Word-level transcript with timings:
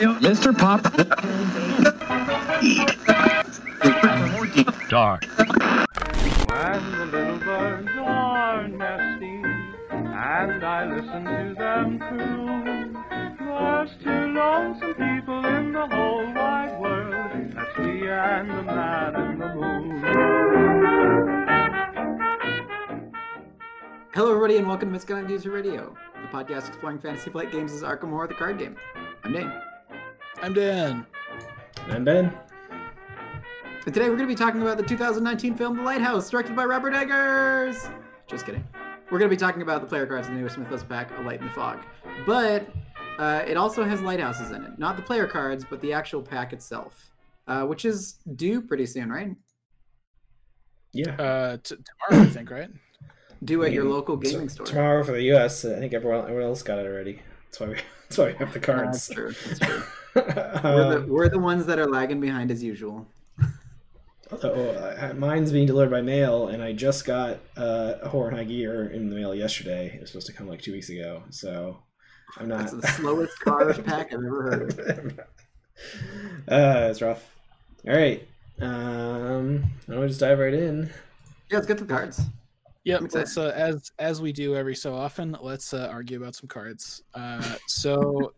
Mr. 0.00 0.56
Pop. 0.56 0.82
Dark. 4.88 5.24
And 6.50 6.94
the 6.94 7.04
little 7.06 7.38
birds 7.38 7.90
are 7.98 8.66
nesting, 8.66 9.44
and 9.90 10.64
I 10.64 10.86
listen 10.86 11.24
to 11.24 11.54
them 11.58 11.98
croon. 11.98 12.94
There's 13.38 13.90
two 14.02 14.10
lonesome 14.10 14.94
people 14.94 15.44
in 15.44 15.72
the 15.72 15.86
whole 15.86 16.32
wide 16.32 16.80
world. 16.80 17.52
That's 17.54 17.78
me 17.78 18.08
and 18.08 18.50
the 18.50 18.62
man 18.62 19.14
in 19.16 19.38
the 19.38 19.54
moon. 19.54 20.00
Hello, 24.14 24.30
everybody, 24.30 24.56
and 24.56 24.66
welcome 24.66 24.88
to 24.88 24.92
Misguided 24.92 25.30
User 25.30 25.50
Radio, 25.50 25.94
the 26.14 26.28
podcast 26.28 26.68
exploring 26.68 26.98
Fantasy 26.98 27.30
Flight 27.30 27.52
Games' 27.52 27.74
Is 27.74 27.82
Arkham 27.82 28.08
Horror, 28.08 28.28
the 28.28 28.34
card 28.34 28.58
game. 28.58 28.76
I'm 29.24 29.34
Dane. 29.34 29.52
I'm 30.42 30.54
Dan. 30.54 31.06
I'm 31.88 32.02
Ben. 32.02 32.32
And 33.84 33.94
today 33.94 34.08
we're 34.08 34.16
going 34.16 34.20
to 34.20 34.26
be 34.26 34.34
talking 34.34 34.62
about 34.62 34.78
the 34.78 34.82
2019 34.82 35.54
film 35.54 35.76
The 35.76 35.82
Lighthouse, 35.82 36.30
directed 36.30 36.56
by 36.56 36.64
Robert 36.64 36.94
Eggers. 36.94 37.88
Just 38.26 38.46
kidding. 38.46 38.66
We're 39.10 39.18
going 39.18 39.30
to 39.30 39.36
be 39.36 39.38
talking 39.38 39.60
about 39.60 39.82
the 39.82 39.86
player 39.86 40.06
cards 40.06 40.28
in 40.28 40.34
the 40.34 40.40
newest 40.40 40.56
Mythos 40.56 40.82
pack, 40.82 41.10
A 41.18 41.22
Light 41.22 41.40
in 41.40 41.46
the 41.46 41.52
Fog. 41.52 41.80
But 42.26 42.66
uh, 43.18 43.44
it 43.46 43.58
also 43.58 43.84
has 43.84 44.00
lighthouses 44.00 44.50
in 44.50 44.64
it. 44.64 44.78
Not 44.78 44.96
the 44.96 45.02
player 45.02 45.26
cards, 45.26 45.64
but 45.68 45.78
the 45.82 45.92
actual 45.92 46.22
pack 46.22 46.54
itself, 46.54 47.10
uh, 47.46 47.66
which 47.66 47.84
is 47.84 48.14
due 48.36 48.62
pretty 48.62 48.86
soon, 48.86 49.10
right? 49.10 49.36
Yeah. 50.92 51.16
Uh, 51.16 51.56
t- 51.62 51.76
tomorrow, 52.08 52.26
I 52.26 52.30
think, 52.30 52.50
right? 52.50 52.70
Due 53.44 53.64
at 53.64 53.72
your 53.72 53.82
I 53.82 53.86
mean, 53.86 53.94
local 53.94 54.16
gaming 54.16 54.48
t- 54.48 54.54
store. 54.54 54.64
Tomorrow 54.64 55.04
for 55.04 55.12
the 55.12 55.22
U.S. 55.24 55.66
I 55.66 55.78
think 55.78 55.92
everyone 55.92 56.24
everyone 56.24 56.44
else 56.44 56.62
got 56.62 56.78
it 56.78 56.86
already. 56.86 57.20
That's 57.44 57.60
why 57.60 57.66
we 57.68 57.74
that's 58.08 58.18
why 58.18 58.26
we 58.26 58.32
have 58.34 58.52
the 58.52 58.60
cards. 58.60 59.06
That's 59.06 59.08
true. 59.08 59.34
That's 59.46 59.58
true. 59.58 59.82
We're, 60.14 60.22
the, 60.24 60.96
um, 60.96 61.08
we're 61.08 61.28
the 61.28 61.38
ones 61.38 61.66
that 61.66 61.78
are 61.78 61.86
lagging 61.86 62.20
behind 62.20 62.50
as 62.50 62.62
usual. 62.62 63.06
although, 64.32 64.70
uh, 65.00 65.14
mine's 65.16 65.52
being 65.52 65.66
delivered 65.66 65.90
by 65.90 66.00
mail, 66.00 66.48
and 66.48 66.62
I 66.62 66.72
just 66.72 67.04
got 67.04 67.38
uh, 67.56 67.94
a 68.02 68.08
Horror 68.08 68.30
High 68.30 68.44
Gear 68.44 68.86
in 68.86 69.08
the 69.08 69.16
mail 69.16 69.34
yesterday. 69.34 69.92
It 69.94 70.00
was 70.00 70.10
supposed 70.10 70.26
to 70.26 70.32
come 70.32 70.48
like 70.48 70.62
two 70.62 70.72
weeks 70.72 70.88
ago, 70.88 71.22
so 71.30 71.78
I'm 72.38 72.48
not. 72.48 72.58
That's 72.58 72.72
the 72.72 72.86
slowest 72.88 73.38
card 73.40 73.84
pack 73.84 74.12
I've 74.12 74.24
ever 74.24 74.42
heard 74.42 74.62
of. 74.62 75.18
uh, 76.48 76.88
it's 76.90 77.02
rough. 77.02 77.28
All 77.86 77.94
right. 77.94 78.26
Um, 78.60 79.62
why 79.86 79.94
don't 79.94 80.02
we 80.02 80.08
just 80.08 80.20
dive 80.20 80.38
right 80.38 80.52
in? 80.52 80.90
Yeah, 81.50 81.56
let's 81.56 81.66
get 81.66 81.78
to 81.78 81.84
the 81.84 81.92
cards. 81.92 82.20
Yep. 82.84 83.00
I'm. 83.00 83.08
Let's 83.12 83.36
uh, 83.36 83.52
as 83.54 83.90
as 83.98 84.20
we 84.20 84.32
do 84.32 84.54
every 84.54 84.74
so 84.74 84.94
often, 84.94 85.36
let's 85.40 85.74
uh, 85.74 85.88
argue 85.90 86.18
about 86.18 86.34
some 86.34 86.48
cards. 86.48 87.02
Uh, 87.14 87.56
so 87.66 88.32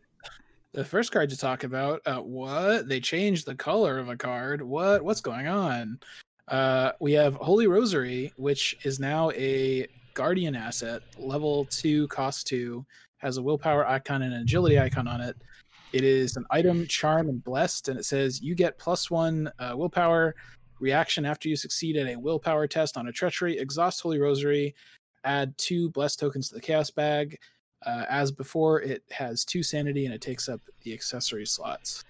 the 0.72 0.84
first 0.84 1.12
card 1.12 1.28
to 1.30 1.36
talk 1.36 1.64
about, 1.64 2.00
uh, 2.06 2.20
what 2.20 2.88
they 2.88 3.00
changed 3.00 3.46
the 3.46 3.54
color 3.54 3.98
of 3.98 4.08
a 4.08 4.16
card. 4.16 4.62
What 4.62 5.02
what's 5.02 5.20
going 5.20 5.46
on? 5.46 6.00
Uh, 6.48 6.92
we 7.00 7.12
have 7.12 7.34
Holy 7.34 7.66
Rosary, 7.66 8.32
which 8.36 8.76
is 8.84 8.98
now 8.98 9.30
a 9.32 9.86
Guardian 10.14 10.54
asset, 10.54 11.02
level 11.18 11.66
two, 11.66 12.08
cost 12.08 12.46
two, 12.46 12.84
has 13.18 13.36
a 13.36 13.42
willpower 13.42 13.86
icon 13.86 14.22
and 14.22 14.34
an 14.34 14.42
agility 14.42 14.78
icon 14.78 15.06
on 15.06 15.20
it. 15.20 15.36
It 15.92 16.04
is 16.04 16.36
an 16.36 16.46
item, 16.50 16.86
charm, 16.86 17.28
and 17.28 17.42
blessed, 17.44 17.88
and 17.88 17.98
it 17.98 18.04
says 18.04 18.40
you 18.40 18.54
get 18.54 18.78
plus 18.78 19.10
one 19.10 19.50
uh, 19.58 19.74
willpower 19.76 20.34
reaction 20.80 21.24
after 21.24 21.48
you 21.48 21.56
succeed 21.56 21.96
at 21.96 22.08
a 22.08 22.16
willpower 22.16 22.66
test 22.66 22.96
on 22.96 23.08
a 23.08 23.12
treachery. 23.12 23.58
Exhaust 23.58 24.00
Holy 24.00 24.18
Rosary, 24.18 24.74
add 25.24 25.56
two 25.58 25.90
blessed 25.90 26.18
tokens 26.18 26.48
to 26.48 26.54
the 26.54 26.60
chaos 26.60 26.90
bag. 26.90 27.38
Uh, 27.84 28.04
as 28.08 28.30
before, 28.30 28.80
it 28.80 29.02
has 29.10 29.44
two 29.44 29.62
sanity 29.62 30.04
and 30.04 30.14
it 30.14 30.20
takes 30.20 30.48
up 30.48 30.60
the 30.82 30.92
accessory 30.92 31.46
slots. 31.46 32.04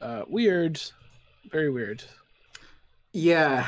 Uh, 0.00 0.22
weird, 0.28 0.80
very 1.50 1.70
weird. 1.70 2.02
Yeah. 3.12 3.66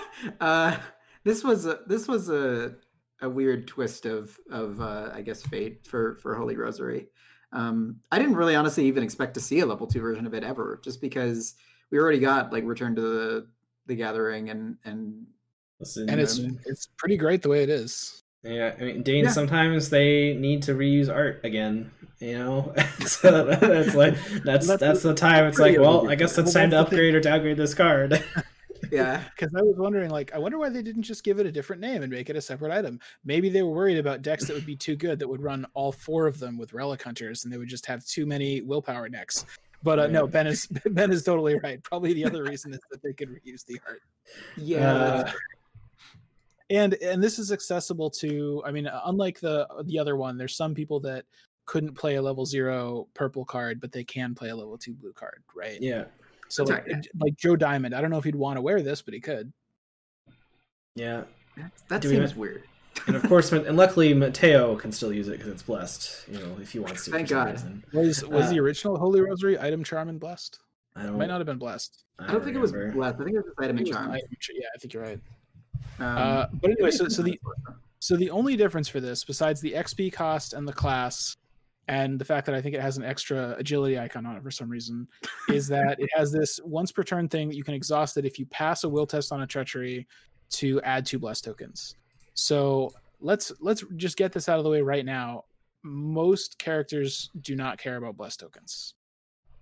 uh, 0.40 0.76
this 1.24 1.42
was 1.42 1.66
a, 1.66 1.80
this 1.86 2.06
was 2.08 2.28
a 2.28 2.74
a 3.22 3.28
weird 3.28 3.66
twist 3.66 4.06
of 4.06 4.38
of 4.50 4.80
uh, 4.80 5.10
I 5.12 5.20
guess 5.20 5.42
fate 5.42 5.84
for 5.86 6.16
for 6.16 6.34
Holy 6.34 6.56
Rosary. 6.56 7.08
Um, 7.52 7.96
I 8.10 8.18
didn't 8.18 8.36
really 8.36 8.54
honestly 8.54 8.86
even 8.86 9.02
expect 9.02 9.34
to 9.34 9.40
see 9.40 9.60
a 9.60 9.66
level 9.66 9.86
two 9.86 10.00
version 10.00 10.26
of 10.26 10.34
it 10.34 10.44
ever, 10.44 10.80
just 10.82 11.00
because 11.00 11.54
we 11.90 11.98
already 11.98 12.18
got 12.18 12.52
like 12.52 12.64
Return 12.64 12.94
to 12.94 13.02
the 13.02 13.46
the 13.86 13.96
Gathering 13.96 14.50
and 14.50 14.76
and 14.84 15.26
Listen, 15.80 16.10
And 16.10 16.20
it's 16.20 16.38
um, 16.38 16.58
it's 16.66 16.88
pretty 16.98 17.16
great 17.16 17.40
the 17.40 17.48
way 17.48 17.62
it 17.62 17.70
is. 17.70 18.19
Yeah, 18.42 18.74
I 18.80 18.82
mean, 18.84 19.02
Dane. 19.02 19.24
Yeah. 19.24 19.30
Sometimes 19.30 19.90
they 19.90 20.34
need 20.34 20.62
to 20.64 20.74
reuse 20.74 21.14
art 21.14 21.40
again. 21.44 21.90
You 22.20 22.38
know, 22.38 22.74
so 23.06 23.44
that's 23.46 23.94
like 23.94 24.14
that's 24.44 24.66
That's- 24.66 24.80
that's 24.80 25.02
the 25.02 25.14
time. 25.14 25.46
It's 25.46 25.58
like, 25.58 25.78
well. 25.78 26.08
I 26.08 26.14
guess 26.14 26.36
it's 26.38 26.52
time 26.52 26.70
to 26.70 26.76
that's 26.76 26.90
the 26.90 26.96
thing. 26.96 26.98
upgrade 27.00 27.14
or 27.14 27.20
downgrade 27.20 27.56
this 27.56 27.74
card. 27.74 28.22
yeah. 28.92 29.22
Because 29.34 29.54
I 29.54 29.62
was 29.62 29.76
wondering, 29.78 30.10
like, 30.10 30.34
I 30.34 30.38
wonder 30.38 30.58
why 30.58 30.68
they 30.70 30.82
didn't 30.82 31.02
just 31.02 31.22
give 31.24 31.38
it 31.38 31.46
a 31.46 31.52
different 31.52 31.80
name 31.82 32.02
and 32.02 32.10
make 32.12 32.28
it 32.30 32.36
a 32.36 32.40
separate 32.40 32.72
item. 32.72 32.98
Maybe 33.24 33.48
they 33.48 33.62
were 33.62 33.70
worried 33.72 33.98
about 33.98 34.22
decks 34.22 34.46
that 34.46 34.54
would 34.54 34.66
be 34.66 34.76
too 34.76 34.96
good 34.96 35.18
that 35.18 35.28
would 35.28 35.42
run 35.42 35.66
all 35.74 35.92
four 35.92 36.26
of 36.26 36.38
them 36.38 36.58
with 36.58 36.72
relic 36.72 37.02
hunters, 37.02 37.44
and 37.44 37.52
they 37.52 37.58
would 37.58 37.68
just 37.68 37.86
have 37.86 38.04
too 38.04 38.26
many 38.26 38.60
willpower 38.62 39.08
decks. 39.08 39.44
But 39.82 39.98
uh, 39.98 40.06
no, 40.08 40.26
Ben 40.26 40.46
is 40.46 40.66
Ben 40.90 41.10
is 41.10 41.22
totally 41.24 41.58
right. 41.58 41.82
Probably 41.82 42.12
the 42.12 42.24
other 42.26 42.42
reason 42.44 42.72
is 42.74 42.80
that 42.90 43.02
they 43.02 43.12
could 43.14 43.30
reuse 43.30 43.64
the 43.64 43.80
art. 43.86 44.02
Yeah. 44.58 44.92
Uh, 44.92 45.32
and 46.70 46.94
and 46.94 47.22
this 47.22 47.38
is 47.38 47.52
accessible 47.52 48.08
to 48.10 48.62
i 48.64 48.70
mean 48.70 48.86
uh, 48.86 49.00
unlike 49.06 49.38
the 49.40 49.66
uh, 49.68 49.82
the 49.86 49.98
other 49.98 50.16
one 50.16 50.38
there's 50.38 50.56
some 50.56 50.74
people 50.74 51.00
that 51.00 51.24
couldn't 51.66 51.94
play 51.94 52.14
a 52.16 52.22
level 52.22 52.46
zero 52.46 53.06
purple 53.14 53.44
card 53.44 53.80
but 53.80 53.92
they 53.92 54.04
can 54.04 54.34
play 54.34 54.48
a 54.48 54.56
level 54.56 54.78
two 54.78 54.94
blue 54.94 55.12
card 55.12 55.42
right 55.54 55.78
yeah, 55.80 56.04
so 56.48 56.64
like, 56.64 56.86
right, 56.86 56.96
uh, 56.96 57.02
like 57.20 57.36
joe 57.36 57.56
diamond 57.56 57.94
i 57.94 58.00
don't 58.00 58.10
know 58.10 58.18
if 58.18 58.24
he'd 58.24 58.34
want 58.34 58.56
to 58.56 58.62
wear 58.62 58.80
this 58.82 59.02
but 59.02 59.12
he 59.14 59.20
could 59.20 59.52
yeah, 60.96 61.22
that 61.56 61.70
that 61.88 62.00
do 62.02 62.08
we 62.08 62.16
seems 62.16 62.34
weird. 62.34 62.64
and 63.06 63.14
of 63.16 63.22
course, 63.28 63.52
and 63.52 63.76
luckily 63.76 64.12
Mateo 64.12 64.74
can 64.76 64.90
still 64.90 65.12
use 65.12 65.28
it 65.28 65.32
because 65.38 65.46
it's 65.48 65.62
blessed. 65.62 66.28
You 66.28 66.38
know, 66.40 66.56
if 66.60 66.72
he 66.72 66.80
wants 66.80 67.04
to. 67.04 67.12
Thank 67.12 67.28
for 67.28 67.34
God. 67.34 67.52
reason. 67.52 67.84
was 67.92 68.24
was 68.26 68.50
the 68.50 68.58
Uh, 68.58 68.62
original 68.62 68.98
holy 68.98 69.20
rosary 69.20 69.58
item 69.58 69.84
charm 69.84 70.08
and 70.08 70.18
blessed 70.18 70.58
I 70.96 71.04
don't. 71.04 71.16
might 71.16 71.26
not 71.28 71.38
have 71.38 71.46
been 71.46 71.58
blessed 71.58 72.04
I 72.18 72.32
don't 72.32 72.42
think 72.42 72.56
it 72.56 72.60
was 72.60 72.72
blessed. 72.72 73.20
I 73.20 73.24
think 73.24 73.36
it 73.36 73.36
was 73.36 73.44
just 73.46 73.60
I 73.60 73.64
item 73.64 73.78
and 73.78 73.86
charm. 73.86 74.10
item 74.10 74.28
yeah 74.54 74.66
i 74.74 74.78
think 74.78 74.92
you're 74.92 75.02
right 75.04 75.20
Um, 76.00 76.18
uh, 76.18 76.46
but 76.60 76.70
anyway 76.70 76.90
so, 76.90 77.08
so 77.08 77.22
the. 77.22 77.38
So 78.02 78.16
the 78.16 78.30
only 78.30 78.56
difference 78.56 78.88
for 78.88 78.98
this, 78.98 79.24
besides 79.24 79.60
the 79.60 79.72
XP 79.72 80.14
cost 80.14 80.54
and 80.54 80.66
the 80.66 80.72
class, 80.72 81.36
and 81.86 82.18
the 82.18 82.24
fact 82.24 82.46
that 82.46 82.54
I 82.54 82.62
think 82.62 82.74
it 82.74 82.80
has 82.80 82.96
an 82.96 83.04
extra 83.04 83.54
agility 83.58 83.98
icon 83.98 84.24
on 84.24 84.36
it 84.36 84.42
for 84.42 84.50
some 84.50 84.70
reason, 84.70 85.06
is 85.50 85.68
that 85.68 86.00
it 86.00 86.08
has 86.14 86.32
this 86.32 86.58
once 86.64 86.92
per 86.92 87.02
turn 87.02 87.28
thing 87.28 87.48
that 87.48 87.56
you 87.56 87.62
can 87.62 87.74
exhaust 87.74 88.16
it 88.16 88.24
if 88.24 88.38
you 88.38 88.46
pass 88.46 88.84
a 88.84 88.88
will 88.88 89.06
test 89.06 89.32
on 89.32 89.42
a 89.42 89.46
treachery 89.46 90.06
to 90.52 90.80
add 90.80 91.04
two 91.04 91.18
blessed 91.18 91.44
tokens. 91.44 91.96
So 92.32 92.90
let's 93.20 93.52
let's 93.60 93.84
just 93.96 94.16
get 94.16 94.32
this 94.32 94.48
out 94.48 94.56
of 94.56 94.64
the 94.64 94.70
way 94.70 94.80
right 94.80 95.04
now. 95.04 95.44
Most 95.82 96.58
characters 96.58 97.28
do 97.42 97.54
not 97.54 97.78
care 97.78 97.96
about 97.96 98.16
blessed 98.16 98.40
tokens. 98.40 98.94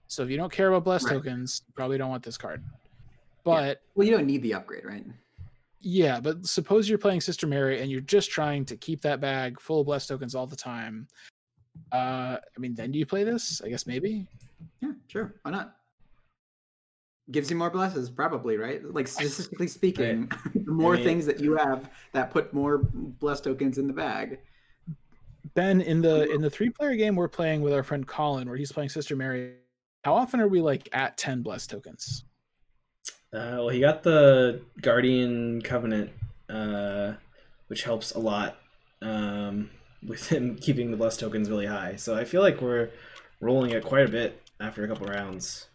So 0.07 0.23
if 0.23 0.31
you 0.31 0.37
don't 0.37 0.53
care 0.53 0.69
about 0.69 0.85
blessed 0.85 1.07
Right. 1.07 1.15
tokens, 1.15 1.63
you 1.67 1.73
probably 1.75 1.99
don't 1.99 2.09
want 2.09 2.23
this 2.23 2.39
card. 2.39 2.63
But 3.45 3.83
well, 3.97 4.07
you 4.07 4.13
don't 4.13 4.27
need 4.27 4.43
the 4.43 4.55
upgrade, 4.55 4.85
right? 4.85 5.05
Yeah, 5.81 6.21
but 6.21 6.45
suppose 6.47 6.89
you're 6.89 6.99
playing 6.99 7.21
Sister 7.21 7.47
Mary 7.47 7.81
and 7.81 7.91
you're 7.91 8.01
just 8.01 8.31
trying 8.31 8.65
to 8.67 8.77
keep 8.77 9.01
that 9.03 9.21
bag 9.21 9.61
full 9.61 9.81
of 9.81 9.87
blessed 9.87 10.09
tokens 10.09 10.35
all 10.35 10.47
the 10.47 10.57
time. 10.57 11.07
Uh, 11.93 12.37
I 12.37 12.59
mean, 12.59 12.75
then 12.75 12.91
do 12.91 12.99
you 12.99 13.07
play 13.07 13.25
this? 13.25 13.63
I 13.65 13.69
guess 13.69 13.87
maybe. 13.87 14.27
Yeah, 14.81 14.93
sure. 15.07 15.35
Why 15.43 15.53
not? 15.53 15.77
Gives 17.31 17.51
you 17.51 17.57
more 17.57 17.71
blesses, 17.71 18.11
probably, 18.11 18.57
right? 18.57 18.83
Like 18.85 19.07
statistically 19.07 19.69
speaking, 19.69 20.31
the 20.55 20.73
more 20.73 20.95
mean- 20.95 21.05
things 21.05 21.27
that 21.27 21.41
you 21.41 21.57
have 21.57 21.91
that 22.13 22.31
put 22.31 22.53
more 22.53 22.79
bless 22.93 23.41
tokens 23.41 23.79
in 23.79 23.87
the 23.87 23.93
bag. 23.93 24.41
Ben, 25.55 25.81
in 25.81 26.03
the 26.03 26.31
in 26.31 26.43
the 26.43 26.51
three 26.51 26.71
player 26.71 26.95
game 26.95 27.17
we're 27.17 27.29
playing 27.29 27.63
with 27.63 27.73
our 27.73 27.83
friend 27.83 28.07
Colin, 28.07 28.49
where 28.49 28.57
he's 28.57 28.73
playing 28.73 28.91
Sister 28.91 29.17
Mary, 29.17 29.55
how 30.05 30.15
often 30.15 30.41
are 30.41 30.49
we 30.49 30.61
like 30.61 30.89
at 30.93 31.17
ten 31.17 31.43
blessed 31.43 31.71
tokens? 31.71 32.25
Uh, 33.33 33.61
well, 33.61 33.69
he 33.69 33.81
got 33.81 34.03
the 34.03 34.63
Guardian 34.81 35.61
Covenant, 35.63 36.11
uh, 36.49 37.15
which 37.67 37.85
helps 37.85 38.13
a 38.13 38.19
lot 38.19 38.57
um, 39.03 39.71
with 40.07 40.29
him 40.29 40.57
keeping 40.61 40.91
the 40.91 40.97
blessed 40.97 41.21
tokens 41.21 41.51
really 41.51 41.67
high. 41.67 41.97
So 41.97 42.17
I 42.17 42.25
feel 42.25 42.41
like 42.41 42.61
we're 42.61 42.91
rolling 43.41 43.71
it 43.71 43.85
quite 43.85 44.07
a 44.07 44.11
bit 44.11 44.41
after 44.61 44.85
a 44.85 44.89
couple 44.89 45.07
rounds. 45.07 45.67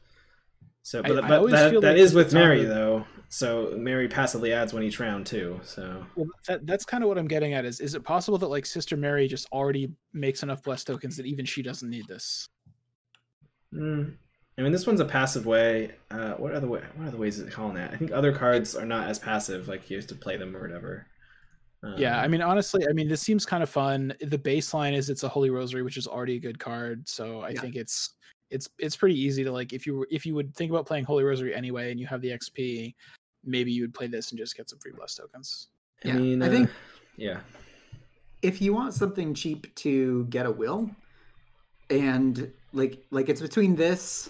So, 0.82 1.02
but, 1.02 1.24
I 1.24 1.28
but 1.28 1.32
always 1.32 1.54
that, 1.54 1.72
that 1.74 1.82
like 1.82 1.98
is 1.98 2.14
with 2.14 2.34
Mary 2.34 2.66
hard. 2.66 2.70
though. 2.70 3.06
So 3.30 3.74
Mary 3.78 4.08
passively 4.08 4.52
adds 4.52 4.74
one 4.74 4.84
each 4.84 5.00
round 5.00 5.26
too. 5.26 5.60
So 5.64 6.06
Well, 6.16 6.28
that, 6.48 6.68
that's 6.68 6.86
kind 6.86 7.04
of 7.04 7.08
what 7.08 7.18
I'm 7.18 7.28
getting 7.28 7.54
at. 7.54 7.66
Is 7.66 7.80
is 7.80 7.96
it 7.96 8.04
possible 8.04 8.38
that 8.38 8.48
like 8.48 8.66
Sister 8.66 8.98
Mary 8.98 9.28
just 9.28 9.48
already 9.52 9.92
makes 10.12 10.44
enough 10.44 10.62
blessed 10.62 10.88
tokens 10.88 11.16
that 11.18 11.26
even 11.26 11.46
she 11.46 11.62
doesn't 11.62 11.90
need 11.90 12.06
this? 12.08 12.50
Mm. 13.74 14.18
I 14.58 14.62
mean, 14.62 14.72
this 14.72 14.86
one's 14.86 15.00
a 15.00 15.06
passive 15.06 15.46
way. 15.46 15.92
Uh, 16.12 16.34
what 16.34 16.54
other 16.54 16.68
way? 16.68 16.84
What 16.96 17.08
other 17.08 17.18
ways 17.18 17.40
is 17.40 17.48
it 17.48 17.52
calling 17.54 17.74
that? 17.76 17.92
I 17.92 17.98
think 17.98 18.12
other 18.12 18.32
cards 18.32 18.76
are 18.76 18.86
not 18.86 19.08
as 19.08 19.18
passive. 19.18 19.68
Like 19.68 19.90
you 19.90 19.98
have 19.98 20.08
to 20.08 20.16
play 20.16 20.38
them 20.38 20.56
or 20.56 20.62
whatever. 20.62 21.08
Um, 21.82 21.96
Yeah, 21.98 22.22
I 22.22 22.28
mean, 22.28 22.42
honestly, 22.42 22.86
I 22.88 22.94
mean, 22.94 23.08
this 23.10 23.22
seems 23.22 23.46
kind 23.48 23.64
of 23.64 23.70
fun. 23.70 24.14
The 24.22 24.38
baseline 24.38 24.94
is 24.94 25.10
it's 25.10 25.24
a 25.24 25.28
Holy 25.30 25.50
Rosary, 25.50 25.82
which 25.82 25.98
is 25.98 26.08
already 26.08 26.36
a 26.36 26.40
good 26.40 26.60
card, 26.60 27.08
so 27.10 27.42
I 27.42 27.50
Yeah. 27.50 27.62
think 27.62 27.76
it's 27.76 28.14
it's 28.52 28.70
it's 28.78 28.96
pretty 28.96 29.20
easy 29.20 29.44
to 29.44 29.52
like 29.52 29.74
if 29.74 29.88
you 29.88 29.98
were 29.98 30.08
if 30.12 30.24
you 30.26 30.36
would 30.36 30.54
think 30.56 30.70
about 30.70 30.86
playing 30.86 31.06
Holy 31.06 31.24
Rosary 31.24 31.56
anyway 31.56 31.90
and 31.90 32.00
you 32.00 32.06
have 32.06 32.22
the 32.22 32.30
XP, 32.30 32.94
maybe 33.44 33.72
you 33.72 33.82
would 33.82 33.94
play 33.96 34.06
this 34.06 34.30
and 34.32 34.38
just 34.38 34.56
get 34.56 34.70
some 34.70 34.78
free 34.78 34.92
bless 34.96 35.16
tokens. 35.16 35.70
I 36.06 36.10
Yeah, 36.10 36.14
mean, 36.18 36.44
I 36.44 36.48
uh, 36.48 36.52
think- 36.52 36.70
yeah. 37.18 37.40
if 38.44 38.62
you 38.62 38.72
want 38.74 38.94
something 38.94 39.34
cheap 39.34 39.74
to 39.76 40.26
get 40.26 40.46
a 40.46 40.52
will 40.52 40.92
and 41.90 42.52
like 42.72 43.04
like 43.10 43.28
it's 43.30 43.42
between 43.42 43.76
this 43.76 44.30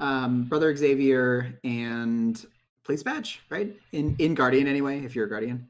um 0.00 0.44
brother 0.44 0.74
xavier 0.76 1.58
and 1.64 2.46
police 2.84 3.02
badge 3.02 3.40
right? 3.50 3.74
In 3.92 4.14
in 4.18 4.34
guardian 4.34 4.66
anyway 4.66 5.04
if 5.04 5.14
you're 5.16 5.26
a 5.26 5.28
guardian. 5.28 5.66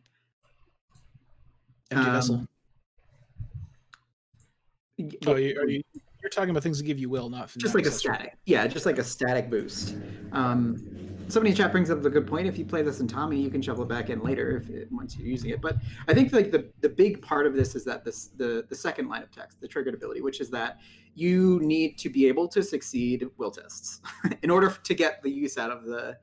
Empty 1.90 2.06
Um, 2.08 2.12
vessel. 2.12 2.46
Oh, 5.26 5.36
you, 5.36 5.58
are 5.60 5.68
you 5.68 5.82
you're 6.22 6.30
talking 6.30 6.50
about 6.50 6.62
things 6.62 6.78
that 6.78 6.84
give 6.84 6.98
you 6.98 7.08
will, 7.08 7.28
not 7.28 7.52
just 7.56 7.74
like 7.74 7.86
a 7.86 7.90
static 7.90 8.36
yeah 8.46 8.66
just 8.66 8.86
like 8.86 8.98
a 8.98 9.04
static 9.04 9.48
boost. 9.50 9.94
Um 10.32 10.95
somebody 11.28 11.50
in 11.50 11.56
chat 11.56 11.72
brings 11.72 11.90
up 11.90 12.02
the 12.02 12.10
good 12.10 12.26
point. 12.26 12.46
If 12.46 12.58
you 12.58 12.64
play 12.64 12.82
this 12.82 13.00
in 13.00 13.08
tommy 13.08 13.40
you 13.40 13.50
can 13.50 13.62
shovel 13.62 13.84
it 13.84 13.88
back 13.88 14.10
in 14.10 14.20
later 14.20 14.56
if 14.56 14.70
it, 14.70 14.88
once 14.90 15.16
you're 15.16 15.26
using 15.26 15.50
it. 15.50 15.60
But 15.60 15.76
i 16.08 16.14
think 16.14 16.32
like 16.32 16.50
the 16.50 16.68
the 16.80 16.88
big 16.88 17.22
part 17.22 17.46
of 17.46 17.54
this 17.54 17.74
is 17.74 17.84
that 17.84 18.04
this 18.04 18.30
the 18.36 18.64
the 18.68 18.74
second 18.74 19.08
line 19.08 19.22
of 19.22 19.30
text 19.30 19.60
the 19.60 19.68
triggered 19.68 19.94
ability 19.94 20.20
which 20.20 20.40
is 20.40 20.50
that 20.50 20.78
you 21.14 21.60
need 21.60 21.98
to 21.98 22.08
be 22.08 22.26
able 22.26 22.46
to 22.48 22.62
succeed 22.62 23.26
will 23.38 23.50
tests 23.50 24.00
in 24.42 24.50
order 24.50 24.74
to 24.82 24.94
get 24.94 25.22
the 25.22 25.30
use 25.30 25.58
out 25.58 25.70
of 25.70 25.84
the 25.84 26.16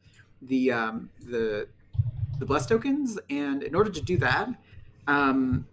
the 0.43 0.71
um 0.71 1.09
the 1.25 1.67
the 2.39 2.45
bless 2.45 2.65
tokens. 2.65 3.19
And 3.29 3.63
in 3.63 3.75
order 3.75 3.89
to 3.89 4.01
do 4.01 4.17
that 4.17 4.49
um 5.07 5.67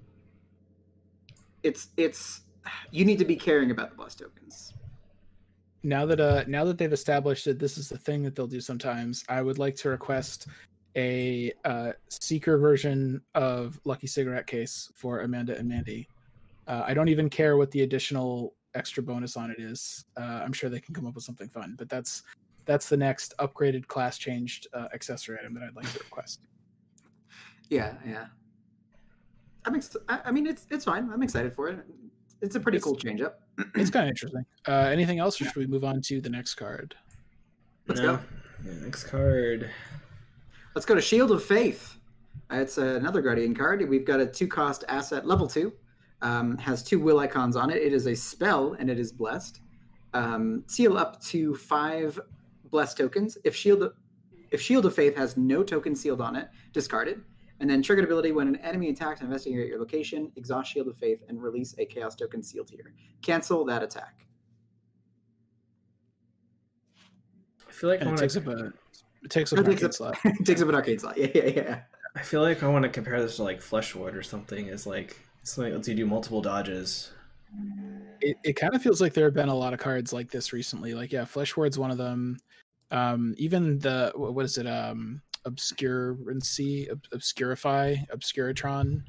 it's 1.63 1.89
it's 1.97 2.43
you 2.91 3.05
need 3.05 3.19
to 3.19 3.25
be 3.25 3.37
caring 3.37 3.71
about 3.71 3.91
the 3.91 3.97
bless 3.97 4.15
tokens 4.15 4.73
now 5.83 6.05
that 6.05 6.21
uh 6.21 6.45
now 6.47 6.65
that 6.65 6.77
they've 6.77 6.93
established 6.93 7.45
that 7.45 7.59
this 7.59 7.79
is 7.79 7.89
the 7.89 7.99
thing 7.99 8.23
that 8.23 8.35
they'll 8.37 8.47
do 8.47 8.61
sometimes 8.61 9.25
i 9.29 9.41
would 9.41 9.59
like 9.59 9.75
to 9.75 9.89
request 9.89 10.47
a 10.97 11.53
uh 11.65 11.93
seeker 12.09 12.59
version 12.59 13.21
of 13.35 13.81
lucky 13.85 14.07
cigarette 14.07 14.47
case 14.47 14.91
for 14.95 15.21
amanda 15.21 15.57
and 15.57 15.69
mandy 15.69 16.09
uh, 16.69 16.83
i 16.87 16.93
don't 16.93 17.09
even 17.09 17.31
care 17.31 17.57
what 17.57 17.71
the 17.71 17.83
additional 17.83 18.55
extra 18.75 19.03
bonus 19.03 19.37
on 19.37 19.51
it 19.51 19.59
is 19.59 20.05
uh, 20.17 20.41
i'm 20.45 20.53
sure 20.53 20.69
they 20.69 20.81
can 20.81 20.95
come 20.95 21.07
up 21.07 21.15
with 21.15 21.25
something 21.25 21.49
fun 21.49 21.75
but 21.79 21.89
that's 21.89 22.23
that's 22.67 22.89
the 22.89 22.97
next 22.97 23.35
upgraded 23.39 23.87
class 23.87 24.19
changed 24.19 24.67
uh, 24.75 24.89
accessory 24.93 25.39
item 25.41 25.55
that 25.55 25.63
i'd 25.63 25.75
like 25.77 25.91
to 25.93 25.99
request 25.99 26.41
Yeah, 27.71 27.95
yeah. 28.05 28.27
I'm 29.65 29.75
ex- 29.75 29.97
I, 30.09 30.21
I 30.27 30.31
mean, 30.33 30.47
it's 30.47 30.67
it's 30.71 30.85
fine. 30.85 31.09
I'm 31.13 31.23
excited 31.23 31.53
for 31.53 31.69
it. 31.69 31.79
It's 32.43 32.55
a 32.57 32.61
pretty 32.61 32.77
It's- 32.77 32.85
cool 32.85 32.97
change 32.97 33.21
up. 33.21 33.41
it's 33.75 33.91
kind 33.91 34.05
of 34.07 34.11
interesting 34.11 34.45
uh 34.67 34.89
anything 34.91 35.19
else 35.19 35.41
or 35.41 35.45
should 35.45 35.57
we 35.57 35.67
move 35.67 35.85
on 35.85 36.01
to 36.03 36.21
the 36.21 36.31
next 36.31 36.55
card 36.55 36.95
Let's 37.87 38.01
No. 38.01 38.17
go. 38.17 38.23
Yeah, 38.65 38.73
next 38.85 39.05
card. 39.05 39.69
Let's 40.75 40.87
go 40.87 40.95
to 40.95 41.01
Shield 41.01 41.31
of 41.33 41.43
Faith. 41.43 41.99
Uh, 42.53 42.57
It's 42.57 42.79
another 42.79 43.21
Guardian 43.21 43.55
card. 43.55 43.87
We've 43.89 44.05
got 44.05 44.21
a 44.21 44.27
two 44.27 44.47
cost 44.47 44.85
asset, 44.89 45.27
level 45.27 45.49
two. 45.49 45.73
Um, 46.23 46.57
has 46.59 46.83
two 46.85 47.01
will 47.01 47.19
icons 47.19 47.57
on 47.57 47.71
it. 47.71 47.79
It 47.83 47.93
is 47.93 48.07
a 48.07 48.15
spell 48.15 48.75
and 48.79 48.89
it 48.91 48.99
is 48.99 49.11
blessed. 49.13 49.61
Um, 50.15 50.63
seal 50.69 50.97
up 50.97 51.21
to 51.25 51.55
five 51.57 52.21
blessed 52.71 52.97
tokens. 52.99 53.37
If 53.45 53.57
Shield 53.57 53.93
if 54.53 54.61
Shield 54.61 54.85
of 54.87 54.95
Faith 54.95 55.17
has 55.17 55.37
no 55.37 55.63
token 55.65 55.97
sealed 55.97 56.21
on 56.21 56.37
it, 56.37 56.49
discard 56.73 57.09
it. 57.09 57.19
And 57.61 57.69
then 57.69 57.83
triggered 57.83 58.05
ability 58.07 58.33
when 58.33 58.49
an 58.49 58.57
enemy 58.57 58.89
attacks, 58.89 59.21
investigate 59.21 59.69
your 59.69 59.79
location, 59.79 60.33
exhaust 60.37 60.73
Shield 60.73 60.89
of 60.89 60.97
Faith, 60.97 61.23
and 61.29 61.43
release 61.43 61.75
a 61.79 61.85
chaos 61.85 62.15
token 62.15 62.43
sealed 62.43 62.71
here. 62.71 62.95
Cancel 63.23 63.65
that 63.67 63.83
attack. 63.83 64.27
I 67.69 67.73
feel 67.73 67.91
like 67.91 68.03
I 68.03 68.11
it 68.13 68.17
takes 68.17 68.35
to. 68.35 68.41
up 68.41 68.47
a 68.47 68.73
it 69.23 69.31
takes 69.31 69.53
up 69.53 69.59
It 69.59 69.67
an 69.67 69.71
takes 69.77 69.83
arcane 69.83 69.87
up- 69.87 69.95
slot 69.95 70.19
it 70.41 70.47
takes 70.47 70.63
up 70.63 70.69
an 70.69 70.75
arcane 70.75 70.99
slot. 70.99 71.17
Yeah, 71.19 71.29
yeah, 71.35 71.45
yeah. 71.47 71.81
I 72.17 72.23
feel 72.23 72.41
like 72.41 72.63
I 72.63 72.69
want 72.69 72.83
to 72.85 72.89
compare 72.89 73.21
this 73.23 73.37
to 73.37 73.43
like 73.43 73.61
Flesh 73.61 73.95
Ward 73.95 74.17
or 74.17 74.23
something. 74.23 74.67
Is 74.67 74.87
like 74.87 75.17
something 75.43 75.71
that 75.73 75.77
lets 75.79 75.89
you 75.89 75.95
do 75.95 76.07
multiple 76.07 76.43
dodges. 76.43 77.13
it, 78.21 78.37
it 78.45 78.53
kind 78.55 78.75
of 78.75 78.83
feels 78.83 79.01
like 79.01 79.13
there 79.13 79.27
have 79.27 79.35
been 79.35 79.49
a 79.49 79.55
lot 79.55 79.73
of 79.75 79.79
cards 79.81 80.13
like 80.13 80.31
this 80.31 80.53
recently. 80.53 80.95
Like, 80.95 81.13
yeah, 81.13 81.25
Flesh 81.25 81.57
Ward's 81.57 81.79
one 81.79 81.91
of 81.91 81.99
them. 81.99 82.39
Um, 82.91 83.35
even 83.39 83.79
the 83.79 84.13
what 84.17 84.45
is 84.45 84.59
it? 84.59 84.67
Um, 84.67 85.23
obscurancy, 85.51 86.91
ob- 86.91 87.03
obscurify, 87.13 88.07
obscuratron, 88.11 89.03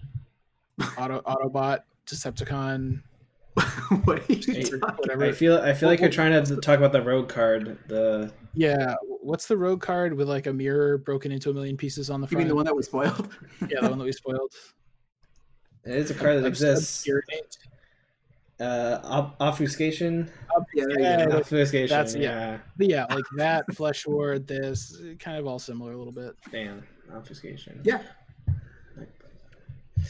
auto 0.97 1.21
Autobot, 1.25 1.79
Decepticon. 2.07 3.01
what 4.05 4.19
are 4.19 4.33
you 4.33 4.53
Hey, 4.53 4.63
whatever. 4.97 5.25
I 5.25 5.31
feel 5.33 5.57
I 5.57 5.73
feel 5.73 5.89
like 5.89 5.99
you're 5.99 6.09
trying 6.09 6.41
to 6.43 6.55
talk 6.57 6.77
about 6.77 6.93
the 6.93 7.01
rogue 7.01 7.27
card. 7.27 7.77
The 7.87 8.31
Yeah, 8.53 8.95
what's 9.21 9.47
the 9.47 9.57
rogue 9.57 9.81
card 9.81 10.13
with 10.13 10.29
like 10.29 10.47
a 10.47 10.53
mirror 10.53 10.97
broken 10.97 11.31
into 11.33 11.49
a 11.49 11.53
million 11.53 11.75
pieces 11.75 12.09
on 12.09 12.21
the 12.21 12.25
You 12.27 12.29
front? 12.29 12.39
mean 12.39 12.47
the 12.47 12.55
one 12.55 12.65
that 12.65 12.75
was 12.75 12.85
spoiled? 12.85 13.29
yeah, 13.69 13.81
the 13.81 13.89
one 13.89 13.97
that 13.97 14.05
we 14.05 14.13
spoiled. 14.13 14.53
it 15.83 15.95
is 15.95 16.11
a 16.11 16.13
card 16.13 16.37
that 16.37 16.45
Obs- 16.47 16.61
exists. 16.63 17.05
Obscurinate. 17.05 17.57
Uh, 18.61 18.99
ob- 19.03 19.35
obfuscation. 19.39 20.29
yeah, 20.75 20.85
there 20.87 20.99
Yeah, 20.99 21.25
like- 21.25 21.33
Obfuscation. 21.39 21.89
that's- 21.97 22.15
yeah. 22.15 22.21
yeah. 22.51 22.57
But 22.77 22.87
yeah, 22.87 23.05
like 23.09 23.25
that, 23.37 23.65
Flesh 23.75 24.05
Ward, 24.05 24.45
this, 24.47 25.01
kind 25.19 25.37
of 25.37 25.47
all 25.47 25.57
similar 25.57 25.93
a 25.93 25.97
little 25.97 26.13
bit. 26.13 26.35
Damn. 26.51 26.83
Obfuscation. 27.11 27.81
Yeah. 27.83 28.03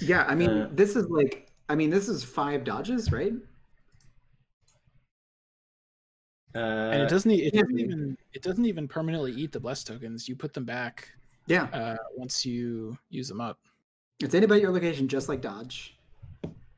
Yeah, 0.02 0.26
I 0.28 0.36
mean, 0.36 0.50
Uh, 0.50 0.70
this 0.74 0.96
is 0.96 1.08
like, 1.10 1.50
I 1.70 1.76
mean, 1.76 1.90
this 1.90 2.10
is 2.10 2.24
five 2.24 2.64
dodges, 2.64 3.12
right? 3.12 3.34
Uh, 6.54 6.60
and 6.60 7.02
it 7.04 7.10
doesn't 7.10 7.32
it 7.32 7.54
doesn't 7.54 7.80
even 7.80 8.18
it 8.34 8.42
doesn't 8.42 8.66
even 8.66 8.86
permanently 8.86 9.32
eat 9.32 9.54
the 9.54 9.60
bless 9.60 9.86
tokens 9.86 10.28
you 10.28 10.36
put 10.36 10.54
them 10.54 10.66
back 10.66 11.08
Yeah, 11.46 11.64
uh 11.72 11.96
once 12.18 12.46
you 12.46 12.98
use 13.10 13.30
them 13.30 13.40
up 13.40 13.58
it's 14.20 14.36
anybody 14.36 14.60
at 14.60 14.64
your 14.64 14.72
location, 14.74 15.08
just 15.08 15.30
like 15.30 15.40
dodge. 15.42 15.98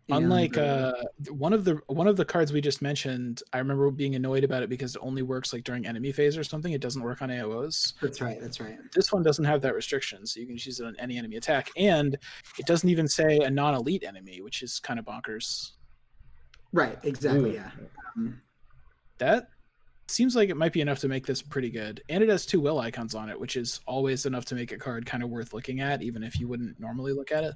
And, 0.09 0.25
unlike 0.25 0.57
uh 0.57 0.91
one 1.29 1.53
of 1.53 1.63
the 1.63 1.79
one 1.87 2.07
of 2.07 2.17
the 2.17 2.25
cards 2.25 2.51
we 2.51 2.59
just 2.59 2.81
mentioned 2.81 3.41
i 3.53 3.57
remember 3.57 3.89
being 3.89 4.15
annoyed 4.15 4.43
about 4.43 4.61
it 4.61 4.69
because 4.69 4.97
it 4.97 5.01
only 5.01 5.21
works 5.21 5.53
like 5.53 5.63
during 5.63 5.85
enemy 5.87 6.11
phase 6.11 6.37
or 6.37 6.43
something 6.43 6.73
it 6.73 6.81
doesn't 6.81 7.01
work 7.01 7.21
on 7.21 7.29
aos 7.29 7.93
that's 8.01 8.19
right, 8.19 8.41
that's 8.41 8.59
right. 8.59 8.77
this 8.93 9.13
one 9.13 9.23
doesn't 9.23 9.45
have 9.45 9.61
that 9.61 9.73
restriction 9.73 10.25
so 10.25 10.41
you 10.41 10.45
can 10.45 10.57
just 10.57 10.65
use 10.65 10.79
it 10.81 10.85
on 10.85 10.95
any 10.99 11.17
enemy 11.17 11.37
attack 11.37 11.69
and 11.77 12.17
it 12.59 12.65
doesn't 12.65 12.89
even 12.89 13.07
say 13.07 13.37
a 13.37 13.49
non-elite 13.49 14.03
enemy 14.03 14.41
which 14.41 14.61
is 14.61 14.77
kind 14.79 14.99
of 14.99 15.05
bonkers 15.05 15.71
Right, 16.73 16.97
exactly. 17.03 17.51
ooh. 17.51 17.53
Yeah. 17.53 17.69
Um, 18.17 18.41
that 19.19 19.47
seems 20.07 20.35
like 20.35 20.49
it 20.49 20.57
might 20.57 20.73
be 20.73 20.81
enough 20.81 20.99
to 20.99 21.07
make 21.07 21.25
this 21.25 21.41
pretty 21.41 21.69
good 21.69 22.03
and 22.09 22.21
it 22.21 22.27
has 22.29 22.45
two 22.45 22.59
will 22.59 22.79
icons 22.79 23.15
on 23.15 23.29
it 23.29 23.39
which 23.39 23.55
is 23.55 23.79
always 23.87 24.25
enough 24.25 24.43
to 24.45 24.55
make 24.55 24.73
a 24.73 24.77
card 24.77 25.05
kind 25.05 25.23
of 25.23 25.29
worth 25.29 25.53
looking 25.53 25.79
at 25.79 26.01
even 26.01 26.23
if 26.23 26.39
you 26.41 26.47
wouldn't 26.49 26.77
normally 26.77 27.13
look 27.13 27.31
at 27.31 27.45
it 27.45 27.53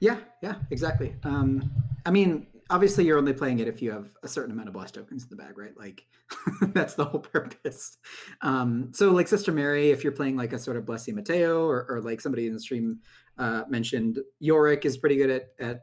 yeah, 0.00 0.18
yeah, 0.42 0.56
exactly. 0.70 1.14
Um, 1.24 1.70
I 2.06 2.10
mean, 2.10 2.46
obviously, 2.70 3.04
you're 3.04 3.18
only 3.18 3.32
playing 3.32 3.58
it 3.58 3.68
if 3.68 3.82
you 3.82 3.90
have 3.90 4.10
a 4.22 4.28
certain 4.28 4.52
amount 4.52 4.68
of 4.68 4.74
blast 4.74 4.94
tokens 4.94 5.24
in 5.24 5.30
the 5.30 5.36
bag, 5.36 5.58
right? 5.58 5.76
Like, 5.76 6.04
that's 6.72 6.94
the 6.94 7.04
whole 7.04 7.20
purpose. 7.20 7.98
Um, 8.42 8.90
so, 8.92 9.10
like 9.10 9.28
Sister 9.28 9.52
Mary, 9.52 9.90
if 9.90 10.02
you're 10.02 10.12
playing 10.12 10.36
like 10.36 10.52
a 10.52 10.58
sort 10.58 10.76
of 10.76 10.86
Blessing 10.86 11.14
Mateo, 11.14 11.66
or, 11.66 11.86
or 11.88 12.00
like 12.00 12.20
somebody 12.20 12.46
in 12.46 12.54
the 12.54 12.60
stream 12.60 13.00
uh, 13.38 13.64
mentioned, 13.68 14.20
Yorick 14.40 14.84
is 14.84 14.96
pretty 14.96 15.16
good 15.16 15.30
at 15.30 15.48
at 15.58 15.80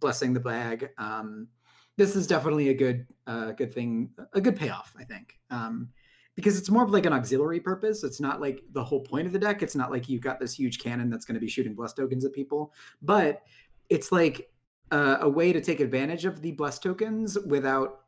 blessing 0.00 0.32
the 0.32 0.40
bag. 0.40 0.90
Um, 0.98 1.48
this 1.96 2.14
is 2.14 2.26
definitely 2.26 2.68
a 2.68 2.74
good 2.74 3.06
uh, 3.26 3.52
good 3.52 3.74
thing, 3.74 4.10
a 4.32 4.40
good 4.40 4.56
payoff, 4.56 4.94
I 4.98 5.04
think. 5.04 5.34
Um, 5.50 5.90
because 6.38 6.56
it's 6.56 6.70
more 6.70 6.84
of 6.84 6.90
like 6.90 7.04
an 7.04 7.12
auxiliary 7.12 7.58
purpose. 7.58 8.04
It's 8.04 8.20
not 8.20 8.40
like 8.40 8.62
the 8.70 8.84
whole 8.84 9.00
point 9.00 9.26
of 9.26 9.32
the 9.32 9.40
deck. 9.40 9.60
It's 9.60 9.74
not 9.74 9.90
like 9.90 10.08
you've 10.08 10.22
got 10.22 10.38
this 10.38 10.54
huge 10.54 10.78
cannon 10.78 11.10
that's 11.10 11.24
going 11.24 11.34
to 11.34 11.40
be 11.40 11.48
shooting 11.48 11.74
bless 11.74 11.92
tokens 11.92 12.24
at 12.24 12.32
people, 12.32 12.72
but 13.02 13.42
it's 13.88 14.12
like 14.12 14.48
a 14.92 15.28
way 15.28 15.52
to 15.52 15.60
take 15.60 15.80
advantage 15.80 16.26
of 16.26 16.40
the 16.40 16.52
bless 16.52 16.78
tokens 16.78 17.36
without, 17.40 18.02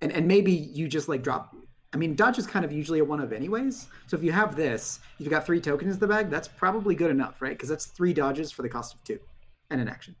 and 0.00 0.10
and 0.10 0.26
maybe 0.26 0.52
you 0.52 0.88
just 0.88 1.06
like 1.06 1.22
drop. 1.22 1.54
I 1.92 1.98
mean, 1.98 2.14
dodge 2.14 2.38
is 2.38 2.46
kind 2.46 2.64
of 2.64 2.72
usually 2.72 3.00
a 3.00 3.04
one 3.04 3.20
of 3.20 3.30
anyways. 3.30 3.88
So 4.06 4.16
if 4.16 4.22
you 4.24 4.32
have 4.32 4.56
this, 4.56 5.00
you've 5.18 5.28
got 5.28 5.44
three 5.44 5.60
tokens 5.60 5.92
in 5.92 6.00
the 6.00 6.06
bag. 6.06 6.30
That's 6.30 6.48
probably 6.48 6.94
good 6.94 7.10
enough, 7.10 7.42
right? 7.42 7.52
Because 7.52 7.68
that's 7.68 7.84
three 7.84 8.14
dodges 8.14 8.50
for 8.50 8.62
the 8.62 8.70
cost 8.70 8.94
of 8.94 9.04
two, 9.04 9.20
and 9.68 9.82
an 9.82 9.88
action. 9.88 10.16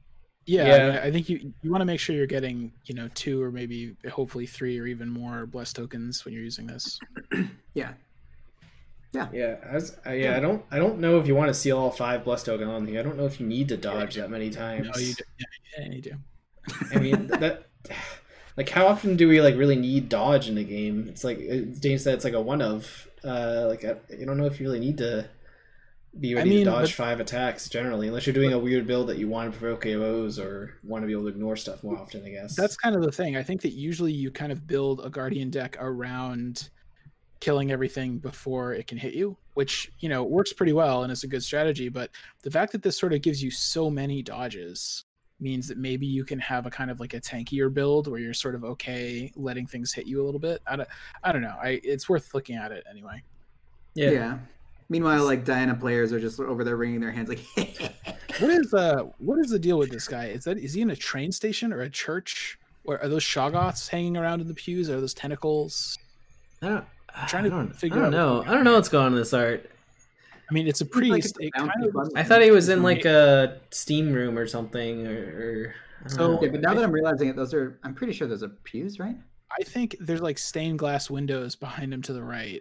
Yeah, 0.46 0.66
Yeah. 0.66 1.00
I 1.02 1.06
I 1.06 1.10
think 1.10 1.28
you 1.28 1.52
you 1.62 1.70
want 1.70 1.80
to 1.80 1.86
make 1.86 2.00
sure 2.00 2.14
you're 2.14 2.26
getting 2.26 2.72
you 2.84 2.94
know 2.94 3.08
two 3.14 3.42
or 3.42 3.50
maybe 3.50 3.96
hopefully 4.10 4.46
three 4.46 4.78
or 4.78 4.86
even 4.86 5.08
more 5.08 5.46
bless 5.46 5.72
tokens 5.72 6.24
when 6.24 6.34
you're 6.34 6.42
using 6.42 6.66
this. 6.66 6.98
Yeah, 7.74 7.94
Yeah, 9.32 9.56
I 9.70 9.74
was, 9.74 9.96
I, 10.04 10.14
yeah, 10.14 10.36
I 10.36 10.40
don't, 10.40 10.64
I 10.72 10.78
don't 10.78 10.98
know 10.98 11.18
if 11.20 11.26
you 11.26 11.34
want 11.36 11.48
to 11.48 11.54
seal 11.54 11.78
all 11.78 11.90
five 11.90 12.24
blessed 12.24 12.46
token 12.46 12.68
on 12.68 12.86
here. 12.86 12.98
I 12.98 13.02
don't 13.02 13.16
know 13.16 13.26
if 13.26 13.40
you 13.40 13.46
need 13.46 13.68
to 13.68 13.76
dodge 13.76 14.16
that 14.16 14.28
many 14.28 14.50
times. 14.50 14.88
No, 14.92 15.00
you 15.00 15.14
do. 15.14 15.22
Yeah, 15.38 15.46
yeah, 15.78 15.92
you 15.92 16.02
do. 16.02 16.14
I 16.92 16.98
mean, 16.98 17.26
that, 17.38 17.66
like, 18.56 18.68
how 18.68 18.86
often 18.86 19.16
do 19.16 19.28
we 19.28 19.40
like 19.40 19.56
really 19.56 19.76
need 19.76 20.08
dodge 20.08 20.48
in 20.48 20.56
the 20.56 20.64
game? 20.64 21.06
It's 21.08 21.22
like 21.22 21.38
uh, 21.38 21.78
Dane 21.78 21.98
said, 21.98 22.14
it's 22.14 22.24
like 22.24 22.34
a 22.34 22.40
one 22.40 22.60
of. 22.62 23.08
Uh, 23.22 23.66
like, 23.68 23.84
I, 23.84 23.96
I 24.12 24.24
don't 24.24 24.36
know 24.36 24.46
if 24.46 24.60
you 24.60 24.66
really 24.66 24.80
need 24.80 24.98
to 24.98 25.28
be 26.20 26.34
I 26.34 26.38
ready 26.38 26.50
mean, 26.50 26.58
to 26.66 26.70
dodge 26.70 26.96
but- 26.96 27.04
five 27.04 27.20
attacks 27.20 27.68
generally, 27.68 28.08
unless 28.08 28.26
you're 28.26 28.34
doing 28.34 28.52
a 28.52 28.58
weird 28.58 28.86
build 28.86 29.08
that 29.08 29.18
you 29.18 29.28
want 29.28 29.52
to 29.52 29.58
provoke 29.58 29.82
KOs 29.82 30.38
or 30.38 30.78
want 30.84 31.02
to 31.02 31.06
be 31.06 31.12
able 31.12 31.22
to 31.24 31.28
ignore 31.28 31.56
stuff 31.56 31.82
more 31.82 31.98
often. 31.98 32.24
I 32.24 32.30
guess 32.30 32.54
That's 32.56 32.76
kind 32.76 32.94
of 32.94 33.02
the 33.02 33.12
thing. 33.12 33.36
I 33.36 33.42
think 33.42 33.62
that 33.62 33.72
usually 33.72 34.12
you 34.12 34.30
kind 34.30 34.52
of 34.52 34.66
build 34.66 35.00
a 35.04 35.10
guardian 35.10 35.50
deck 35.50 35.76
around 35.80 36.70
killing 37.40 37.72
everything 37.72 38.18
before 38.18 38.72
it 38.74 38.86
can 38.86 38.96
hit 38.96 39.14
you, 39.14 39.36
which 39.54 39.90
you 39.98 40.08
know 40.08 40.22
works 40.24 40.52
pretty 40.52 40.72
well 40.72 41.02
and 41.02 41.12
is 41.12 41.24
a 41.24 41.26
good 41.28 41.42
strategy. 41.42 41.88
But 41.88 42.10
the 42.42 42.50
fact 42.50 42.72
that 42.72 42.82
this 42.82 42.96
sort 42.98 43.12
of 43.12 43.20
gives 43.20 43.42
you 43.42 43.50
so 43.50 43.90
many 43.90 44.22
dodges 44.22 45.04
means 45.40 45.66
that 45.66 45.76
maybe 45.76 46.06
you 46.06 46.24
can 46.24 46.38
have 46.38 46.64
a 46.64 46.70
kind 46.70 46.90
of 46.92 47.00
like 47.00 47.12
a 47.12 47.20
tankier 47.20 47.68
build 47.74 48.06
where 48.06 48.20
you're 48.20 48.32
sort 48.32 48.54
of 48.54 48.62
okay 48.64 49.32
letting 49.34 49.66
things 49.66 49.92
hit 49.92 50.06
you 50.06 50.22
a 50.22 50.24
little 50.24 50.38
bit. 50.40 50.62
I 50.66 50.76
don't, 50.76 50.88
I 51.24 51.32
don't 51.32 51.42
know. 51.42 51.56
I 51.60 51.80
it's 51.82 52.08
worth 52.08 52.32
looking 52.34 52.54
at 52.56 52.70
it 52.70 52.84
anyway. 52.88 53.20
yeah. 53.94 54.10
Yeah. 54.10 54.38
Meanwhile, 54.88 55.24
like 55.24 55.44
Diana 55.44 55.74
players 55.74 56.12
are 56.12 56.20
just 56.20 56.38
over 56.40 56.62
there 56.64 56.76
wringing 56.76 57.00
their 57.00 57.10
hands, 57.10 57.28
like, 57.28 57.40
What 58.40 58.50
is 58.50 58.74
uh 58.74 59.04
what 59.18 59.38
is 59.38 59.50
the 59.50 59.58
deal 59.58 59.78
with 59.78 59.90
this 59.90 60.08
guy? 60.08 60.26
Is 60.26 60.44
that 60.44 60.58
is 60.58 60.74
he 60.74 60.80
in 60.82 60.90
a 60.90 60.96
train 60.96 61.30
station 61.32 61.72
or 61.72 61.80
a 61.82 61.90
church? 61.90 62.58
Or 62.84 63.00
are 63.00 63.08
those 63.08 63.22
shoggoths 63.24 63.88
hanging 63.88 64.16
around 64.16 64.40
in 64.42 64.48
the 64.48 64.54
pews? 64.54 64.90
Are 64.90 65.00
those 65.00 65.14
tentacles? 65.14 65.96
I 66.60 66.68
don't. 66.68 66.84
I'm 67.14 67.28
trying 67.28 67.46
I 67.46 67.48
to 67.48 67.54
don't, 67.54 67.74
figure 67.76 67.98
I 67.98 68.02
don't 68.10 68.14
out 68.14 68.44
know. 68.46 68.50
I 68.50 68.54
don't 68.54 68.64
know 68.64 68.74
what's 68.74 68.88
going 68.88 69.06
on 69.06 69.12
in 69.12 69.18
this 69.18 69.32
art. 69.32 69.70
I 70.50 70.52
mean, 70.52 70.66
it's 70.68 70.80
a 70.82 70.84
like 70.84 70.90
priest. 70.92 71.36
it's 71.38 71.38
a 71.38 71.46
it 71.46 71.52
kind 71.54 71.70
of. 71.86 71.96
I 72.16 72.22
thought 72.22 72.42
he 72.42 72.50
was 72.50 72.68
in 72.68 72.82
like 72.82 73.04
a 73.06 73.60
steam 73.70 74.12
room 74.12 74.36
or 74.36 74.46
something, 74.46 75.06
or. 75.06 75.74
or 76.04 76.08
So- 76.10 76.32
know. 76.34 76.42
yeah, 76.42 76.48
but 76.50 76.60
now 76.60 76.74
that 76.74 76.82
I'm 76.84 76.92
realizing 76.92 77.28
it, 77.28 77.36
those 77.36 77.54
are 77.54 77.78
I'm 77.84 77.94
pretty 77.94 78.12
sure 78.12 78.26
those 78.28 78.42
are 78.42 78.48
pews, 78.48 78.98
right? 78.98 79.16
I 79.58 79.62
think 79.62 79.96
there's 80.00 80.20
like 80.20 80.36
stained 80.38 80.78
glass 80.80 81.08
windows 81.08 81.54
behind 81.56 81.94
him 81.94 82.02
to 82.02 82.12
the 82.12 82.22
right. 82.22 82.60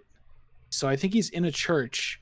So 0.74 0.88
I 0.90 0.96
think 0.96 1.14
he's 1.14 1.30
in 1.30 1.46
a 1.46 1.52
church, 1.52 2.20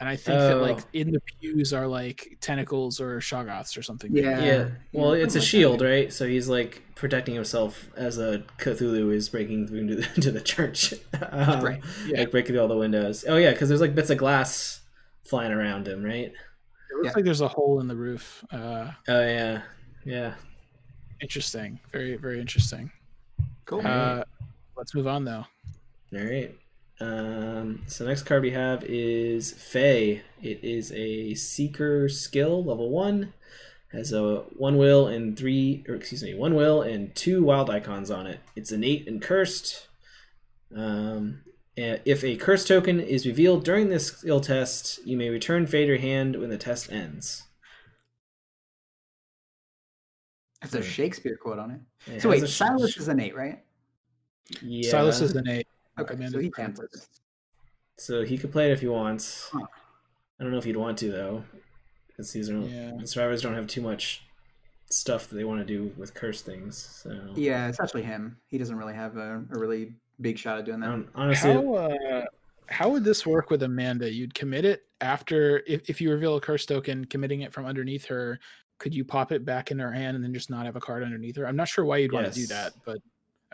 and 0.00 0.08
I 0.08 0.16
think 0.16 0.38
that 0.38 0.60
like 0.60 0.78
Oh. 0.80 0.84
in 0.92 1.10
the 1.12 1.20
pews 1.20 1.72
are 1.72 1.86
like 1.86 2.36
tentacles 2.40 3.00
or 3.00 3.18
shoggoths 3.20 3.78
or 3.78 3.82
something. 3.82 4.14
Yeah. 4.14 4.44
yeah. 4.44 4.68
Well, 4.92 5.12
it's 5.12 5.34
a 5.36 5.38
like 5.38 5.46
shield, 5.48 5.78
that. 5.80 5.86
right? 5.88 6.12
So 6.12 6.26
he's 6.28 6.48
like 6.48 6.82
protecting 6.96 7.34
himself 7.34 7.88
as 7.96 8.18
a 8.18 8.44
Cthulhu 8.58 9.12
is 9.12 9.28
breaking 9.28 9.68
through 9.68 9.80
into 9.80 9.94
the, 9.96 10.08
into 10.16 10.30
the 10.30 10.40
church, 10.40 10.92
um, 11.30 11.60
Right. 11.64 11.80
Yeah. 12.06 12.20
Like 12.20 12.30
breaking 12.30 12.52
through 12.54 12.60
all 12.62 12.68
the 12.68 12.76
windows. 12.76 13.24
Oh 13.28 13.36
yeah, 13.36 13.52
because 13.52 13.68
there's 13.68 13.80
like 13.80 13.94
bits 13.94 14.10
of 14.10 14.18
glass 14.18 14.80
flying 15.24 15.52
around 15.52 15.88
him, 15.88 16.02
right? 16.04 16.26
It 16.26 16.34
looks 16.96 17.06
Yeah. 17.06 17.12
like 17.16 17.24
there's 17.24 17.40
a 17.40 17.48
hole 17.48 17.80
in 17.80 17.88
the 17.88 17.96
roof. 17.96 18.44
Uh, 18.52 18.90
Oh 19.08 19.20
yeah, 19.26 19.62
yeah. 20.04 20.34
interesting. 21.22 21.80
Very 21.92 22.16
very 22.16 22.40
interesting. 22.40 22.90
Cool. 23.64 23.80
Uh, 23.86 24.24
let's 24.76 24.94
move 24.94 25.06
on 25.06 25.24
though. 25.24 25.46
All 26.12 26.20
right. 26.24 26.54
Um, 27.00 27.82
so 27.86 28.06
next 28.06 28.22
card 28.22 28.42
we 28.42 28.52
have 28.52 28.84
is 28.84 29.52
Fey. 29.52 30.22
It 30.42 30.60
is 30.62 30.92
a 30.92 31.34
Seeker 31.34 32.08
skill, 32.08 32.64
level 32.64 32.90
one. 32.90 33.32
Has 33.92 34.12
a 34.12 34.38
one 34.56 34.76
will 34.76 35.06
and 35.06 35.38
three, 35.38 35.84
or 35.88 35.94
excuse 35.94 36.22
me, 36.22 36.34
one 36.34 36.54
will 36.54 36.82
and 36.82 37.14
two 37.14 37.44
wild 37.44 37.70
icons 37.70 38.10
on 38.10 38.26
it. 38.26 38.40
It's 38.56 38.72
innate 38.72 39.06
and 39.06 39.22
cursed. 39.22 39.86
Um, 40.74 41.42
and 41.76 42.00
if 42.04 42.24
a 42.24 42.36
curse 42.36 42.66
token 42.66 43.00
is 43.00 43.26
revealed 43.26 43.64
during 43.64 43.88
this 43.88 44.08
skill 44.08 44.40
test, 44.40 45.04
you 45.06 45.16
may 45.16 45.28
return 45.28 45.66
Fey 45.66 45.82
to 45.82 45.88
your 45.88 45.98
hand 45.98 46.36
when 46.36 46.50
the 46.50 46.58
test 46.58 46.90
ends. 46.90 47.44
It's 50.62 50.74
a 50.74 50.82
Shakespeare 50.82 51.36
quote 51.36 51.58
on 51.58 51.70
it. 51.72 51.80
It 52.14 52.22
So 52.22 52.30
wait, 52.30 52.42
a 52.42 52.46
sh- 52.46 52.56
Silas 52.56 52.96
is 52.96 53.08
an 53.08 53.20
eight, 53.20 53.36
right? 53.36 53.62
Yeah. 54.62 54.90
Silas 54.90 55.20
is 55.20 55.34
an 55.34 55.48
eight. 55.48 55.68
Okay, 55.98 56.14
Amanda 56.14 56.32
so 56.32 56.40
he 56.40 56.50
can't 56.50 56.74
play 56.74 56.86
this. 56.92 57.08
So 57.96 58.24
he 58.24 58.36
could 58.36 58.50
play 58.52 58.70
it 58.70 58.72
if 58.72 58.80
he 58.80 58.88
wants. 58.88 59.48
Huh. 59.52 59.66
I 60.38 60.42
don't 60.42 60.52
know 60.52 60.58
if 60.58 60.64
he'd 60.64 60.76
want 60.76 60.98
to 60.98 61.10
though, 61.12 61.44
because 62.08 62.32
these 62.32 62.50
are 62.50 62.58
Yeah. 62.58 62.92
the 62.98 63.06
survivors 63.06 63.42
don't 63.42 63.54
have 63.54 63.66
too 63.66 63.80
much 63.80 64.22
stuff 64.90 65.28
that 65.28 65.36
they 65.36 65.44
want 65.44 65.60
to 65.60 65.64
do 65.64 65.92
with 65.96 66.14
curse 66.14 66.42
things. 66.42 66.76
So 66.76 67.32
Yeah, 67.34 67.68
it's 67.68 67.80
actually 67.80 68.02
him. 68.02 68.36
He 68.48 68.58
doesn't 68.58 68.76
really 68.76 68.94
have 68.94 69.16
a, 69.16 69.44
a 69.50 69.58
really 69.58 69.94
big 70.20 70.38
shot 70.38 70.58
at 70.58 70.64
doing 70.64 70.80
that. 70.80 71.06
honestly, 71.14 71.52
How 71.52 71.74
uh, 71.74 72.24
how 72.68 72.88
would 72.88 73.04
this 73.04 73.26
work 73.26 73.50
with 73.50 73.62
Amanda? 73.62 74.12
You'd 74.12 74.34
commit 74.34 74.64
it 74.64 74.84
after 75.00 75.62
if, 75.66 75.88
if 75.88 76.00
you 76.00 76.10
reveal 76.10 76.36
a 76.36 76.40
curse 76.40 76.66
token, 76.66 77.04
committing 77.04 77.42
it 77.42 77.52
from 77.52 77.66
underneath 77.66 78.06
her. 78.06 78.40
Could 78.78 78.94
you 78.94 79.04
pop 79.04 79.30
it 79.32 79.44
back 79.44 79.70
in 79.70 79.78
her 79.78 79.92
hand 79.92 80.16
and 80.16 80.24
then 80.24 80.34
just 80.34 80.50
not 80.50 80.66
have 80.66 80.74
a 80.74 80.80
card 80.80 81.02
underneath 81.04 81.36
her? 81.36 81.46
I'm 81.46 81.56
not 81.56 81.68
sure 81.68 81.84
why 81.84 81.98
you'd 81.98 82.12
want 82.12 82.26
to 82.26 82.32
do 82.32 82.46
that, 82.48 82.72
but 82.84 82.98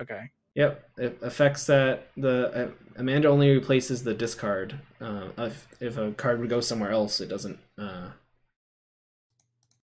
okay. 0.00 0.30
Yep, 0.54 0.88
it 0.96 1.18
affects 1.22 1.66
that. 1.66 2.08
The 2.16 2.52
uh, 2.52 2.70
Amanda 2.96 3.28
only 3.28 3.50
replaces 3.50 4.02
the 4.02 4.14
discard. 4.14 4.78
Uh, 5.00 5.28
if 5.38 5.66
if 5.80 5.96
a 5.96 6.12
card 6.12 6.40
would 6.40 6.50
go 6.50 6.60
somewhere 6.60 6.90
else, 6.90 7.20
it 7.20 7.28
doesn't 7.28 7.58
uh, 7.78 8.10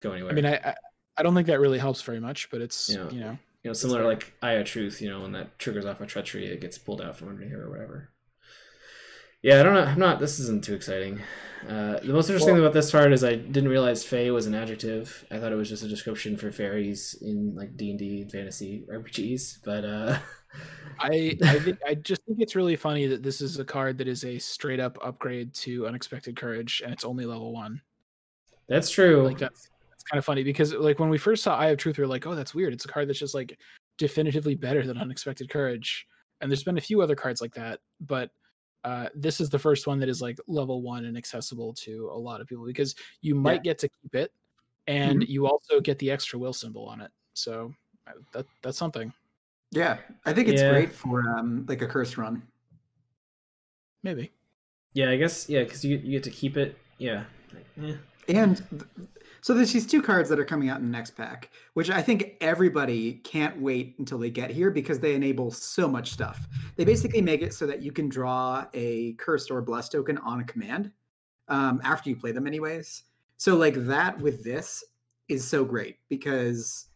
go 0.01 0.12
anywhere. 0.12 0.31
I 0.31 0.36
mean, 0.36 0.45
I, 0.45 0.75
I 1.17 1.24
don't 1.24 1.36
think 1.36 1.48
that 1.48 1.60
really 1.60 1.79
helps 1.79 2.01
very 2.01 2.19
much, 2.19 2.50
but 2.50 2.62
it's 2.62 2.89
Yeah. 2.89 3.10
you 3.10 3.19
know 3.19 3.38
you 3.63 3.69
know, 3.69 3.74
similar 3.74 4.03
like 4.03 4.33
Eye 4.41 4.53
of 4.53 4.67
Truth, 4.67 5.01
you 5.01 5.10
know, 5.10 5.22
when 5.22 5.31
that 5.31 5.57
triggers 5.57 5.86
off 5.86 6.01
a 6.01 6.05
treachery, 6.05 6.48
it 6.48 6.60
gets 6.60 6.77
pulled 6.77 7.01
out 7.01 7.15
from 7.15 7.29
under 7.29 7.45
here 7.45 7.65
or 7.65 7.69
whatever. 7.69 8.10
Yeah, 9.43 9.59
I 9.59 9.63
don't 9.63 9.73
know. 9.73 9.81
I'm 9.83 10.00
not. 10.00 10.19
This 10.19 10.39
isn't 10.39 10.63
too 10.63 10.73
exciting. 10.73 11.21
Uh, 11.67 12.00
the 12.00 12.12
most 12.13 12.27
interesting 12.29 12.47
Well- 12.53 12.55
thing 12.55 12.59
about 12.65 12.73
this 12.73 12.91
card 12.91 13.13
is 13.13 13.23
I 13.23 13.35
didn't 13.35 13.69
realize 13.69 14.03
Fey 14.03 14.31
was 14.31 14.47
an 14.47 14.55
adjective. 14.55 15.25
I 15.31 15.38
thought 15.39 15.51
it 15.51 15.55
was 15.55 15.69
just 15.69 15.83
a 15.83 15.88
description 15.88 16.35
for 16.38 16.51
fairies 16.51 17.15
in 17.21 17.55
like 17.55 17.77
D 17.77 17.89
and 17.91 18.00
D 18.00 18.25
fantasy 18.29 18.85
RPGs. 18.91 19.59
But 19.63 19.85
uh, 19.85 20.17
I 21.00 21.38
I 21.43 21.59
think 21.59 21.79
I 21.88 21.95
just 21.95 22.21
think 22.25 22.39
it's 22.41 22.55
really 22.55 22.75
funny 22.75 23.05
that 23.07 23.23
this 23.23 23.39
is 23.41 23.59
a 23.59 23.65
card 23.65 23.97
that 24.00 24.07
is 24.07 24.25
a 24.25 24.39
straight 24.39 24.79
up 24.79 24.97
upgrade 25.01 25.53
to 25.55 25.88
Unexpected 25.88 26.35
Courage 26.35 26.81
and 26.83 26.93
it's 26.93 27.05
only 27.05 27.25
level 27.25 27.53
one. 27.53 27.81
that's 28.67 28.89
true. 28.89 29.23
Like 29.25 29.38
that's 29.39 29.69
it's 29.93 30.03
kind 30.03 30.17
of 30.19 30.25
funny 30.25 30.43
because 30.43 30.73
like 30.73 31.00
when 31.00 31.09
we 31.09 31.17
first 31.17 31.43
saw 31.43 31.55
Eye 31.57 31.67
of 31.67 31.77
Truth, 31.77 31.97
we 31.97 32.01
were 32.03 32.07
like, 32.09 32.27
oh, 32.27 32.35
that's 32.35 32.53
weird. 32.55 32.73
It's 32.73 32.85
a 32.85 32.89
card 32.89 33.07
that's 33.07 33.19
just 33.19 33.33
like 33.35 33.57
definitively 33.97 34.55
better 34.55 34.85
than 34.85 34.97
Unexpected 34.97 35.50
Courage. 35.50 36.07
And 36.41 36.51
there's 36.51 36.63
been 36.63 36.77
a 36.77 36.81
few 36.81 37.01
other 37.01 37.15
cards 37.15 37.39
like 37.41 37.53
that, 37.53 37.79
but 38.01 38.29
uh, 38.84 39.10
this 39.16 39.40
is 39.40 39.50
the 39.50 39.60
first 39.60 39.88
one 39.88 40.00
that 40.00 40.10
is 40.10 40.22
like 40.22 40.38
level 40.48 40.82
one 40.82 41.06
and 41.06 41.18
accessible 41.18 41.74
to 41.74 42.10
a 42.12 42.18
lot 42.18 42.42
of 42.42 42.48
people 42.48 42.66
because 42.66 42.96
you 43.22 43.34
might 43.36 43.63
get 43.63 43.78
to 43.80 43.90
keep 44.02 44.16
it, 44.16 44.32
and 44.88 45.24
you 45.28 45.48
also 45.48 45.80
get 45.80 45.98
the 46.00 46.12
extra 46.12 46.38
will 46.38 46.54
symbol 46.54 46.86
on 46.88 47.02
it. 47.02 47.12
So 47.34 47.74
uh, 48.08 48.12
that 48.34 48.46
that's 48.62 48.78
something. 48.78 49.13
Yeah, 49.72 49.98
I 50.25 50.34
think 50.34 50.50
it's 50.50 50.62
Yeah. 50.62 50.70
great 50.70 50.92
for 50.94 51.22
um 51.38 51.66
like 51.68 51.82
a 51.82 51.88
curse 51.88 52.18
run. 52.18 52.44
Maybe. 54.04 54.32
yeah, 54.94 55.10
I 55.10 55.18
guess 55.18 55.50
yeah, 55.50 55.63
because 55.63 55.84
you 55.86 55.98
you 55.98 56.12
get 56.12 56.24
to 56.24 56.30
keep 56.32 56.58
it. 56.58 56.78
Yeah. 56.98 57.24
Eh. 57.82 57.96
And 58.28 58.58
th- 58.70 58.84
so 59.43 59.53
there's 59.53 59.73
these 59.73 59.85
two 59.85 60.01
cards 60.01 60.29
that 60.29 60.39
are 60.39 60.45
coming 60.45 60.69
out 60.69 60.79
in 60.79 60.85
the 60.85 60.91
next 60.97 61.17
pack, 61.17 61.50
which 61.73 61.89
I 61.89 62.01
think 62.01 62.38
everybody 62.39 63.15
can't 63.25 63.59
wait 63.59 63.93
until 64.00 64.17
they 64.17 64.29
get 64.29 64.50
here 64.50 64.71
because 64.71 65.01
they 65.01 65.15
enable 65.15 65.51
so 65.51 65.85
much 65.85 66.12
stuff. 66.12 66.47
They 66.77 66.85
basically 66.85 67.21
make 67.21 67.41
it 67.41 67.53
so 67.53 67.67
that 67.67 67.81
you 67.81 67.91
can 67.91 68.07
draw 68.07 68.65
a 68.73 69.15
cursed 69.15 69.51
or 69.51 69.62
blessed 69.62 69.91
token 69.91 70.17
on 70.19 70.39
a 70.39 70.45
command 70.45 70.93
um, 71.50 71.81
after 71.83 72.09
you 72.09 72.15
play 72.15 72.31
them, 72.31 72.47
anyways. 72.47 73.03
So 73.35 73.57
like 73.57 73.75
that 73.85 74.17
with 74.21 74.45
this 74.45 74.81
is 75.27 75.45
so 75.45 75.65
great 75.65 75.97
because 76.07 76.88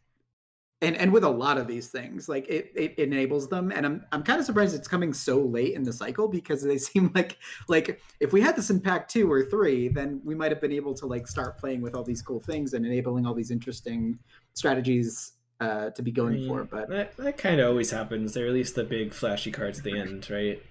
and 0.81 0.95
and 0.95 1.11
with 1.11 1.23
a 1.23 1.29
lot 1.29 1.57
of 1.57 1.67
these 1.67 1.87
things 1.89 2.29
like 2.29 2.47
it, 2.47 2.71
it 2.75 2.97
enables 2.99 3.49
them 3.49 3.71
and 3.71 3.85
i'm 3.85 4.05
i'm 4.11 4.21
kind 4.21 4.39
of 4.39 4.45
surprised 4.45 4.75
it's 4.75 4.87
coming 4.87 5.11
so 5.11 5.39
late 5.39 5.73
in 5.73 5.83
the 5.83 5.91
cycle 5.93 6.27
because 6.27 6.61
they 6.61 6.77
seem 6.89 7.11
like 7.15 7.37
like 7.67 7.99
if 8.19 8.31
we 8.31 8.41
had 8.41 8.55
this 8.55 8.69
in 8.69 8.79
pack 8.79 9.07
two 9.07 9.31
or 9.31 9.43
three 9.43 9.87
then 9.87 10.21
we 10.23 10.35
might 10.35 10.51
have 10.51 10.61
been 10.61 10.71
able 10.71 10.93
to 10.93 11.05
like 11.05 11.27
start 11.27 11.57
playing 11.57 11.81
with 11.81 11.95
all 11.95 12.03
these 12.03 12.21
cool 12.21 12.39
things 12.39 12.73
and 12.73 12.85
enabling 12.85 13.25
all 13.25 13.33
these 13.33 13.51
interesting 13.51 14.17
strategies 14.53 15.33
uh 15.59 15.89
to 15.91 16.03
be 16.03 16.11
going 16.11 16.45
for 16.47 16.59
mean, 16.59 16.67
but 16.69 16.89
that 16.89 17.17
that 17.17 17.37
kind 17.37 17.59
of 17.59 17.67
always 17.69 17.89
happens. 17.89 18.33
They 18.35 18.43
release 18.43 18.73
the 18.73 18.83
big 18.83 19.11
flashy 19.13 19.49
cards 19.51 19.79
at 19.79 19.85
the 19.85 19.97
end, 19.97 20.29
right? 20.29 20.61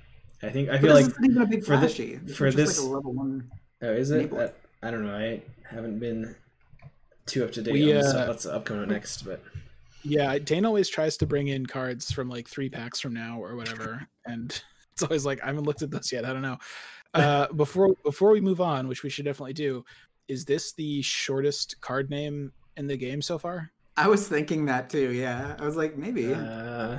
I 0.43 0.51
think 0.51 0.69
I 0.69 0.79
feel 0.79 0.95
like 0.95 1.07
isn't 1.07 1.25
even 1.25 1.43
a 1.43 1.47
big 1.47 1.65
for 1.65 1.77
flashy 1.77 2.17
This 2.17 2.37
for 2.37 2.53
this- 2.53 2.79
like 2.79 2.89
a 2.89 2.95
level 2.95 3.13
one 3.13 3.51
Oh, 3.83 3.93
is 3.93 4.11
it? 4.13 4.31
That- 4.31 4.55
I 4.83 4.91
don't 4.93 5.05
know. 5.05 5.15
I 5.17 5.43
haven't 5.69 5.99
been 5.99 6.37
too 7.27 7.43
up 7.45 7.51
to 7.53 7.63
date 7.63 7.73
We, 7.73 7.83
on 7.93 7.99
this, 7.99 8.15
uh, 8.15 8.27
what's 8.29 8.47
upcoming 8.47 8.89
next, 8.89 9.25
but 9.25 9.43
Yeah, 10.03 10.39
Dane 10.39 10.65
always 10.65 10.89
tries 10.89 11.17
to 11.19 11.27
bring 11.27 11.49
in 11.49 11.67
cards 11.67 12.13
from 12.13 12.29
like 12.29 12.49
three 12.49 12.69
packs 12.69 13.01
from 13.01 13.13
now 13.15 13.39
or 13.43 13.57
whatever, 13.57 14.07
and 14.25 14.51
it's 14.93 15.03
always 15.03 15.27
like 15.27 15.43
I 15.43 15.47
haven't 15.47 15.65
looked 15.65 15.83
at 15.83 15.91
this 15.91 16.13
yet. 16.13 16.25
I 16.25 16.33
don't 16.33 16.43
know. 16.43 16.59
Uh, 17.15 17.51
before 17.55 17.95
before 18.05 18.31
we 18.31 18.43
move 18.43 18.61
on, 18.61 18.89
which 18.89 19.03
we 19.03 19.09
should 19.09 19.25
definitely 19.25 19.55
do, 19.55 19.83
is 20.29 20.45
this 20.45 20.73
the 20.75 21.01
shortest 21.01 21.81
card 21.81 22.11
name 22.11 22.53
in 22.77 22.87
the 22.87 22.97
game 22.97 23.23
so 23.23 23.39
far? 23.39 23.71
i 23.97 24.07
was 24.07 24.29
thinking 24.29 24.67
that 24.67 24.91
too 24.91 25.13
yeah 25.13 25.57
i 25.59 25.65
was 25.65 25.77
like 25.77 25.97
maybe 25.97 26.35
uh, 26.35 26.99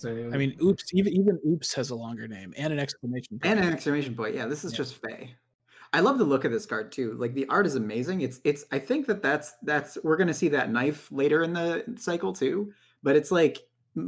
is 0.00 0.04
anyone- 0.04 0.34
I 0.34 0.38
mean, 0.38 0.56
oops, 0.60 0.92
even 0.92 1.12
even 1.12 1.38
oops 1.48 1.72
has 1.74 1.90
a 1.90 1.94
longer 1.94 2.26
name 2.26 2.52
and 2.56 2.72
an 2.72 2.80
exclamation 2.80 3.38
point. 3.38 3.44
and 3.58 3.64
an 3.64 3.72
exclamation 3.72 4.16
point 4.16 4.34
yeah 4.34 4.46
this 4.46 4.64
is 4.64 4.72
Yeah. 4.72 4.78
just 4.78 5.00
fey 5.00 5.36
i 5.94 6.00
love 6.00 6.18
the 6.18 6.24
look 6.24 6.44
of 6.44 6.52
this 6.52 6.66
card 6.66 6.90
too 6.92 7.12
like 7.18 7.32
the 7.34 7.46
art 7.48 7.66
is 7.66 7.74
amazing 7.76 8.20
it's 8.20 8.40
it's 8.44 8.64
i 8.72 8.78
think 8.78 9.06
that 9.06 9.22
that's 9.22 9.54
that's 9.62 9.96
we're 10.04 10.16
gonna 10.16 10.34
see 10.34 10.48
that 10.48 10.70
knife 10.70 11.10
later 11.10 11.42
in 11.42 11.52
the 11.52 11.82
cycle 11.96 12.32
too 12.32 12.72
but 13.02 13.16
it's 13.16 13.30
like 13.30 13.58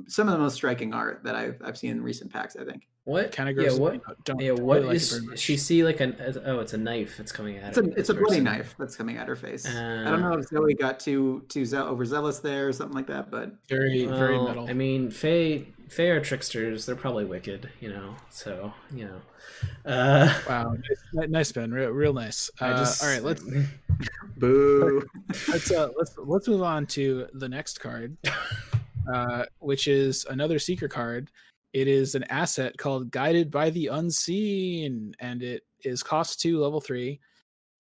some 0.09 0.26
of 0.28 0.33
the 0.33 0.38
most 0.40 0.55
striking 0.55 0.93
art 0.93 1.23
that 1.23 1.37
I've 1.37 1.62
I've 1.64 1.78
seen 1.78 1.93
in 1.93 2.02
recent 2.02 2.33
packs. 2.33 2.57
I 2.61 2.64
think 2.64 2.88
What? 3.05 3.31
Kind 3.31 3.49
of 3.49 3.64
yeah, 3.64 3.71
what? 3.78 4.00
Don't, 4.25 4.40
Yeah, 4.40 4.49
don't 4.49 4.64
what 4.64 4.75
really 4.78 4.87
like 4.88 4.95
it 4.97 5.02
is 5.02 5.12
very 5.12 5.26
much. 5.26 5.38
she 5.38 5.57
see 5.57 5.85
like 5.85 6.00
an 6.00 6.16
oh 6.45 6.59
it's 6.59 6.73
a 6.73 6.76
knife 6.76 7.16
that's 7.16 7.31
coming 7.31 7.57
at 7.59 7.69
it's 7.69 7.78
a 7.78 7.85
it's 7.97 8.09
a 8.09 8.14
bloody 8.14 8.40
knife 8.40 8.75
that's 8.81 8.97
coming 8.97 9.16
at 9.16 9.28
her 9.28 9.37
face. 9.37 9.64
I 9.64 10.02
don't 10.11 10.23
know 10.23 10.33
Uh, 10.33 10.38
if 10.38 10.49
Zoe 10.49 10.75
got 10.75 10.99
too 10.99 11.45
too 11.49 11.64
ze- 11.64 11.76
overzealous 11.76 12.40
there 12.40 12.66
or 12.66 12.73
something 12.73 12.97
like 12.97 13.07
that, 13.07 13.31
but 13.31 13.52
very 13.69 14.07
very 14.07 14.43
metal. 14.43 14.66
I 14.69 14.73
mean, 14.73 15.09
Fae 15.09 15.66
Fae 15.88 16.05
are 16.09 16.21
tricksters. 16.21 16.85
They're 16.85 16.97
probably 16.97 17.25
wicked, 17.25 17.69
you 17.81 17.90
know. 17.90 18.16
So 18.31 18.73
you 18.93 19.07
know, 19.07 19.90
uh, 19.90 20.40
wow, 20.49 20.75
nice, 21.14 21.28
nice 21.28 21.52
Ben, 21.52 21.71
real, 21.71 21.90
real 21.90 22.12
nice. 22.12 22.50
I 22.61 22.71
Uh, 22.71 22.78
just 22.78 23.02
all 23.02 23.09
right, 23.09 23.23
let's 23.23 23.43
boo. 24.37 25.05
let's 25.49 25.71
uh, 25.71 25.90
let's 25.97 26.14
let's 26.19 26.49
move 26.49 26.62
on 26.62 26.87
to 26.88 27.28
the 27.35 27.49
next 27.49 27.81
card, 27.81 28.16
uh, 29.12 29.45
which 29.59 29.87
is 29.87 30.25
another 30.28 30.59
seeker 30.59 30.88
card. 30.88 31.31
It 31.73 31.88
is 31.88 32.14
an 32.14 32.25
asset 32.25 32.76
called 32.78 33.11
Guided 33.11 33.50
by 33.50 33.71
the 33.71 33.88
Unseen, 33.88 35.14
and 35.21 35.43
it 35.43 35.62
is 35.85 36.02
cost 36.02 36.40
two, 36.40 36.59
level 36.59 36.81
three. 36.81 37.21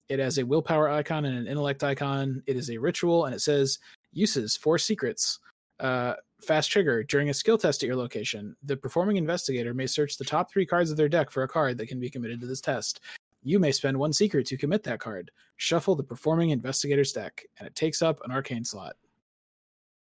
It 0.08 0.20
has 0.20 0.38
a 0.38 0.46
willpower 0.46 0.88
icon 0.88 1.24
and 1.24 1.36
an 1.36 1.46
intellect 1.48 1.82
icon. 1.82 2.42
It 2.46 2.56
is 2.56 2.70
a 2.70 2.78
ritual, 2.78 3.24
and 3.24 3.34
it 3.34 3.40
says 3.40 3.78
uses 4.12 4.56
four 4.56 4.78
secrets. 4.78 5.40
Uh, 5.80 6.14
fast 6.40 6.70
trigger 6.70 7.02
during 7.02 7.30
a 7.30 7.34
skill 7.34 7.58
test 7.58 7.82
at 7.82 7.86
your 7.86 7.96
location. 7.96 8.54
The 8.62 8.76
performing 8.76 9.16
investigator 9.16 9.74
may 9.74 9.86
search 9.86 10.16
the 10.16 10.24
top 10.24 10.50
three 10.50 10.66
cards 10.66 10.90
of 10.90 10.96
their 10.96 11.08
deck 11.08 11.30
for 11.30 11.42
a 11.42 11.48
card 11.48 11.78
that 11.78 11.88
can 11.88 11.98
be 11.98 12.10
committed 12.10 12.40
to 12.40 12.46
this 12.46 12.60
test. 12.60 13.00
You 13.42 13.58
may 13.58 13.72
spend 13.72 13.96
one 13.96 14.12
secret 14.12 14.46
to 14.46 14.56
commit 14.56 14.82
that 14.84 15.00
card 15.00 15.30
shuffle 15.56 15.94
the 15.94 16.02
performing 16.02 16.50
investigator's 16.50 17.12
deck, 17.12 17.42
and 17.58 17.66
it 17.66 17.74
takes 17.74 18.02
up 18.02 18.20
an 18.24 18.30
arcane 18.30 18.64
slot. 18.64 18.96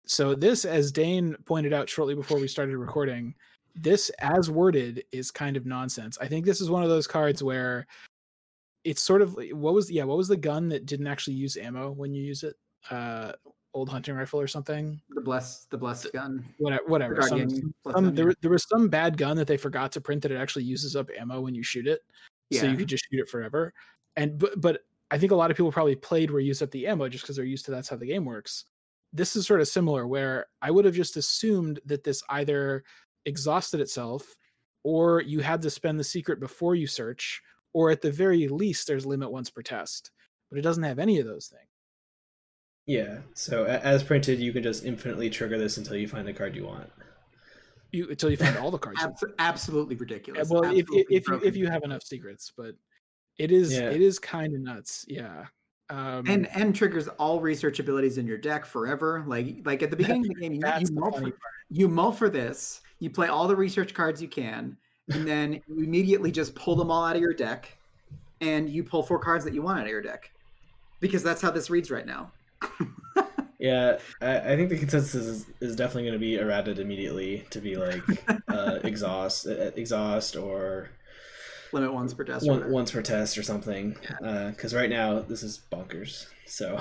So 0.07 0.35
this, 0.35 0.65
as 0.65 0.93
Dane 0.93 1.35
pointed 1.45 1.73
out 1.73 1.89
shortly 1.89 2.15
before 2.15 2.39
we 2.39 2.49
started 2.49 2.77
recording, 2.77 3.35
this 3.75 4.11
as 4.21 4.51
worded 4.51 5.05
is 5.13 5.31
kind 5.31 5.57
of 5.57 5.67
nonsense. 5.67 6.19
I 6.21 6.29
think 6.29 6.45
this 6.45 6.61
is 6.61 6.71
one 6.71 6.83
of 6.83 6.89
those 6.89 7.07
cards 7.07 7.43
where 7.43 7.87
it's 8.85 9.03
sort 9.03 9.23
of 9.23 9.35
what 9.53 9.73
was 9.73 9.91
yeah 9.91 10.05
what 10.05 10.19
was 10.19 10.29
the 10.29 10.37
gun 10.37 10.69
that 10.69 10.85
didn't 10.85 11.07
actually 11.07 11.35
use 11.35 11.57
ammo 11.57 11.91
when 11.91 12.15
you 12.15 12.23
use 12.23 12.43
it? 12.43 12.55
Uh, 12.91 13.33
old 13.75 13.89
hunting 13.89 14.15
rifle 14.15 14.41
or 14.41 14.47
something. 14.47 15.01
the 15.11 15.21
bless 15.21 15.65
the 15.67 15.77
blessed 15.77 16.13
gun. 16.13 16.45
Whatever. 16.59 16.85
Whatever. 16.87 17.23
Some, 17.23 17.75
some, 17.93 18.15
there, 18.15 18.29
yeah. 18.29 18.35
there 18.41 18.51
was 18.51 18.67
some 18.69 18.89
bad 18.89 19.19
gun 19.19 19.37
that 19.37 19.47
they 19.47 19.57
forgot 19.57 19.93
to 19.93 20.01
print 20.01 20.23
that 20.23 20.33
it 20.33 20.37
actually 20.37 20.65
uses 20.65 20.97
up 20.97 21.11
ammo 21.19 21.41
when 21.41 21.55
you 21.55 21.63
shoot 21.63 21.87
it 21.87 22.01
so 22.53 22.67
you 22.67 22.77
could 22.77 22.89
just 22.89 23.07
shoot 23.11 23.21
it 23.21 23.29
forever. 23.29 23.73
And 24.17 24.39
but 24.39 24.61
but 24.61 24.81
I 25.11 25.19
think 25.19 25.33
a 25.33 25.37
lot 25.37 25.51
of 25.51 25.57
people 25.57 25.73
probably 25.73 25.97
played 25.97 26.31
where 26.31 26.41
you 26.41 26.49
use 26.49 26.63
up 26.63 26.71
the 26.71 26.87
ammo 26.87 27.09
just 27.09 27.25
because 27.25 27.37
they're 27.37 27.45
used 27.45 27.65
to 27.67 27.71
that's 27.71 27.89
how 27.89 27.97
the 27.97 28.07
game 28.07 28.25
works. 28.25 28.65
This 29.13 29.37
is 29.37 29.47
sort 29.47 29.61
of 29.61 29.69
similar 29.69 30.07
where 30.07 30.47
I 30.63 30.71
would 30.71 30.85
have 30.85 30.95
just 30.95 31.17
assumed 31.17 31.81
that 31.87 32.05
this 32.05 32.23
either 32.31 32.85
exhausted 33.27 33.81
itself 33.81 34.37
or 34.83 35.21
you 35.23 35.41
had 35.41 35.63
to 35.63 35.71
spend 35.71 35.99
the 35.99 36.05
secret 36.05 36.41
before 36.41 36.75
you 36.75 36.87
search, 36.87 37.41
or 37.73 37.91
at 37.91 38.03
the 38.03 38.11
very 38.11 38.49
least 38.49 38.87
there's 38.87 39.07
limit 39.07 39.31
once 39.31 39.51
per 39.51 39.63
test. 39.63 40.11
But 40.51 40.59
it 40.59 40.63
doesn't 40.63 40.83
have 40.83 40.99
any 40.99 41.19
of 41.19 41.27
those 41.27 41.47
things. 41.47 41.69
Yeah. 42.87 43.19
So 43.35 43.65
as 43.65 44.03
printed, 44.03 44.41
you 44.41 44.53
can 44.53 44.63
just 44.63 44.85
infinitely 44.85 45.31
trigger 45.31 45.59
this 45.59 45.77
until 45.77 45.97
you 45.97 46.09
find 46.09 46.27
the 46.27 46.33
card 46.33 46.55
you 46.55 46.65
want. 46.67 46.91
You 47.93 48.09
until 48.11 48.31
you 48.31 48.37
find 48.37 48.57
all 48.57 48.71
the 48.71 48.79
cards. 48.79 49.01
you 49.01 49.09
Abs- 49.09 49.25
absolutely 49.39 49.97
ridiculous. 49.97 50.49
Well 50.51 50.65
if, 50.65 50.87
if, 50.93 51.07
if 51.11 51.29
you 51.29 51.41
if 51.45 51.57
you 51.57 51.67
have 51.69 51.85
enough 51.85 52.03
secrets 52.03 52.53
but 52.57 52.75
it 53.39 53.53
is 53.53 53.73
Yeah. 53.73 53.91
it 53.91 54.01
is 54.01 54.19
kind 54.19 54.55
of 54.55 54.61
nuts 54.61 55.05
yeah 55.09 55.47
um 55.91 56.25
and 56.27 56.49
and 56.57 56.75
triggers 56.75 57.09
all 57.09 57.41
research 57.41 57.79
abilities 57.79 58.19
in 58.19 58.27
your 58.27 58.39
deck 58.39 58.65
forever. 58.65 59.23
Like 59.27 59.59
like 59.65 59.83
at 59.83 59.91
the 59.91 59.97
beginning 59.97 60.23
of 60.23 60.29
the 60.29 60.35
game, 60.35 60.53
you, 60.55 60.61
you 60.81 60.87
mull 60.93 61.13
for, 61.13 61.33
you 61.71 61.89
mull 61.89 62.11
for 62.13 62.29
this. 62.29 62.81
You 63.01 63.11
play 63.11 63.29
all 63.29 63.47
the 63.47 63.57
research 63.57 63.93
cards 63.93 64.23
you 64.23 64.29
can, 64.29 64.77
and 65.13 65.27
then 65.29 65.61
you 65.69 65.85
immediately 65.85 66.33
just 66.33 66.55
pull 66.55 66.75
them 66.75 66.91
all 66.91 67.05
out 67.05 67.17
of 67.17 67.21
your 67.23 67.35
deck, 67.35 67.77
and 68.41 68.69
you 68.71 68.83
pull 68.83 69.03
four 69.03 69.19
cards 69.19 69.45
that 69.45 69.53
you 69.53 69.61
want 69.63 69.79
out 69.79 69.85
of 69.85 69.91
your 69.91 70.01
deck, 70.01 70.31
because 71.01 71.23
that's 71.23 71.43
how 71.43 71.51
this 71.51 71.69
reads 71.71 71.91
right 71.91 72.07
now. 72.07 72.33
Yeah, 73.59 73.99
I, 74.21 74.53
I 74.53 74.57
think 74.57 74.69
the 74.69 74.77
consensus 74.77 75.15
is, 75.27 75.47
is 75.61 75.75
definitely 75.77 76.03
going 76.03 76.13
to 76.15 76.19
be 76.19 76.37
errated 76.37 76.79
immediately 76.79 77.47
to 77.51 77.61
be 77.61 77.77
like 77.77 78.03
uh, 78.49 78.81
exhaust, 78.85 79.47
uh, 79.47 79.71
exhaust, 79.75 80.37
or 80.37 80.91
Limit 81.73 81.95
once 81.95 82.13
per 82.13 82.25
test. 82.25 82.47
or 82.47 82.59
one, 82.61 82.71
once 82.71 82.91
per 82.91 83.01
test 83.01 83.39
or 83.39 83.43
something. 83.43 83.97
Because 84.21 84.75
right 84.75 84.91
now 84.91 85.21
this 85.21 85.43
is 85.43 85.61
bonkers. 85.73 86.27
So 86.47 86.79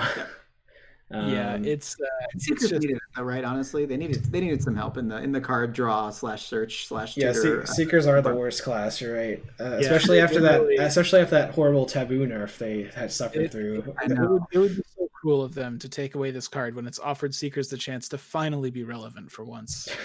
yeah 1.10 1.54
um, 1.54 1.64
it's 1.64 1.96
uh, 2.00 2.04
Secrets 2.38 2.68
just- 2.68 2.82
needed 2.82 2.98
though, 3.16 3.22
right? 3.22 3.44
Honestly, 3.44 3.86
they 3.86 3.96
needed 3.96 4.22
they 4.30 4.40
needed 4.40 4.62
some 4.62 4.76
help 4.76 4.98
in 4.98 5.08
the 5.08 5.16
in 5.22 5.32
the 5.32 5.40
card 5.40 5.72
draw 5.72 6.10
slash 6.10 6.44
search 6.44 6.86
slash 6.86 7.16
yeah, 7.16 7.32
tutor. 7.32 7.64
se- 7.66 7.72
seekers 7.74 8.06
are 8.06 8.20
the 8.20 8.34
worst 8.34 8.62
class. 8.62 9.00
You're 9.00 9.16
right, 9.16 9.42
uh, 9.58 9.64
Yeah, 9.64 9.76
especially 9.78 10.20
after 10.20 10.40
that, 10.42 10.60
really- 10.60 10.76
especially 10.76 11.20
after 11.20 11.36
that 11.36 11.54
horrible 11.54 11.86
taboo 11.86 12.26
nerf 12.26 12.58
they 12.58 12.90
had 12.94 13.10
suffered 13.10 13.42
It- 13.44 13.52
through. 13.52 13.94
I 13.98 14.04
it 14.04 14.18
would, 14.18 14.42
it 14.52 14.58
would 14.58 14.76
be 14.76 14.82
cruel 15.24 15.42
of 15.42 15.54
them 15.54 15.78
to 15.78 15.88
take 15.88 16.14
away 16.16 16.30
this 16.30 16.46
card 16.46 16.76
when 16.76 16.86
it's 16.86 16.98
offered 16.98 17.34
seekers 17.34 17.70
the 17.70 17.78
chance 17.78 18.10
to 18.10 18.18
finally 18.18 18.70
be 18.70 18.84
relevant 18.84 19.30
for 19.30 19.44
once. 19.44 19.88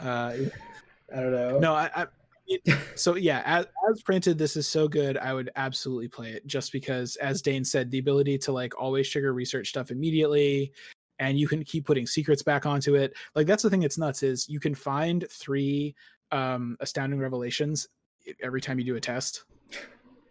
Uh 0.00 0.34
I 1.14 1.20
don't 1.20 1.30
know. 1.30 1.58
no 1.60 1.72
i, 1.72 1.88
I 1.94 2.06
it- 2.48 2.62
so 2.96 3.14
yeah 3.14 3.42
as, 3.46 3.66
as 3.88 4.02
printed 4.02 4.36
this 4.36 4.56
is 4.56 4.66
so 4.66 4.88
good 4.88 5.16
i 5.18 5.32
would 5.32 5.50
absolutely 5.54 6.08
play 6.08 6.32
it 6.32 6.44
just 6.48 6.72
because 6.72 7.14
as 7.16 7.40
dane 7.40 7.64
said 7.64 7.92
the 7.92 8.00
ability 8.00 8.36
to 8.38 8.50
like 8.50 8.76
always 8.76 9.08
trigger 9.08 9.32
research 9.32 9.68
stuff 9.68 9.92
immediately 9.92 10.72
and 11.20 11.38
you 11.38 11.46
can 11.46 11.62
keep 11.62 11.86
putting 11.86 12.08
secrets 12.08 12.42
back 12.42 12.66
onto 12.66 12.96
it. 12.96 13.14
Like 13.36 13.46
that's 13.46 13.62
the 13.62 13.70
thing 13.70 13.80
that's 13.80 13.98
nuts 13.98 14.24
is 14.24 14.48
you 14.48 14.58
can 14.58 14.74
find 14.74 15.24
three 15.30 15.94
um 16.32 16.76
astounding 16.80 17.20
revelations 17.20 17.86
every 18.42 18.60
time 18.60 18.80
you 18.80 18.84
do 18.84 18.96
a 18.96 19.00
test 19.00 19.44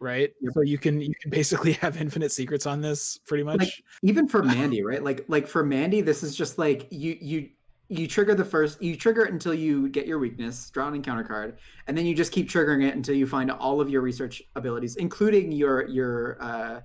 right 0.04 0.34
Yep. 0.42 0.54
so 0.54 0.62
you 0.62 0.78
can 0.78 1.00
you 1.02 1.14
can 1.22 1.32
basically 1.32 1.72
have 1.84 1.96
infinite 2.00 2.32
secrets 2.32 2.66
on 2.68 2.82
this 2.82 3.18
pretty 3.26 3.44
much 3.44 3.60
Like, 3.60 3.74
even 4.04 4.28
for 4.28 4.44
Mandy, 4.56 4.84
right? 4.84 5.02
Like 5.04 5.26
like 5.30 5.48
for 5.48 5.64
Mandy, 5.64 6.02
this 6.02 6.22
is 6.22 6.36
just 6.36 6.58
like 6.58 6.88
you 6.92 7.18
you 7.22 7.50
you 7.90 8.08
trigger 8.08 8.34
the 8.36 8.46
first 8.46 8.82
you 8.82 8.96
trigger 8.96 9.24
it 9.26 9.32
until 9.32 9.54
you 9.54 9.88
get 9.90 10.06
your 10.08 10.20
weakness, 10.20 10.70
draw 10.72 10.88
an 10.88 10.96
encounter 10.96 11.24
card, 11.24 11.58
and 11.88 11.98
then 11.98 12.06
you 12.06 12.14
just 12.16 12.32
keep 12.32 12.50
triggering 12.50 12.84
it 12.88 12.96
until 12.96 13.16
you 13.16 13.26
find 13.28 13.50
all 13.52 13.80
of 13.82 13.90
your 13.90 14.02
research 14.02 14.42
abilities, 14.56 14.96
including 14.98 15.52
your 15.52 15.88
your 15.88 16.38
uh 16.44 16.82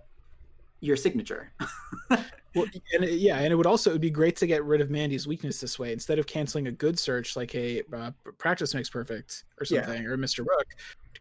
your 0.81 0.97
signature. 0.97 1.53
Well, 2.55 2.65
and 2.95 3.05
it- 3.05 3.21
yeah, 3.21 3.37
and 3.41 3.53
it 3.53 3.57
would 3.57 3.67
also 3.67 3.91
it 3.91 3.93
would 3.93 4.01
be 4.01 4.11
great 4.11 4.35
to 4.37 4.47
get 4.47 4.65
rid 4.65 4.81
of 4.81 4.89
Mandy's 4.91 5.27
weakness 5.29 5.61
this 5.61 5.79
way 5.79 5.93
instead 5.93 6.19
of 6.19 6.27
canceling 6.27 6.67
a 6.67 6.73
good 6.73 6.99
search 6.99 7.37
like 7.37 7.55
a 7.55 7.83
uh, 7.95 8.11
practice 8.39 8.75
makes 8.75 8.89
perfect 8.89 9.45
or 9.61 9.67
Yeah. 9.69 9.85
something 9.85 10.07
or 10.07 10.17
Mr. 10.17 10.39
Rook. 10.41 10.67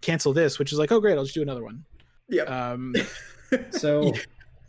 Cancel 0.01 0.33
this, 0.33 0.60
which 0.60 0.71
is 0.71 0.79
like, 0.79 0.91
oh 0.91 0.99
great, 0.99 1.17
I'll 1.17 1.23
just 1.23 1.36
do 1.36 1.41
another 1.41 1.63
one. 1.63 1.83
Yeah. 2.29 2.43
Um, 2.43 2.93
So, 3.71 4.12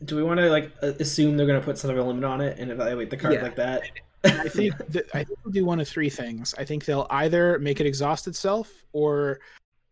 do 0.04 0.14
we 0.14 0.22
want 0.22 0.38
to 0.38 0.48
like 0.48 0.72
assume 0.80 1.36
they're 1.36 1.46
going 1.46 1.58
to 1.58 1.64
put 1.64 1.76
some 1.76 1.88
sort 1.88 1.98
of 1.98 2.06
a 2.06 2.08
limit 2.08 2.22
on 2.22 2.40
it 2.40 2.56
and 2.56 2.70
evaluate 2.70 3.10
the 3.10 3.16
card 3.16 3.34
Yeah. 3.34 3.42
like 3.42 3.56
that? 3.56 3.82
I 4.24 4.48
think 4.48 4.76
that 4.90 5.06
I 5.12 5.24
think 5.24 5.38
they'll 5.42 5.52
do 5.52 5.64
one 5.64 5.80
of 5.80 5.88
three 5.88 6.08
things. 6.08 6.54
I 6.56 6.64
think 6.64 6.84
they'll 6.84 7.08
either 7.10 7.58
make 7.58 7.80
it 7.80 7.86
exhaust 7.86 8.28
itself, 8.28 8.72
or 8.92 9.40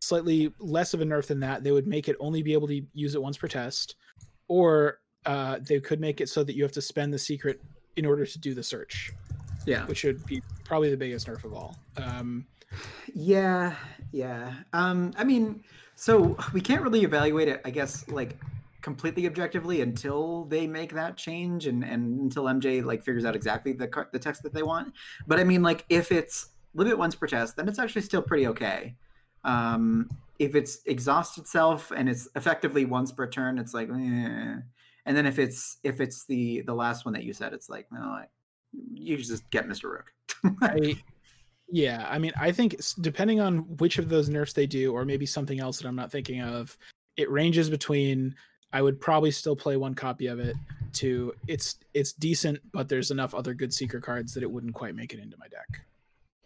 slightly 0.01 0.53
less 0.61 0.94
of 0.94 1.01
a 1.01 1.05
nerf 1.05 1.27
than 1.27 1.40
that. 1.40 1.64
They 1.64 1.72
would 1.72 1.88
make 1.88 2.09
it 2.09 2.14
only 2.20 2.40
be 2.42 2.53
able 2.53 2.68
to 2.68 2.81
use 2.92 3.16
it 3.16 3.22
once 3.22 3.37
per 3.37 3.49
test, 3.49 3.96
or 4.46 5.01
uh, 5.25 5.59
they 5.61 5.81
could 5.81 6.01
make 6.01 6.20
it 6.20 6.29
so 6.29 6.44
that 6.44 6.55
you 6.55 6.62
have 6.62 6.72
to 6.72 6.83
spend 6.83 7.12
the 7.12 7.18
secret 7.18 7.61
in 7.96 8.07
order 8.07 8.25
to 8.25 8.38
do 8.38 8.55
the 8.55 8.62
search, 8.62 9.12
yeah. 9.66 9.87
which 9.87 10.05
would 10.05 10.25
be 10.27 10.40
probably 10.64 10.90
the 10.90 10.96
biggest 10.96 11.27
nerf 11.27 11.42
of 11.44 11.53
all. 11.53 11.77
Um, 11.96 12.46
Yeah, 13.15 13.75
yeah. 14.12 14.55
Um, 14.73 15.12
I 15.17 15.25
mean, 15.25 15.62
so 15.95 16.37
we 16.53 16.61
can't 16.61 16.83
really 16.83 17.03
evaluate 17.03 17.49
it, 17.49 17.61
I 17.65 17.71
guess, 17.71 18.09
like 18.09 18.39
completely 18.83 19.27
objectively 19.27 19.81
until 19.81 20.45
they 20.45 20.65
make 20.65 20.93
that 20.93 21.17
change 21.17 21.67
and 21.67 21.83
and 21.83 22.21
until 22.21 22.45
MJ 22.45 22.85
like 22.85 23.03
figures 23.03 23.25
out 23.25 23.35
exactly 23.35 23.73
the 23.73 23.89
the 24.12 24.19
text 24.19 24.43
that 24.45 24.55
they 24.55 24.62
want. 24.62 24.93
But 25.27 25.41
I 25.41 25.45
mean, 25.45 25.62
like 25.62 25.85
if 25.89 26.12
it's 26.12 26.51
limit 26.75 26.97
once 26.97 27.15
per 27.15 27.27
test, 27.27 27.57
then 27.57 27.69
it's 27.69 27.79
actually 27.79 28.03
still 28.03 28.23
pretty 28.23 28.47
okay. 28.47 28.95
Um, 29.45 30.09
if 30.39 30.55
it's 30.55 30.81
exhaust 30.87 31.39
itself 31.39 31.91
and 31.97 32.09
it's 32.09 32.29
effectively 32.37 32.85
once 32.85 33.11
per 33.11 33.27
turn, 33.27 33.59
it's 33.59 33.73
like, 33.75 33.89
eh. 33.89 33.93
and 33.95 35.17
then 35.17 35.27
if 35.27 35.39
it's 35.39 35.79
if 35.83 36.01
it's 36.01 36.27
the 36.27 36.62
the 36.62 36.75
last 36.75 37.05
one 37.05 37.15
that 37.15 37.25
you 37.25 37.33
said, 37.33 37.53
it's 37.53 37.69
like, 37.69 37.87
no, 37.91 38.01
I, 38.01 38.27
you 38.93 39.17
just 39.17 39.49
get 39.51 39.67
Mr. 39.67 39.85
Rook. 39.85 40.12
I, 40.62 40.97
yeah, 41.68 42.07
I 42.09 42.18
mean, 42.18 42.33
I 42.40 42.52
think 42.52 42.76
depending 43.00 43.40
on 43.40 43.59
which 43.79 43.98
of 43.98 44.09
those 44.09 44.29
nerfs 44.29 44.52
they 44.52 44.66
do, 44.66 44.92
or 44.92 45.05
maybe 45.05 45.26
something 45.26 45.61
else 45.61 45.79
that 45.79 45.88
I'm 45.88 45.96
not 45.96 46.12
thinking 46.12 46.40
of, 46.40 46.76
it 47.16 47.31
ranges 47.31 47.70
between. 47.70 48.35
I 48.72 48.83
would 48.83 49.00
probably 49.00 49.31
still 49.31 49.57
play 49.57 49.76
one 49.76 49.94
copy 49.94 50.26
of 50.26 50.38
it. 50.38 50.57
To 50.94 51.35
it's 51.46 51.76
it's 51.94 52.12
decent, 52.12 52.61
but 52.72 52.88
there's 52.88 53.11
enough 53.11 53.35
other 53.35 53.55
good 53.55 53.72
seeker 53.72 54.00
cards 54.00 54.33
that 54.35 54.42
it 54.42 54.50
wouldn't 54.50 54.74
quite 54.74 54.94
make 54.94 55.12
it 55.12 55.20
into 55.20 55.37
my 55.38 55.48
deck. 55.48 55.83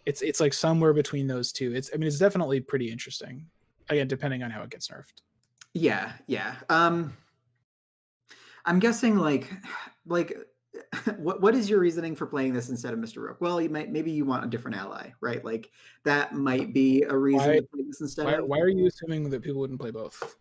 It's 0.06 0.22
it's 0.22 0.40
like 0.40 0.52
somewhere 0.52 0.92
between 0.92 1.26
those 1.26 1.52
two. 1.52 1.74
It's 1.74 1.90
I 1.92 1.96
mean, 1.96 2.08
it's 2.08 2.18
definitely 2.18 2.60
pretty 2.60 2.90
interesting. 2.90 3.46
Again, 3.88 4.08
depending 4.08 4.42
on 4.42 4.50
how 4.50 4.62
it 4.62 4.70
gets 4.70 4.88
nerfed. 4.88 5.22
Yeah, 5.74 6.12
yeah. 6.26 6.56
Um 6.68 7.12
I'm 8.64 8.78
guessing 8.78 9.16
like 9.16 9.50
like 10.06 10.36
what 11.18 11.40
what 11.40 11.54
is 11.54 11.68
your 11.68 11.80
reasoning 11.80 12.14
for 12.14 12.26
playing 12.26 12.52
this 12.52 12.68
instead 12.68 12.92
of 12.92 12.98
Mr. 13.00 13.16
Rook? 13.18 13.40
Well, 13.40 13.60
you 13.60 13.68
might 13.68 13.90
maybe 13.90 14.10
you 14.10 14.24
want 14.24 14.44
a 14.44 14.48
different 14.48 14.76
ally, 14.76 15.10
right? 15.20 15.44
Like 15.44 15.70
that 16.04 16.34
might 16.34 16.72
be 16.72 17.02
a 17.02 17.16
reason 17.16 17.48
Why- 17.48 17.56
to 17.56 17.62
play 17.62 17.82
this 17.86 18.00
instead 18.00 18.26
Why, 18.26 18.32
of. 18.34 18.46
why 18.46 18.58
are 18.58 18.68
you 18.68 18.86
assuming 18.86 19.28
that 19.30 19.42
people 19.42 19.60
wouldn't 19.60 19.80
play 19.80 19.90
both? 19.90 20.36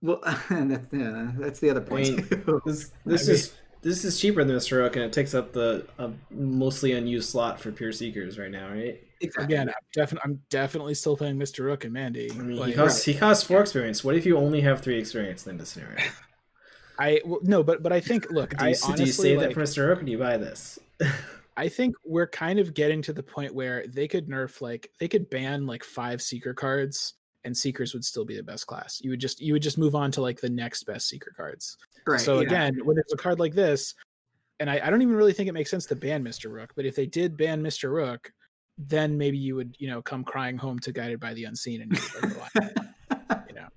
Well, 0.00 0.20
that's 0.50 0.92
yeah, 0.92 1.32
that's 1.38 1.60
the 1.60 1.70
other 1.70 1.80
point. 1.80 2.08
mean, 2.08 2.26
too. 2.28 2.60
This 2.64 2.90
this 3.06 3.26
mean- 3.26 3.34
is 3.36 3.54
this 3.82 4.04
is 4.04 4.20
cheaper 4.20 4.44
than 4.44 4.56
Mr. 4.56 4.78
Rook, 4.78 4.94
and 4.94 5.04
it 5.04 5.12
takes 5.12 5.34
up 5.34 5.52
the 5.52 5.84
a 5.98 6.10
mostly 6.30 6.92
unused 6.92 7.30
slot 7.30 7.60
for 7.60 7.72
pure 7.72 7.90
seekers 7.90 8.38
right 8.38 8.50
now, 8.50 8.68
right? 8.70 9.02
exactly. 9.20 9.44
Again, 9.54 9.68
I'm, 9.68 9.74
defi- 9.92 10.18
I'm 10.24 10.40
definitely 10.50 10.94
still 10.94 11.16
playing 11.16 11.36
Mr. 11.36 11.64
Rook 11.64 11.84
and 11.84 11.92
Mandy. 11.92 12.30
I 12.30 12.34
mean, 12.34 12.50
he 12.56 12.60
Like, 12.60 12.74
costs 12.76 13.04
he 13.04 13.14
costs 13.14 13.42
four 13.44 13.60
experience. 13.60 14.04
What 14.04 14.14
if 14.16 14.24
you 14.24 14.36
only 14.36 14.60
have 14.60 14.82
three 14.82 14.98
experience 14.98 15.46
in 15.48 15.58
this 15.58 15.70
scenario? 15.70 15.96
I 17.02 17.20
well, 17.24 17.40
no, 17.42 17.62
but 17.62 17.82
but 17.82 17.92
I 17.92 18.00
think 18.00 18.30
look, 18.30 18.50
Do 18.50 18.64
I 18.64 18.68
you, 18.68 18.76
honestly 18.84 18.94
do 18.94 19.04
you 19.04 19.12
save 19.12 19.38
like, 19.38 19.48
that 19.48 19.54
for 19.54 19.62
Mr. 19.62 19.88
Rook, 19.88 20.00
or 20.00 20.04
do 20.04 20.12
you 20.12 20.18
buy 20.18 20.36
this? 20.36 20.78
I 21.56 21.68
think 21.68 21.96
we're 22.04 22.28
kind 22.28 22.58
of 22.58 22.74
getting 22.74 23.02
to 23.02 23.12
the 23.12 23.22
point 23.22 23.54
where 23.54 23.84
they 23.86 24.06
could 24.06 24.28
nerf 24.28 24.60
like 24.60 24.88
they 25.00 25.08
could 25.08 25.28
ban 25.28 25.66
like 25.66 25.84
five 25.84 26.22
seeker 26.22 26.54
cards 26.54 27.14
and 27.44 27.56
seekers 27.56 27.92
would 27.92 28.04
still 28.04 28.24
be 28.24 28.36
the 28.36 28.42
best 28.42 28.66
class. 28.68 29.00
You 29.02 29.10
would 29.10 29.20
just 29.20 29.40
you 29.40 29.52
would 29.52 29.62
just 29.62 29.78
move 29.78 29.94
on 29.96 30.12
to 30.12 30.22
like 30.22 30.40
the 30.40 30.48
next 30.48 30.84
best 30.84 31.08
seeker 31.08 31.32
cards. 31.36 31.76
right. 32.06 32.20
so 32.20 32.36
yeah. 32.36 32.46
again, 32.46 32.80
when 32.84 32.94
there's 32.94 33.12
a 33.12 33.16
card 33.16 33.40
like 33.40 33.54
this, 33.54 33.94
and 34.60 34.70
I, 34.70 34.80
I 34.84 34.88
don't 34.90 35.02
even 35.02 35.16
really 35.16 35.32
think 35.32 35.48
it 35.48 35.52
makes 35.52 35.70
sense 35.70 35.86
to 35.86 35.96
ban 35.96 36.22
Mr. 36.22 36.52
Rook, 36.52 36.72
but 36.76 36.86
if 36.86 36.94
they 36.94 37.06
did 37.06 37.36
ban 37.36 37.62
Mr. 37.62 37.92
Rook, 37.92 38.32
then 38.78 39.18
maybe 39.18 39.36
you 39.36 39.56
would, 39.56 39.74
you 39.80 39.88
know, 39.88 40.00
come 40.00 40.22
crying 40.22 40.56
home 40.56 40.78
to 40.80 40.92
Guided 40.92 41.18
by 41.18 41.34
the 41.34 41.44
Unseen 41.44 41.82
and 41.82 41.92
you 41.96 42.02
would, 42.14 42.36
like, 42.36 42.52
go 42.54 42.60
on, 43.10 43.44
you 43.48 43.54
know. 43.54 43.68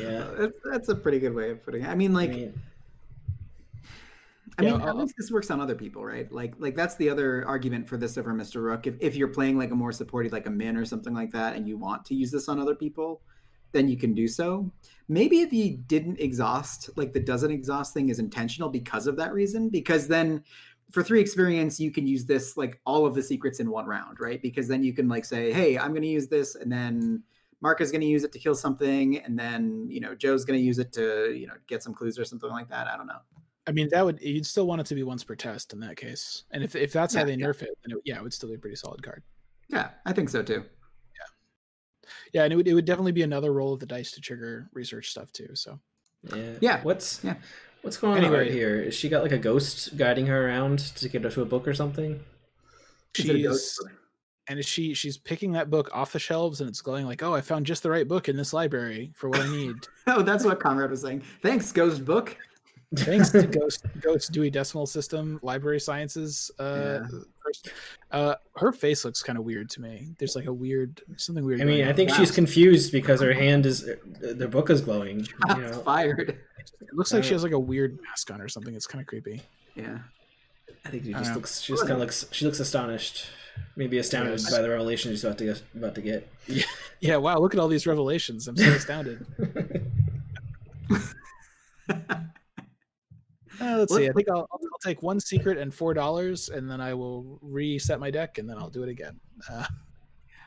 Yeah. 0.00 0.26
that's, 0.38 0.56
that's 0.64 0.88
a 0.88 0.94
pretty 0.94 1.18
good 1.18 1.34
way 1.34 1.50
of 1.50 1.64
putting 1.64 1.84
it. 1.84 1.88
I 1.88 1.94
mean, 1.94 2.12
like, 2.12 2.30
I 2.30 2.34
mean, 2.34 2.54
I 4.58 4.62
Yeah, 4.62 4.88
at 4.88 4.96
least 4.96 5.14
this 5.16 5.30
works 5.30 5.50
on 5.50 5.60
other 5.60 5.74
people, 5.74 6.04
right? 6.04 6.30
Like, 6.30 6.54
like 6.58 6.74
that's 6.74 6.96
the 6.96 7.08
other 7.08 7.46
argument 7.46 7.88
for 7.88 7.96
this 7.96 8.18
over 8.18 8.32
Mr. 8.32 8.62
Rook. 8.62 8.86
If, 8.86 8.96
if 9.00 9.16
you're 9.16 9.28
playing 9.28 9.56
like 9.58 9.70
a 9.70 9.74
more 9.74 9.92
supported, 9.92 10.32
like 10.32 10.46
a 10.46 10.50
min 10.50 10.76
or 10.76 10.84
something 10.84 11.14
like 11.14 11.30
that, 11.32 11.56
and 11.56 11.66
you 11.68 11.78
want 11.78 12.04
to 12.06 12.14
use 12.14 12.30
this 12.30 12.48
on 12.48 12.60
other 12.60 12.74
people, 12.74 13.22
then 13.72 13.88
you 13.88 13.96
can 13.96 14.14
do 14.14 14.26
so. 14.28 14.70
Maybe 15.08 15.40
if 15.40 15.52
you 15.52 15.76
didn't 15.76 16.20
exhaust, 16.20 16.90
like 16.96 17.12
the 17.12 17.20
doesn't 17.20 17.50
exhaust 17.50 17.94
thing 17.94 18.08
is 18.08 18.18
intentional 18.18 18.68
because 18.68 19.06
of 19.06 19.16
that 19.16 19.32
reason, 19.32 19.68
because 19.68 20.08
then 20.08 20.42
for 20.90 21.02
three 21.02 21.20
experience, 21.20 21.78
you 21.78 21.90
can 21.90 22.06
use 22.06 22.24
this 22.24 22.56
like 22.56 22.80
all 22.84 23.06
of 23.06 23.14
the 23.14 23.22
secrets 23.22 23.60
in 23.60 23.70
one 23.70 23.86
round, 23.86 24.20
right? 24.20 24.42
Because 24.42 24.68
then 24.68 24.82
you 24.82 24.92
can 24.92 25.08
like 25.08 25.24
say, 25.24 25.52
hey, 25.52 25.78
I'm 25.78 25.90
going 25.90 26.02
to 26.02 26.08
use 26.08 26.28
this, 26.28 26.56
and 26.56 26.70
then 26.70 27.22
Mark 27.62 27.80
is 27.80 27.90
going 27.92 28.00
to 28.00 28.06
use 28.06 28.24
it 28.24 28.32
to 28.32 28.38
kill 28.38 28.54
something, 28.54 29.18
and 29.18 29.38
then 29.38 29.86
you 29.90 30.00
know 30.00 30.14
Joe's 30.14 30.44
going 30.44 30.58
to 30.58 30.64
use 30.64 30.78
it 30.78 30.92
to 30.94 31.32
you 31.32 31.46
know 31.46 31.54
get 31.66 31.82
some 31.82 31.94
clues 31.94 32.18
or 32.18 32.24
something 32.24 32.50
like 32.50 32.68
that. 32.68 32.86
I 32.88 32.96
don't 32.96 33.06
know. 33.06 33.20
I 33.66 33.72
mean, 33.72 33.88
that 33.90 34.04
would 34.04 34.20
you'd 34.22 34.46
still 34.46 34.66
want 34.66 34.80
it 34.80 34.86
to 34.86 34.94
be 34.94 35.02
once 35.02 35.22
per 35.22 35.34
test 35.36 35.72
in 35.72 35.80
that 35.80 35.96
case. 35.96 36.44
And 36.50 36.64
if 36.64 36.74
if 36.74 36.92
that's 36.92 37.14
how 37.14 37.20
Yeah, 37.20 37.26
they 37.26 37.34
yeah. 37.34 37.46
nerf 37.46 37.62
it, 37.62 37.76
then 37.84 37.96
it, 37.96 38.02
yeah, 38.04 38.16
it 38.16 38.22
would 38.22 38.32
still 38.32 38.48
be 38.48 38.54
a 38.54 38.58
pretty 38.58 38.76
solid 38.76 39.02
card. 39.02 39.22
Yeah, 39.68 39.90
I 40.06 40.12
think 40.12 40.28
so 40.30 40.42
too. 40.42 40.64
Yeah, 41.14 42.10
yeah, 42.32 42.44
and 42.44 42.52
it 42.52 42.56
would 42.56 42.66
it 42.68 42.74
would 42.74 42.86
definitely 42.86 43.12
be 43.12 43.22
another 43.22 43.52
roll 43.52 43.74
of 43.74 43.80
the 43.80 43.86
dice 43.86 44.12
to 44.12 44.20
trigger 44.20 44.68
research 44.72 45.10
stuff 45.10 45.30
too. 45.32 45.54
So 45.54 45.78
yeah. 46.34 46.54
Yeah. 46.60 46.82
What's 46.82 47.22
Yeah. 47.22 47.36
what's 47.82 47.98
going 47.98 48.24
on 48.24 48.32
right 48.32 48.50
here? 48.50 48.80
Is 48.80 48.94
she 48.94 49.08
got 49.08 49.22
like 49.22 49.32
a 49.32 49.38
ghost 49.38 49.96
guiding 49.96 50.26
her 50.26 50.46
around 50.48 50.78
to 50.96 51.08
get 51.08 51.22
her 51.24 51.30
to 51.30 51.42
a 51.42 51.46
book 51.46 51.68
or 51.68 51.74
something? 51.74 52.24
Is 53.18 53.28
it 53.28 53.36
a 53.36 53.42
ghost 53.42 53.76
she's 53.76 53.86
book? 53.86 53.99
And 54.48 54.64
she 54.64 54.94
she's 54.94 55.16
picking 55.18 55.52
that 55.52 55.70
book 55.70 55.90
off 55.92 56.12
the 56.12 56.18
shelves 56.18 56.60
and 56.60 56.68
it's 56.68 56.80
going 56.80 57.06
like, 57.06 57.22
oh, 57.22 57.34
I 57.34 57.40
found 57.40 57.66
just 57.66 57.82
the 57.82 57.90
right 57.90 58.06
book 58.08 58.28
in 58.28 58.36
this 58.36 58.52
library 58.52 59.12
for 59.14 59.28
what 59.28 59.40
I 59.40 59.48
need. 59.50 59.74
Oh, 60.06 60.22
that's 60.22 60.44
what 60.44 60.58
Conrad 60.58 60.90
was 60.90 61.02
saying. 61.02 61.22
Thanks, 61.40 61.70
Ghost 61.70 62.04
Book. 62.04 62.36
Thanks 62.96 63.30
to 63.30 63.46
Ghost 63.58 63.84
Ghost 64.00 64.32
Dewey 64.32 64.50
Decimal 64.50 64.86
System 64.86 65.38
Library 65.42 65.78
Sciences. 65.78 66.50
Uh, 66.58 67.00
first, 67.44 67.68
uh, 68.10 68.34
her 68.56 68.72
face 68.72 69.04
looks 69.04 69.22
kind 69.22 69.38
of 69.38 69.44
weird 69.44 69.70
to 69.70 69.80
me. 69.80 70.08
There's 70.18 70.34
like 70.34 70.46
a 70.46 70.52
weird 70.52 71.00
something 71.16 71.44
weird. 71.44 71.60
I 71.60 71.64
mean, 71.64 71.86
I 71.86 71.92
think 71.92 72.10
Wow. 72.10 72.16
she's 72.16 72.32
confused 72.32 72.90
because 72.90 73.20
her 73.20 73.32
hand 73.32 73.66
is 73.66 73.88
their 74.20 74.48
book 74.48 74.68
is 74.70 74.80
glowing. 74.80 75.20
You 75.50 75.56
know, 75.62 75.72
fired. 75.84 76.30
it 76.80 76.94
looks 76.94 77.12
like 77.12 77.22
she 77.22 77.30
uh, 77.30 77.34
has 77.34 77.44
like 77.44 77.52
a 77.52 77.58
weird 77.58 78.00
mask 78.02 78.32
on 78.32 78.40
or 78.40 78.48
something. 78.48 78.74
It's 78.74 78.88
kind 78.88 79.00
of 79.00 79.06
creepy. 79.06 79.42
Yeah. 79.76 79.98
I 80.84 80.88
think 80.90 81.04
she 81.04 81.12
just 81.12 81.34
looks. 81.34 81.60
She 81.60 81.72
just 81.72 81.82
kind 81.82 81.94
of 81.94 81.98
looks. 82.00 82.26
She 82.32 82.44
looks 82.44 82.58
astonished, 82.60 83.26
maybe 83.76 83.98
astounded 83.98 84.32
Yes. 84.40 84.50
by 84.50 84.62
the 84.62 84.68
revelation 84.70 85.10
she's 85.12 85.24
about 85.24 85.38
to 85.38 85.44
get. 85.44 85.62
About 85.74 85.94
to 85.96 86.00
get. 86.00 86.32
Yeah, 87.00 87.16
wow! 87.16 87.38
Look 87.38 87.54
at 87.54 87.60
all 87.60 87.68
these 87.68 87.86
revelations. 87.86 88.48
I'm 88.48 88.56
so 88.56 88.70
astounded. 88.70 89.26
Uh, 93.60 93.76
let's 93.76 93.94
see. 93.94 94.08
I 94.08 94.12
think 94.12 94.26
I'll, 94.30 94.48
I'll, 94.50 94.60
I'll 94.72 94.78
take 94.82 95.02
one 95.02 95.20
secret 95.20 95.58
and 95.58 95.72
four 95.74 95.92
dollars, 95.92 96.48
and 96.48 96.70
then 96.70 96.80
I 96.80 96.94
will 96.94 97.38
reset 97.42 98.00
my 98.00 98.10
deck, 98.10 98.38
and 98.38 98.48
then 98.48 98.56
I'll 98.56 98.70
do 98.70 98.82
it 98.82 98.88
again. 98.88 99.20
Uh, 99.50 99.66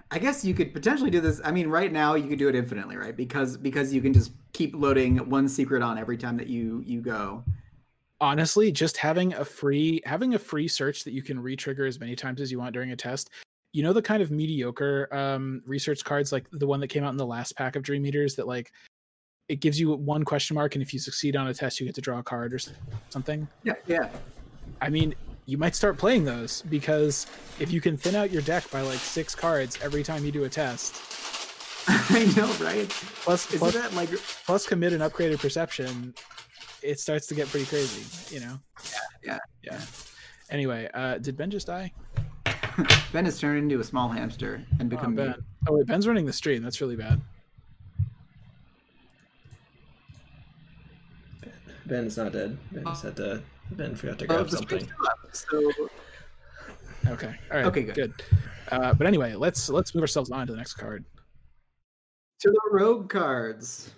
I 0.10 0.18
guess 0.18 0.44
you 0.44 0.56
could 0.56 0.74
potentially 0.74 1.12
do 1.12 1.22
this. 1.22 1.40
I 1.44 1.52
mean, 1.52 1.68
right 1.68 1.92
now 1.92 2.16
you 2.16 2.28
could 2.28 2.40
do 2.40 2.50
it 2.50 2.56
infinitely, 2.56 2.98
right? 2.98 3.16
Because 3.16 3.56
because 3.56 3.94
you 3.94 4.02
can 4.02 4.14
just 4.14 4.32
keep 4.52 4.74
loading 4.76 5.18
one 5.30 5.48
secret 5.48 5.84
on 5.84 6.00
every 6.00 6.18
time 6.18 6.38
that 6.38 6.48
you 6.48 6.82
you 6.88 7.02
go. 7.02 7.44
Honestly, 8.24 8.72
just 8.72 8.96
having 8.96 9.34
a 9.34 9.44
free 9.44 10.02
having 10.06 10.34
a 10.34 10.40
free 10.40 10.68
search 10.68 11.04
that 11.04 11.12
you 11.12 11.22
can 11.22 11.38
re-trigger 11.38 11.86
as 11.86 12.00
many 12.00 12.16
times 12.16 12.40
as 12.40 12.52
you 12.52 12.58
want 12.58 12.74
during 12.74 12.92
a 12.92 12.96
test. 12.96 13.30
You 13.74 13.84
know 13.84 13.92
the 13.92 14.02
kind 14.02 14.24
of 14.24 14.32
mediocre 14.32 15.14
um, 15.14 15.62
research 15.66 16.04
cards, 16.06 16.32
like 16.32 16.48
the 16.52 16.66
one 16.66 16.80
that 16.80 16.88
came 16.88 17.04
out 17.04 17.10
in 17.10 17.18
the 17.18 17.26
last 17.26 17.58
pack 17.58 17.76
of 17.76 17.84
Dream 17.84 18.06
Eaters, 18.06 18.36
that 18.36 18.48
like 18.48 18.72
it 19.50 19.60
gives 19.60 19.78
you 19.78 19.92
one 19.94 20.24
question 20.24 20.56
mark, 20.56 20.76
and 20.76 20.82
if 20.82 20.94
you 20.94 21.00
succeed 21.00 21.36
on 21.36 21.48
a 21.48 21.54
test, 21.54 21.80
you 21.80 21.86
get 21.86 21.96
to 21.96 22.02
draw 22.02 22.20
a 22.20 22.24
card 22.24 22.54
or 22.54 22.60
something. 23.10 23.46
Yeah, 23.64 23.74
yeah. 23.88 24.10
I 24.80 24.90
mean, 24.90 25.14
you 25.46 25.58
might 25.58 25.76
start 25.76 25.98
playing 25.98 26.24
those 26.24 26.62
because 26.70 27.28
if 27.60 27.74
you 27.74 27.82
can 27.82 27.98
thin 27.98 28.16
out 28.16 28.32
your 28.32 28.42
deck 28.42 28.70
by 28.72 28.82
like 28.82 29.00
six 29.00 29.36
cards 29.36 29.78
every 29.82 30.02
time 30.02 30.24
you 30.24 30.32
do 30.32 30.46
a 30.46 30.50
test, 30.50 30.96
I 31.88 32.32
know, 32.38 32.48
right? 32.64 32.90
plus 32.90 33.48
plus, 33.48 33.74
that 33.74 33.94
like 33.94 34.10
plus 34.46 34.66
commit 34.66 34.94
an 34.94 35.02
upgraded 35.02 35.40
perception, 35.40 36.14
it 36.84 37.00
starts 37.00 37.28
to 37.28 37.36
get 37.36 37.48
pretty 37.48 37.66
crazy, 37.66 38.36
you 38.36 38.42
know? 38.42 38.60
yeah, 39.24 39.40
Yeah. 39.64 39.80
Anyway, 40.50 40.90
uh, 40.94 41.18
did 41.18 41.38
Ben 41.38 41.50
just 41.50 41.68
die? 41.68 41.92
Ben 43.14 43.26
has 43.26 43.40
turned 43.40 43.58
into 43.58 43.80
a 43.80 43.84
small 43.84 44.10
hamster 44.10 44.64
and 44.80 44.92
Oh, 44.92 44.96
become 44.96 45.16
Ben. 45.16 45.36
Oh 45.68 45.74
wait, 45.74 45.86
Ben's 45.88 46.08
running 46.08 46.26
the 46.26 46.34
stream. 46.34 46.62
That's 46.64 46.82
really 46.82 46.96
bad. 46.96 47.22
Ben's 51.86 52.18
not 52.18 52.32
dead. 52.32 52.58
Ben 52.72 52.84
just 52.86 53.04
had 53.04 53.16
to. 53.18 53.42
Ben 53.72 53.96
forgot 53.96 54.20
to 54.20 54.26
Oh, 54.26 54.28
grab 54.28 54.50
the 54.50 54.58
something. 54.58 54.90
So 55.32 55.72
Okay. 57.08 57.36
All 57.52 57.58
right. 57.58 57.66
Okay, 57.66 57.84
good. 57.84 58.14
Uh, 58.72 58.94
but 58.94 59.06
anyway, 59.08 59.34
let's 59.36 59.70
let's 59.70 59.94
move 59.94 60.02
ourselves 60.04 60.32
on 60.32 60.48
to 60.48 60.54
the 60.54 60.58
next 60.58 60.74
card. 60.76 61.04
to 62.40 62.50
the 62.50 62.60
rogue 62.72 63.10
cards. 63.10 63.92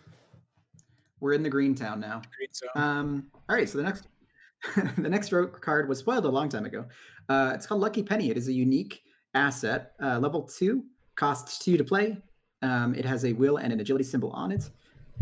We're 1.20 1.34
in 1.34 1.44
the 1.44 1.50
green 1.50 1.76
town 1.76 2.00
now. 2.00 2.22
Green 2.38 2.50
zone. 2.54 2.70
Um, 2.76 3.28
all 3.50 3.56
right, 3.56 3.68
so 3.70 3.78
the 3.78 3.84
next 3.84 4.08
the 4.98 5.10
next 5.10 5.32
rogue 5.32 5.60
card 5.62 5.88
was 5.88 6.00
spoiled 6.00 6.26
a 6.26 6.30
long 6.30 6.50
time 6.50 6.66
ago. 6.66 6.86
Uh, 7.30 7.52
it's 7.54 7.66
called 7.66 7.82
Lucky 7.82 8.04
Penny. 8.04 8.30
It 8.30 8.38
is 8.38 8.48
a 8.48 8.54
unique 8.54 9.04
asset, 9.34 9.94
uh, 10.02 10.20
level 10.20 10.44
two, 10.44 10.84
costs 11.16 11.60
two 11.60 11.78
to 11.78 11.84
play. 11.84 12.18
Um, 12.62 12.96
it 12.96 13.06
has 13.06 13.26
a 13.26 13.34
will 13.34 13.58
and 13.58 13.72
an 13.72 13.80
agility 13.80 14.04
symbol 14.04 14.32
on 14.32 14.52
it. 14.52 14.70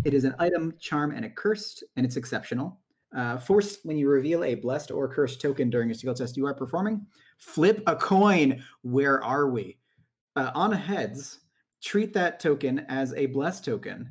It 0.05 0.13
is 0.13 0.23
an 0.23 0.35
item, 0.39 0.75
charm, 0.79 1.11
and 1.11 1.25
a 1.25 1.29
cursed, 1.29 1.83
and 1.95 2.05
it's 2.05 2.15
exceptional. 2.15 2.79
Uh, 3.15 3.37
forced 3.37 3.85
when 3.85 3.95
you 3.95 4.09
reveal 4.09 4.43
a 4.43 4.55
blessed 4.55 4.89
or 4.89 5.07
cursed 5.07 5.39
token 5.39 5.69
during 5.69 5.91
a 5.91 5.93
skill 5.93 6.15
test 6.15 6.35
you 6.35 6.47
are 6.47 6.53
performing, 6.53 7.05
flip 7.37 7.83
a 7.85 7.95
coin. 7.95 8.63
Where 8.81 9.23
are 9.23 9.49
we? 9.49 9.77
Uh, 10.35 10.51
on 10.55 10.71
heads, 10.71 11.39
treat 11.81 12.13
that 12.13 12.39
token 12.39 12.79
as 12.89 13.13
a 13.13 13.27
blessed 13.27 13.65
token. 13.65 14.09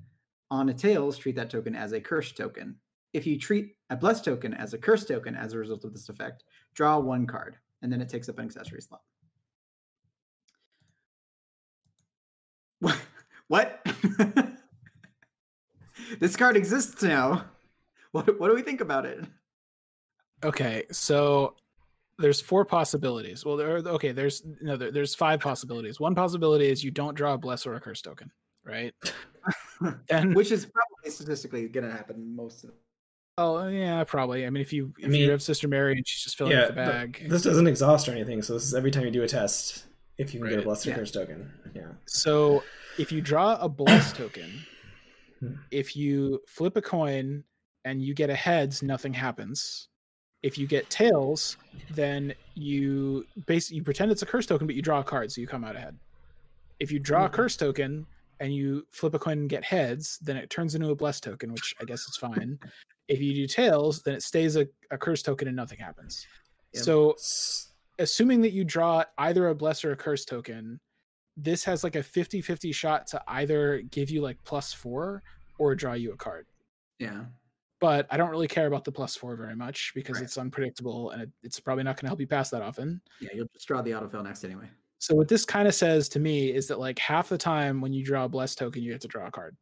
On 0.52 0.68
a 0.68 0.74
tails, 0.74 1.16
treat 1.16 1.34
that 1.36 1.48
token 1.48 1.74
as 1.74 1.92
a 1.92 2.00
curse 2.00 2.30
token. 2.30 2.76
If 3.14 3.26
you 3.26 3.38
treat 3.38 3.74
a 3.88 3.96
blessed 3.96 4.24
token 4.24 4.52
as 4.52 4.74
a 4.74 4.78
curse 4.78 5.06
token 5.06 5.34
as 5.34 5.54
a 5.54 5.58
result 5.58 5.84
of 5.84 5.94
this 5.94 6.10
effect, 6.10 6.44
draw 6.74 6.98
one 6.98 7.26
card, 7.26 7.56
and 7.80 7.90
then 7.90 8.02
it 8.02 8.10
takes 8.10 8.28
up 8.28 8.38
an 8.38 8.44
accessory 8.44 8.82
slot. 8.82 9.00
What? 13.48 13.84
This 16.20 16.36
card 16.36 16.56
exists 16.56 17.02
now. 17.02 17.44
What, 18.12 18.38
what 18.38 18.48
do 18.48 18.54
we 18.54 18.62
think 18.62 18.80
about 18.80 19.06
it? 19.06 19.24
Okay, 20.44 20.84
so 20.90 21.54
there's 22.18 22.40
four 22.40 22.64
possibilities. 22.64 23.44
Well, 23.44 23.56
there 23.56 23.76
are, 23.76 23.78
okay, 23.78 24.12
there's 24.12 24.42
no, 24.60 24.76
there, 24.76 24.90
there's 24.90 25.14
five 25.14 25.40
possibilities. 25.40 25.98
One 25.98 26.14
possibility 26.14 26.68
is 26.68 26.84
you 26.84 26.90
don't 26.90 27.14
draw 27.14 27.34
a 27.34 27.38
bless 27.38 27.66
or 27.66 27.74
a 27.74 27.80
curse 27.80 28.02
token, 28.02 28.30
right? 28.64 28.94
then, 30.09 30.35
Which 30.35 30.52
is 30.52 30.66
probably 30.66 31.11
statistically 31.11 31.68
going 31.68 31.87
to 31.87 31.92
happen 31.92 32.35
most 32.35 32.64
of 32.64 32.70
the 32.70 32.76
oh 33.38 33.66
yeah, 33.68 34.05
probably. 34.05 34.46
I 34.46 34.50
mean, 34.50 34.61
if 34.61 34.72
you 34.72 34.92
if 34.98 35.09
mean- 35.11 35.22
you 35.22 35.31
have 35.31 35.42
Sister 35.42 35.66
Mary 35.68 35.96
and 35.96 36.07
she's 36.07 36.22
just 36.22 36.37
filling 36.37 36.52
Yeah, 36.52 36.62
up 36.64 36.68
the 36.68 36.74
bag, 36.74 37.26
this 37.28 37.42
doesn't 37.42 37.66
exhaust 37.66 38.09
or 38.09 38.12
anything, 38.12 38.42
so 38.42 38.55
this 38.55 38.64
is 38.64 38.74
every 38.74 38.90
time 38.90 39.05
you 39.05 39.11
do 39.11 39.22
a 39.22 39.28
test. 39.28 39.87
If 40.18 40.35
you 40.35 40.40
can 40.40 40.50
get 40.50 40.59
a 40.59 40.62
blessed 40.62 40.87
Yeah. 40.87 40.94
curse 40.96 41.11
token, 41.11 41.50
yeah. 41.74 41.88
So 42.07 42.62
if 42.98 43.11
you 43.11 43.20
draw 43.22 43.57
a 43.57 43.68
bless 43.68 44.12
token, 44.12 44.50
Hmm. 45.40 45.55
if 45.70 45.96
you 45.96 46.40
flip 46.46 46.76
a 46.76 46.83
coin 46.83 47.42
and 47.85 48.00
you 48.02 48.14
get 48.14 48.28
a 48.31 48.35
heads, 48.35 48.83
nothing 48.83 49.12
happens. 49.14 49.88
If 50.42 50.59
you 50.59 50.66
get 50.66 50.88
tails, 50.90 51.57
then 51.90 52.35
you 52.55 53.26
basically 53.46 53.78
you 53.78 53.83
pretend 53.83 54.12
it's 54.12 54.22
a 54.22 54.26
curse 54.26 54.44
token, 54.46 54.66
but 54.66 54.76
you 54.76 54.83
draw 54.83 55.00
a 55.00 55.05
card, 55.05 55.33
so 55.33 55.40
you 55.40 55.46
come 55.46 55.64
out 55.64 55.74
ahead. 55.74 55.96
If 56.78 56.92
you 56.92 56.98
draw 56.98 57.24
a 57.24 57.28
Mhm. 57.28 57.33
curse 57.33 57.57
token 57.57 58.07
and 58.42 58.52
you 58.52 58.85
flip 58.90 59.14
a 59.14 59.20
coin 59.20 59.38
and 59.38 59.48
get 59.48 59.62
heads, 59.62 60.18
then 60.20 60.37
it 60.37 60.50
turns 60.50 60.74
into 60.74 60.90
a 60.90 60.96
blessed 60.96 61.22
token, 61.22 61.52
which 61.52 61.76
I 61.81 61.85
guess 61.85 62.00
is 62.09 62.16
fine. 62.16 62.59
if 63.09 63.20
you 63.20 63.33
do 63.35 63.46
tails, 63.46 64.02
then 64.02 64.14
it 64.14 64.22
stays 64.22 64.57
a, 64.57 64.66
a 64.90 64.98
curse 64.98 65.22
token 65.22 65.46
and 65.46 65.57
nothing 65.57 65.78
happens. 65.78 66.26
Yep. 66.74 66.83
So 66.83 67.16
assuming 68.00 68.40
that 68.42 68.50
you 68.52 68.64
draw 68.64 69.05
either 69.18 69.46
a 69.46 69.55
bless 69.55 69.85
or 69.85 69.92
a 69.92 69.96
curse 69.96 70.24
token, 70.24 70.81
this 71.37 71.62
has 71.64 71.85
like 71.85 71.94
a 71.94 72.00
50-50 72.00 72.74
shot 72.74 73.07
to 73.09 73.22
either 73.28 73.83
give 73.92 74.11
you 74.11 74.20
like 74.22 74.38
plus 74.44 74.72
four 74.72 75.22
or 75.59 75.76
draw 75.76 75.92
you 75.92 76.12
a 76.12 76.16
card. 76.16 76.46
Yeah. 76.98 77.26
But 77.78 78.09
I 78.11 78.16
don't 78.16 78.31
really 78.31 78.48
care 78.48 78.66
about 78.66 78.83
the 78.83 78.92
plus 78.92 79.14
four 79.14 79.37
very 79.37 79.55
much 79.55 79.92
because 79.94 80.16
Right. 80.16 80.24
it's 80.24 80.37
unpredictable 80.37 81.11
and 81.11 81.22
it, 81.22 81.31
it's 81.44 81.61
probably 81.61 81.85
not 81.85 81.94
going 81.94 82.07
to 82.07 82.09
help 82.09 82.20
you 82.20 82.26
pass 82.26 82.50
that 82.50 82.62
often. 82.62 83.00
Yeah, 83.20 83.31
you'll 83.35 83.48
just 83.52 83.68
draw 83.68 83.83
the 83.83 83.92
autofail 83.92 84.24
next 84.24 84.42
anyway. 84.42 84.68
So 85.02 85.16
what 85.16 85.26
this 85.26 85.44
kind 85.44 85.66
of 85.66 85.74
says 85.74 86.08
to 86.10 86.20
me 86.20 86.54
is 86.54 86.68
that 86.68 86.78
like 86.78 86.96
half 87.00 87.28
the 87.28 87.36
time 87.36 87.80
when 87.80 87.92
you 87.92 88.04
draw 88.04 88.26
a 88.26 88.28
blessed 88.28 88.56
token, 88.56 88.84
you 88.84 88.92
have 88.92 89.00
to 89.00 89.08
draw 89.08 89.26
a 89.26 89.32
card. 89.32 89.56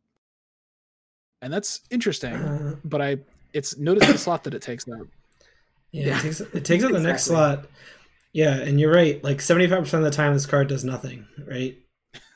And 1.40 1.50
that's 1.50 1.80
interesting, 1.90 2.34
uh, 2.34 2.76
but 2.84 3.00
I 3.00 3.16
it's 3.54 3.78
notice 3.78 4.06
the 4.06 4.18
slot 4.18 4.44
that 4.44 4.52
it 4.52 4.60
takes 4.60 4.86
up. 4.86 4.98
yeah, 5.92 6.08
Yeah. 6.08 6.18
it 6.18 6.22
takes 6.22 6.40
it 6.40 6.64
takes 6.66 6.84
up 6.84 6.92
the 6.92 7.00
next 7.00 7.24
slot. 7.24 7.64
Yeah, 8.34 8.54
and 8.56 8.78
you're 8.78 8.92
right. 8.92 9.24
Like 9.24 9.40
seventy 9.40 9.66
five 9.66 9.78
percent 9.80 10.04
of 10.04 10.12
the 10.12 10.14
time, 10.16 10.34
this 10.34 10.44
card 10.44 10.68
does 10.68 10.84
nothing. 10.84 11.26
Right? 11.48 11.78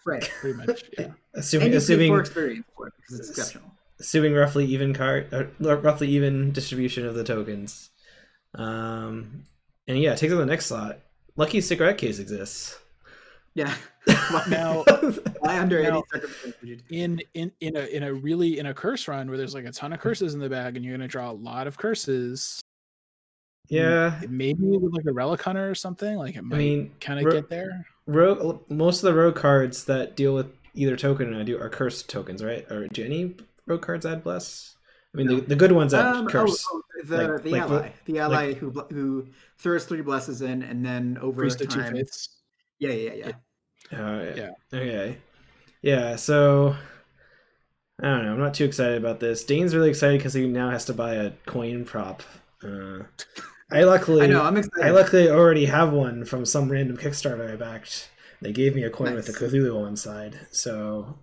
Right. 0.06 0.22
Pretty 0.40 0.56
much. 0.56 0.84
Yeah. 0.98 1.08
Assuming 1.34 1.66
And 1.68 1.74
assuming 1.76 2.10
for 2.10 2.20
experience 2.20 2.64
for 2.74 2.86
it 2.86 2.94
because 2.96 3.20
it's 3.20 3.28
exceptional. 3.38 3.70
assuming 4.00 4.32
roughly 4.32 4.64
even 4.64 4.94
card 4.94 5.28
uh, 5.34 5.44
r- 5.68 5.76
roughly 5.76 6.08
even 6.08 6.52
distribution 6.52 7.04
of 7.04 7.14
the 7.16 7.24
tokens 7.24 7.90
um 8.54 9.42
and 9.88 9.98
yeah 9.98 10.12
it 10.12 10.18
takes 10.18 10.32
up 10.32 10.38
the 10.38 10.46
next 10.46 10.66
slot 10.66 11.00
lucky 11.36 11.60
cigarette 11.60 11.98
case 11.98 12.20
exists 12.20 12.78
Yeah. 13.54 13.74
Now- 14.48 14.84
Why 15.40 15.58
under 15.60 15.82
now- 15.82 15.88
any 15.88 16.02
circumstances 16.12 16.54
would 16.60 16.68
you 16.68 16.76
do? 16.76 16.82
in 16.90 17.20
in 17.34 17.52
in 17.60 17.76
a 17.76 17.80
in 17.86 18.02
a 18.02 18.12
really 18.12 18.58
in 18.58 18.66
a 18.66 18.74
curse 18.74 19.06
run 19.08 19.28
where 19.28 19.36
there's 19.38 19.54
like 19.54 19.64
a 19.64 19.72
ton 19.72 19.92
of 19.92 20.00
curses 20.00 20.34
in 20.34 20.40
the 20.40 20.48
bag 20.48 20.76
and 20.76 20.84
you're 20.84 20.94
gonna 20.96 21.08
draw 21.08 21.30
a 21.30 21.32
lot 21.32 21.66
of 21.66 21.76
curses 21.78 22.60
yeah. 23.68 24.20
maybe 24.28 24.62
with 24.62 24.92
like 24.92 25.06
a 25.06 25.12
relic 25.12 25.40
hunter 25.42 25.70
or 25.70 25.74
something 25.74 26.16
like 26.16 26.34
it 26.36 26.40
i 26.40 26.42
mean 26.42 26.92
kind 27.00 27.18
of 27.18 27.24
ro- 27.26 27.32
get 27.32 27.48
there. 27.48 27.86
rogue 28.06 28.62
most 28.70 29.02
of 29.02 29.12
the 29.14 29.18
rogue 29.18 29.36
cards 29.36 29.84
that 29.84 30.16
deal 30.16 30.34
with 30.34 30.46
either 30.74 30.96
token 30.96 31.28
and 31.28 31.36
i 31.36 31.42
do 31.42 31.58
are 31.58 31.70
curse 31.70 32.02
tokens 32.02 32.42
right? 32.44 32.70
Or 32.70 32.88
do 32.88 33.04
any 33.04 33.36
rogue 33.66 33.82
cards 33.82 34.04
add 34.04 34.22
bless? 34.24 34.74
I 35.14 35.18
mean 35.18 35.26
No. 35.28 35.36
the, 35.36 35.40
the 35.42 35.56
good 35.56 35.72
ones 35.72 35.94
add 35.94 36.06
Um, 36.06 36.26
oh, 36.26 36.28
curse 36.30 36.66
oh, 36.70 36.82
the 37.04 37.28
Like- 37.28 37.42
the 37.42 37.50
like 37.50 37.62
ally, 37.62 37.92
the- 38.06 38.18
ally 38.18 38.52
who 38.54 38.70
who 38.90 39.26
throws 39.58 39.84
three 39.86 40.02
blesses 40.02 40.42
in, 40.42 40.62
and 40.62 40.84
then 40.84 41.18
over 41.20 41.42
priest 41.42 41.60
of 41.60 41.68
two 41.68 41.80
time, 41.80 41.96
yeah, 42.78 42.90
yeah, 42.90 43.12
yeah, 43.14 43.32
yeah, 43.92 44.34
Yeah. 44.36 44.50
Okay. 44.72 45.18
Yeah. 45.82 46.16
So 46.16 46.76
I 48.02 48.08
don't 48.08 48.24
know. 48.24 48.32
I'm 48.32 48.40
not 48.40 48.54
too 48.54 48.64
excited 48.64 48.98
about 48.98 49.20
this. 49.20 49.44
Dane's 49.44 49.74
really 49.74 49.90
excited 49.90 50.18
because 50.18 50.34
he 50.34 50.46
now 50.46 50.70
has 50.70 50.84
to 50.86 50.94
buy 50.94 51.14
a 51.14 51.30
coin 51.46 51.84
prop. 51.84 52.22
Uh, 52.62 53.04
I 53.70 53.84
luckily, 53.84 54.22
I 54.22 54.26
know. 54.26 54.42
I'm 54.42 54.56
excited. 54.56 54.86
I 54.86 54.90
luckily 54.90 55.30
already 55.30 55.66
have 55.66 55.92
one 55.92 56.24
from 56.24 56.44
some 56.44 56.70
random 56.70 56.96
Kickstarter 56.96 57.52
I 57.52 57.56
backed. 57.56 58.10
They 58.42 58.52
gave 58.52 58.74
me 58.74 58.82
a 58.82 58.90
coin 58.90 59.14
with 59.14 59.26
the 59.26 59.32
Cthulhu 59.32 59.76
on 59.76 59.82
one 59.82 59.96
side, 59.96 60.38
so 60.50 61.18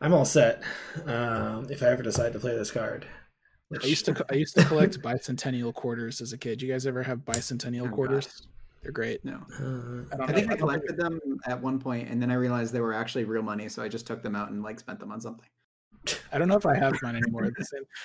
I'm 0.00 0.14
all 0.14 0.24
set. 0.24 0.62
Um, 1.04 1.66
if 1.68 1.82
I 1.82 1.88
ever 1.88 2.02
decide 2.02 2.32
to 2.32 2.38
play 2.38 2.56
this 2.56 2.70
card, 2.70 3.06
i 3.82 3.86
used 3.86 4.04
to 4.06 4.26
i 4.30 4.34
used 4.34 4.56
to 4.56 4.64
collect 4.64 5.00
bicentennial 5.02 5.74
quarters 5.74 6.20
as 6.20 6.32
a 6.32 6.38
kid 6.38 6.62
you 6.62 6.70
guys 6.70 6.86
ever 6.86 7.02
have 7.02 7.18
bicentennial 7.20 7.88
Oh, 7.92 7.96
God. 7.96 8.26
Quarters 8.84 8.92
they're 8.92 8.92
great 8.92 9.24
no. 9.24 10.06
Uh, 10.18 10.22
I, 10.22 10.30
I 10.30 10.32
think 10.32 10.46
I 10.46 10.50
don't 10.50 10.58
collected 10.58 10.96
them 10.96 11.20
at 11.46 11.60
one 11.60 11.78
point, 11.78 12.08
and 12.08 12.20
then 12.20 12.30
I 12.30 12.34
realized 12.34 12.72
they 12.72 12.80
were 12.80 12.94
actually 12.94 13.24
real 13.24 13.42
money, 13.42 13.68
so 13.68 13.82
I 13.82 13.88
just 13.88 14.06
took 14.06 14.22
them 14.22 14.36
out 14.36 14.50
and 14.50 14.62
like 14.62 14.78
spent 14.78 15.00
them 15.00 15.10
on 15.12 15.20
something. 15.20 15.46
I 16.32 16.38
don't 16.38 16.48
know 16.48 16.56
if 16.56 16.66
I 16.66 16.76
have 16.76 16.94
mine 17.02 17.16
anymore. 17.16 17.50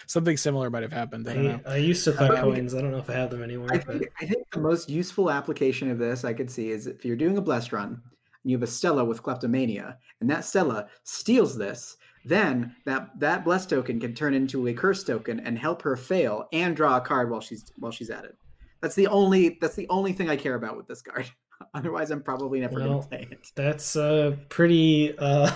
Something 0.07 0.37
similar 0.37 0.69
might 0.69 0.83
have 0.83 0.93
happened. 0.93 1.27
I 1.27 1.33
don't 1.33 1.43
know. 1.43 1.59
I, 1.65 1.73
I 1.73 1.77
used 1.77 2.05
to 2.05 2.13
collect 2.13 2.37
Um, 2.37 2.53
coins. 2.53 2.73
I 2.73 2.81
don't 2.81 2.91
know 2.91 2.99
if 2.99 3.09
I 3.09 3.13
have 3.13 3.29
them 3.29 3.43
anymore. 3.43 3.67
I 3.71 3.77
but 3.77 3.99
think, 3.99 4.11
I 4.21 4.25
think 4.25 4.49
the 4.51 4.61
most 4.61 4.89
useful 4.89 5.29
application 5.29 5.91
of 5.91 5.97
this 5.97 6.23
I 6.23 6.33
could 6.33 6.49
see 6.49 6.71
is 6.71 6.87
if 6.87 7.03
you're 7.03 7.17
doing 7.17 7.37
a 7.37 7.41
blessed 7.41 7.73
run 7.73 7.89
and 7.89 8.51
you 8.51 8.55
have 8.55 8.63
a 8.63 8.67
Stella 8.67 9.03
with 9.03 9.21
kleptomania, 9.21 9.97
and 10.21 10.29
that 10.29 10.45
Stella 10.45 10.87
steals 11.03 11.57
this, 11.57 11.97
then 12.23 12.73
that 12.85 13.09
that 13.19 13.43
blessed 13.43 13.69
token 13.69 13.99
can 13.99 14.13
turn 14.13 14.33
into 14.33 14.67
a 14.67 14.73
curse 14.73 15.03
token 15.03 15.41
and 15.41 15.59
help 15.59 15.81
her 15.81 15.97
fail 15.97 16.47
and 16.53 16.75
draw 16.75 16.97
a 16.97 17.01
card 17.01 17.29
while 17.29 17.41
she's 17.41 17.69
while 17.77 17.91
she's 17.91 18.09
at 18.09 18.23
it. 18.23 18.37
That's 18.81 18.95
the 18.95 19.07
only 19.07 19.57
that's 19.61 19.75
the 19.75 19.87
only 19.89 20.13
thing 20.13 20.29
I 20.29 20.35
care 20.35 20.55
about 20.55 20.77
with 20.77 20.87
this 20.87 21.01
card. 21.01 21.29
Otherwise, 21.73 22.09
I'm 22.09 22.23
probably 22.23 22.61
never 22.61 22.75
Well, 22.75 22.87
going 22.87 23.01
to 23.01 23.07
play 23.07 23.27
it. 23.31 23.47
That's 23.55 23.95
a 23.97 24.37
pretty 24.47 25.13
uh, 25.17 25.51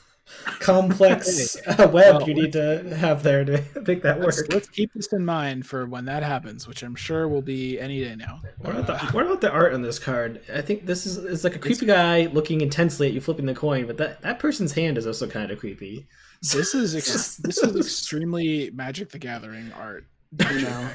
complex 0.58 1.56
uh, 1.66 1.88
web 1.92 2.16
Well, 2.16 2.28
you 2.28 2.34
need 2.34 2.52
to 2.52 2.96
have 2.96 3.22
there 3.22 3.44
to 3.44 3.62
make 3.86 4.02
that 4.02 4.18
work. 4.18 4.26
Let's, 4.26 4.48
let's 4.48 4.68
keep 4.68 4.92
this 4.94 5.12
in 5.12 5.24
mind 5.24 5.66
for 5.66 5.86
when 5.86 6.06
that 6.06 6.22
happens, 6.22 6.66
which 6.66 6.82
I'm 6.82 6.94
sure 6.96 7.28
will 7.28 7.40
be 7.42 7.78
any 7.78 8.02
day 8.02 8.16
now. 8.16 8.40
What 8.58 8.76
about, 8.76 8.86
the, 8.86 9.06
what 9.12 9.26
about 9.26 9.40
the 9.40 9.50
art 9.50 9.74
on 9.74 9.82
this 9.82 9.98
card? 9.98 10.40
I 10.52 10.60
think 10.60 10.86
this 10.86 11.06
is 11.06 11.18
is 11.18 11.44
like 11.44 11.54
a 11.54 11.58
creepy 11.60 11.86
guy 11.86 12.26
looking 12.26 12.60
intensely 12.60 13.06
at 13.06 13.12
you 13.12 13.20
flipping 13.20 13.46
the 13.46 13.54
coin, 13.54 13.86
but 13.86 13.96
that, 13.98 14.22
that 14.22 14.38
person's 14.38 14.72
hand 14.72 14.98
is 14.98 15.06
also 15.06 15.28
kind 15.28 15.50
of 15.50 15.58
creepy. 15.60 16.06
this 16.52 16.74
is 16.74 16.96
ex- 16.96 17.36
this 17.36 17.58
is 17.58 17.76
extremely 17.76 18.70
Magic 18.74 19.10
the 19.10 19.18
Gathering 19.18 19.72
art. 19.72 20.06
I 20.40 20.60
know. 20.60 20.90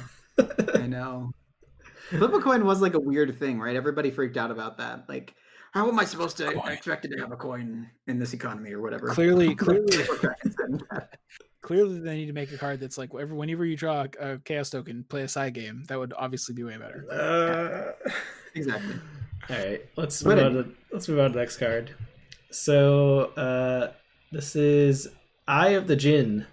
I 0.75 0.87
know. 0.87 1.31
Flip 2.09 2.33
a 2.33 2.39
coin 2.39 2.65
was 2.65 2.81
like 2.81 2.93
a 2.93 2.99
weird 2.99 3.37
thing, 3.37 3.59
right? 3.59 3.75
Everybody 3.75 4.09
freaked 4.09 4.37
out 4.37 4.51
about 4.51 4.77
that. 4.77 5.07
Like, 5.07 5.35
how 5.71 5.87
am 5.87 5.99
I 5.99 6.05
supposed 6.05 6.37
to 6.37 6.51
Coin. 6.51 6.71
expected 6.71 7.11
to 7.11 7.17
have 7.19 7.31
a 7.31 7.37
coin 7.37 7.87
in 8.07 8.17
this 8.17 8.33
economy 8.33 8.71
or 8.71 8.81
whatever? 8.81 9.07
Clearly, 9.09 9.53
clearly, 9.55 9.85
clearly, 11.61 11.99
they 11.99 12.15
need 12.15 12.25
to 12.25 12.33
make 12.33 12.51
a 12.51 12.57
card 12.57 12.79
that's 12.79 12.97
like 12.97 13.13
whenever, 13.13 13.35
whenever 13.35 13.65
you 13.65 13.77
draw 13.77 14.05
a, 14.19 14.33
a 14.33 14.39
chaos 14.39 14.69
token, 14.69 15.05
play 15.07 15.21
a 15.21 15.27
side 15.27 15.53
game. 15.53 15.83
That 15.87 15.99
would 15.99 16.13
obviously 16.17 16.55
be 16.55 16.63
way 16.63 16.77
better. 16.77 17.05
Uh, 17.11 18.09
exactly. 18.55 18.95
All 19.49 19.55
right, 19.55 19.85
let's 19.95 20.23
move 20.23 20.39
on 20.39 20.53
to 20.53 20.69
let's 20.91 21.07
move 21.07 21.19
on 21.19 21.27
to 21.27 21.33
the 21.33 21.39
next 21.39 21.57
card. 21.57 21.95
So 22.51 23.25
uh, 23.37 23.91
this 24.31 24.55
is 24.55 25.07
Eye 25.47 25.69
of 25.69 25.87
the 25.87 25.95
Jinn. 25.95 26.47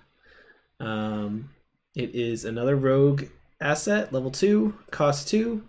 Um, 0.79 1.51
it 1.95 2.15
is 2.15 2.45
another 2.45 2.77
rogue 2.77 3.25
asset, 3.61 4.13
level 4.13 4.31
two, 4.31 4.75
cost 4.91 5.29
two. 5.29 5.63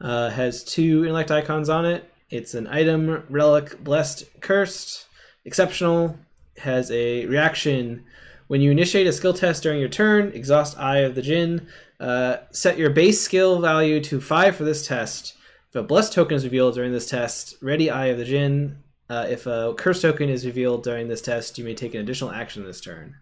Uh, 0.00 0.28
has 0.30 0.64
two 0.64 1.04
intellect 1.04 1.30
icons 1.30 1.68
on 1.68 1.86
it. 1.86 2.10
It's 2.30 2.54
an 2.54 2.66
item, 2.66 3.24
relic, 3.30 3.82
blessed, 3.82 4.24
cursed, 4.40 5.06
exceptional. 5.44 6.18
Has 6.58 6.90
a 6.90 7.26
reaction 7.26 8.04
when 8.48 8.60
you 8.60 8.70
initiate 8.70 9.06
a 9.06 9.12
skill 9.12 9.32
test 9.32 9.62
during 9.62 9.80
your 9.80 9.88
turn. 9.88 10.32
Exhaust 10.32 10.78
Eye 10.78 10.98
of 10.98 11.14
the 11.14 11.22
Jinn. 11.22 11.68
Uh, 11.98 12.38
set 12.50 12.76
your 12.76 12.90
base 12.90 13.20
skill 13.20 13.60
value 13.60 14.00
to 14.00 14.20
five 14.20 14.56
for 14.56 14.64
this 14.64 14.86
test. 14.86 15.34
If 15.70 15.76
a 15.76 15.82
blessed 15.82 16.12
token 16.12 16.36
is 16.36 16.44
revealed 16.44 16.74
during 16.74 16.92
this 16.92 17.08
test, 17.08 17.56
ready 17.62 17.90
Eye 17.90 18.06
of 18.06 18.18
the 18.18 18.24
Jinn. 18.24 18.82
Uh, 19.08 19.26
if 19.28 19.46
a 19.46 19.74
curse 19.76 20.02
token 20.02 20.28
is 20.28 20.46
revealed 20.46 20.82
during 20.82 21.08
this 21.08 21.22
test, 21.22 21.58
you 21.58 21.64
may 21.64 21.74
take 21.74 21.94
an 21.94 22.00
additional 22.00 22.30
action 22.30 22.64
this 22.64 22.80
turn. 22.80 23.16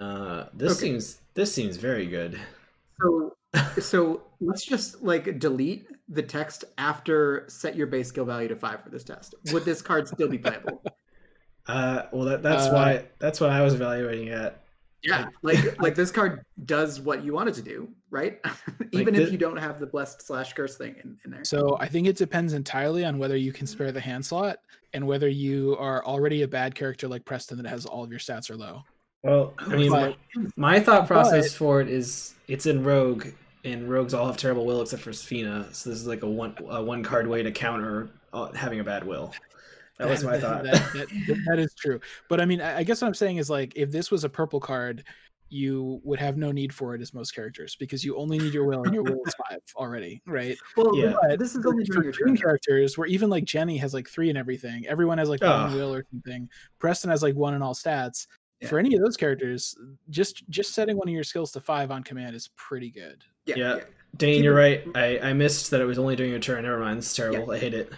Uh, 0.00 0.46
this 0.54 0.72
Okay. 0.72 0.80
seems 0.88 1.20
this 1.34 1.54
seems 1.54 1.76
very 1.76 2.06
good. 2.06 2.40
So, 3.00 3.36
so 3.80 4.22
let's 4.40 4.64
just 4.64 5.02
like 5.02 5.38
delete 5.38 5.86
the 6.08 6.22
text 6.22 6.64
after 6.78 7.44
set 7.48 7.76
your 7.76 7.86
base 7.86 8.08
skill 8.08 8.24
value 8.24 8.48
to 8.48 8.56
five 8.56 8.82
for 8.82 8.90
this 8.90 9.04
test. 9.04 9.34
Would 9.52 9.64
this 9.64 9.82
card 9.82 10.08
still 10.08 10.28
be 10.28 10.38
playable? 10.38 10.82
Uh, 11.66 12.06
well, 12.10 12.24
that, 12.24 12.42
that's 12.42 12.64
Uh, 12.64 12.72
why 12.72 13.04
that's 13.20 13.38
what 13.40 13.50
I 13.50 13.60
was 13.62 13.74
evaluating 13.74 14.30
at. 14.30 14.62
Yeah, 15.04 15.26
like 15.42 15.78
like 15.80 15.94
this 15.94 16.10
card 16.10 16.42
does 16.64 17.00
what 17.00 17.22
you 17.22 17.32
want 17.32 17.48
it 17.50 17.54
to 17.56 17.62
do, 17.62 17.88
right? 18.10 18.40
Even 18.92 19.14
the- 19.14 19.22
if 19.22 19.30
you 19.30 19.38
don't 19.38 19.58
have 19.58 19.78
the 19.78 19.86
blessed 19.86 20.26
slash 20.26 20.52
curse 20.54 20.76
thing 20.76 20.96
in, 21.04 21.16
in 21.24 21.30
there. 21.30 21.44
So 21.44 21.76
I 21.78 21.86
think 21.86 22.08
it 22.08 22.16
depends 22.16 22.54
entirely 22.54 23.04
on 23.04 23.18
whether 23.18 23.36
you 23.36 23.52
can 23.52 23.66
spare 23.68 23.92
the 23.92 24.00
hand 24.00 24.24
slot 24.24 24.56
and 24.94 25.06
whether 25.06 25.28
you 25.28 25.76
are 25.78 26.04
already 26.04 26.42
a 26.42 26.48
bad 26.48 26.74
character 26.74 27.06
like 27.06 27.24
Preston 27.24 27.58
that 27.62 27.68
has 27.68 27.86
all 27.86 28.02
of 28.02 28.10
your 28.10 28.18
stats 28.20 28.50
are 28.50 28.56
low. 28.56 28.82
Well, 29.22 29.54
I 29.58 29.76
mean, 29.76 29.90
But- 29.90 30.16
my 30.56 30.80
thought 30.80 31.06
process 31.06 31.54
for 31.54 31.80
it 31.80 31.88
is 31.88 32.34
it's 32.48 32.66
in 32.66 32.82
Rogue, 32.84 33.26
and 33.64 33.90
Rogues 33.90 34.14
all 34.14 34.26
have 34.26 34.36
terrible 34.36 34.64
will 34.64 34.80
except 34.82 35.02
for 35.02 35.10
Sefina. 35.10 35.72
So 35.74 35.90
this 35.90 35.98
is 36.00 36.06
like 36.06 36.22
a 36.22 36.28
one 36.28 36.54
a 36.68 36.82
one 36.82 37.02
card 37.02 37.26
way 37.26 37.42
to 37.42 37.50
counter 37.52 38.08
uh, 38.32 38.52
having 38.52 38.80
a 38.80 38.84
bad 38.84 39.04
will. 39.04 39.32
That 39.98 40.08
was 40.08 40.24
my 40.24 40.40
thought. 40.40 40.62
that, 40.64 40.72
that- 40.94 41.44
that 41.48 41.58
is 41.58 41.74
true. 41.74 42.00
But 42.28 42.40
I 42.40 42.46
mean, 42.46 42.60
I 42.62 42.78
I 42.78 42.82
guess 42.84 43.02
what 43.02 43.08
I'm 43.08 43.14
saying 43.14 43.36
is 43.36 43.50
like 43.50 43.74
if 43.76 43.90
this 43.90 44.10
was 44.10 44.24
a 44.24 44.28
purple 44.30 44.58
card, 44.60 45.04
you 45.52 46.00
would 46.04 46.18
have 46.20 46.36
no 46.38 46.52
need 46.52 46.72
for 46.72 46.94
it 46.94 47.02
as 47.02 47.12
most 47.12 47.32
characters 47.34 47.76
because 47.78 48.02
you 48.04 48.16
only 48.16 48.38
need 48.38 48.54
your 48.54 48.64
will 48.64 48.84
and 48.84 48.94
your 48.94 49.02
will 49.02 49.18
is 49.26 49.34
five 49.50 49.58
already, 49.76 50.22
right? 50.24 50.56
Well, 50.76 50.96
Yeah. 50.96 51.14
but 51.28 51.38
this 51.40 51.56
is 51.56 51.66
only 51.66 51.84
For 51.86 52.04
your 52.04 52.12
green 52.12 52.36
characters, 52.36 52.96
where 52.96 53.08
even 53.08 53.28
like 53.28 53.44
Jenny 53.44 53.76
has 53.78 53.92
like 53.92 54.08
three 54.08 54.28
and 54.30 54.38
everything, 54.38 54.86
everyone 54.86 55.18
has 55.18 55.28
like 55.28 55.42
one 55.42 55.74
will 55.74 55.92
or 55.92 56.06
something. 56.12 56.48
Preston 56.78 57.10
has 57.10 57.20
like 57.22 57.34
one 57.34 57.52
in 57.54 57.62
all 57.62 57.74
stats. 57.74 58.26
For 58.68 58.78
any 58.78 58.94
of 58.94 59.02
those 59.02 59.16
characters, 59.16 59.74
just 60.10 60.48
just 60.50 60.74
setting 60.74 60.96
one 60.96 61.08
of 61.08 61.14
your 61.14 61.24
skills 61.24 61.52
to 61.52 61.60
five 61.60 61.90
on 61.90 62.02
command 62.02 62.34
is 62.36 62.48
pretty 62.56 62.90
good. 62.90 63.24
Yeah, 63.46 63.54
Yeah. 63.56 63.76
yeah. 63.76 63.82
Dane, 64.16 64.34
Keep 64.36 64.44
you're 64.44 64.58
it- 64.58 64.86
right. 64.94 65.20
I, 65.22 65.30
I 65.30 65.32
missed 65.32 65.70
that 65.70 65.80
it 65.80 65.84
was 65.84 65.98
only 65.98 66.16
during 66.16 66.32
your 66.32 66.40
turn. 66.40 66.64
Never 66.64 66.78
mind. 66.80 66.98
It's 66.98 67.14
terrible. 67.14 67.52
I 67.52 67.58
hate 67.58 67.74
it. 67.74 67.92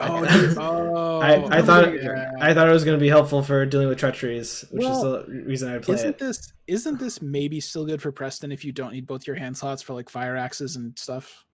Oh, 0.00 0.24
I- 0.24 0.54
oh 0.58 1.18
I, 1.20 1.58
I 1.58 1.62
thought 1.62 1.92
yeah. 2.00 2.30
I 2.40 2.54
thought 2.54 2.68
it 2.68 2.72
was 2.72 2.84
going 2.84 2.96
to 2.96 3.02
be 3.02 3.08
helpful 3.08 3.42
for 3.42 3.66
dealing 3.66 3.88
with 3.88 3.98
treacheries, 3.98 4.64
which 4.70 4.82
Well, 4.84 5.14
is 5.16 5.26
the 5.26 5.32
reason 5.44 5.72
I 5.74 5.78
play 5.78 5.94
isn't 5.96 6.10
it. 6.10 6.18
this 6.18 6.52
isn't 6.68 7.00
this 7.00 7.20
maybe 7.20 7.60
still 7.60 7.84
good 7.86 8.00
for 8.00 8.12
Preston 8.12 8.52
if 8.52 8.64
you 8.64 8.70
don't 8.72 8.92
need 8.92 9.06
both 9.06 9.26
your 9.26 9.34
hand 9.36 9.56
slots 9.56 9.82
for 9.82 9.94
like 9.94 10.08
fire 10.08 10.36
axes 10.36 10.76
and 10.76 10.96
stuff? 10.98 11.44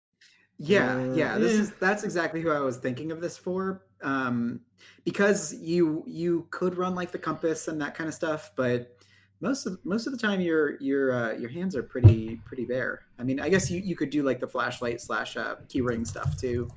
Yeah, 0.58 0.96
Uh, 0.96 1.14
yeah. 1.14 1.38
This 1.38 1.54
yeah. 1.54 1.60
is 1.62 1.72
that's 1.80 2.04
exactly 2.04 2.40
who 2.42 2.50
I 2.50 2.60
was 2.60 2.76
thinking 2.76 3.10
of 3.12 3.20
this 3.20 3.38
for. 3.38 3.82
Um, 4.04 4.60
because 5.04 5.54
you 5.54 6.04
you 6.06 6.46
could 6.50 6.76
run 6.76 6.94
like 6.94 7.10
the 7.10 7.18
compass 7.18 7.68
and 7.68 7.80
that 7.80 7.94
kind 7.94 8.08
of 8.08 8.14
stuff, 8.14 8.52
but 8.56 8.96
most 9.40 9.66
of 9.66 9.78
most 9.84 10.06
of 10.06 10.12
the 10.12 10.18
time 10.18 10.40
your 10.40 10.80
your 10.80 11.12
uh, 11.12 11.32
your 11.32 11.50
hands 11.50 11.76
are 11.76 11.82
pretty 11.82 12.36
pretty 12.44 12.64
bare. 12.64 13.02
I 13.18 13.24
mean, 13.24 13.40
I 13.40 13.48
guess 13.48 13.70
you 13.70 13.80
you 13.80 13.96
could 13.96 14.10
do 14.10 14.22
like 14.22 14.40
the 14.40 14.48
flashlight 14.48 15.00
slash 15.00 15.36
uh, 15.36 15.56
keyring 15.68 16.06
stuff 16.06 16.38
too, 16.38 16.68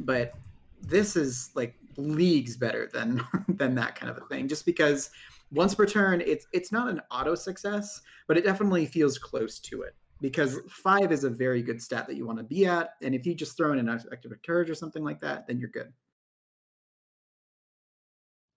but 0.00 0.34
this 0.82 1.16
is 1.16 1.50
like 1.54 1.74
leagues 1.96 2.56
better 2.56 2.88
than 2.92 3.22
than 3.48 3.74
that 3.76 3.94
kind 3.94 4.10
of 4.10 4.16
a 4.18 4.26
thing. 4.26 4.48
Just 4.48 4.66
because 4.66 5.10
once 5.52 5.74
per 5.74 5.86
turn, 5.86 6.20
it's 6.20 6.46
it's 6.52 6.72
not 6.72 6.88
an 6.88 7.00
auto 7.10 7.34
success, 7.34 8.00
but 8.26 8.36
it 8.36 8.44
definitely 8.44 8.86
feels 8.86 9.18
close 9.18 9.58
to 9.60 9.82
it 9.82 9.94
because 10.20 10.58
five 10.68 11.12
is 11.12 11.24
a 11.24 11.30
very 11.30 11.62
good 11.62 11.80
stat 11.80 12.06
that 12.06 12.16
you 12.16 12.26
want 12.26 12.38
to 12.38 12.44
be 12.44 12.66
at. 12.66 12.90
And 13.02 13.14
if 13.14 13.26
you 13.26 13.34
just 13.34 13.56
throw 13.56 13.72
in 13.72 13.78
an 13.78 13.88
active 13.88 14.32
courage 14.44 14.70
or 14.70 14.74
something 14.74 15.04
like 15.04 15.20
that, 15.20 15.46
then 15.46 15.58
you're 15.58 15.68
good. 15.68 15.92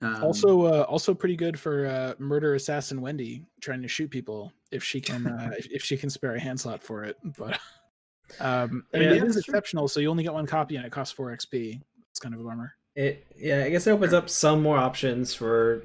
Um, 0.01 0.23
also, 0.23 0.62
uh, 0.65 0.81
also 0.83 1.13
pretty 1.13 1.35
good 1.35 1.59
for 1.59 1.85
uh, 1.85 2.13
murder 2.19 2.55
assassin 2.55 3.01
Wendy 3.01 3.43
trying 3.62 3.81
to 3.81 3.88
shoot 3.88 4.09
people 4.09 4.53
if 4.71 4.83
she 4.83 5.01
can 5.01 5.27
uh, 5.27 5.51
if, 5.57 5.67
if 5.71 5.83
she 5.83 5.97
can 5.97 6.09
spare 6.09 6.35
a 6.35 6.39
hand 6.39 6.59
slot 6.59 6.81
for 6.81 7.03
it. 7.03 7.17
But 7.38 7.59
um, 8.39 8.85
I 8.93 8.99
mean, 8.99 9.09
Yeah, 9.09 9.15
it 9.15 9.23
is 9.23 9.35
exceptional. 9.38 9.88
So 9.88 9.99
you 9.99 10.09
only 10.09 10.23
get 10.23 10.33
one 10.33 10.45
copy 10.45 10.77
and 10.77 10.85
it 10.85 10.91
costs 10.91 11.13
four 11.13 11.35
XP. 11.35 11.81
It's 12.12 12.19
kind 12.19 12.33
of 12.33 12.39
a 12.41 12.43
bummer. 12.43 12.73
It 12.95 13.25
yeah, 13.38 13.63
I 13.65 13.69
guess 13.69 13.88
it 13.88 13.91
opens 13.91 14.13
up 14.13 14.29
some 14.29 14.62
more 14.62 14.77
options 14.77 15.33
for 15.33 15.83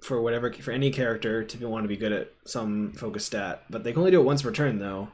for 0.00 0.20
whatever 0.20 0.52
for 0.52 0.70
any 0.72 0.90
character 0.90 1.44
to 1.44 1.56
be, 1.56 1.64
want 1.64 1.84
to 1.84 1.88
be 1.88 1.96
good 1.96 2.12
at 2.12 2.32
some 2.46 2.92
focus 2.92 3.24
stat, 3.24 3.64
but 3.70 3.82
they 3.84 3.92
can 3.92 3.98
only 4.00 4.10
do 4.10 4.20
it 4.20 4.24
once 4.24 4.42
per 4.42 4.52
turn 4.52 4.78
though. 4.78 5.08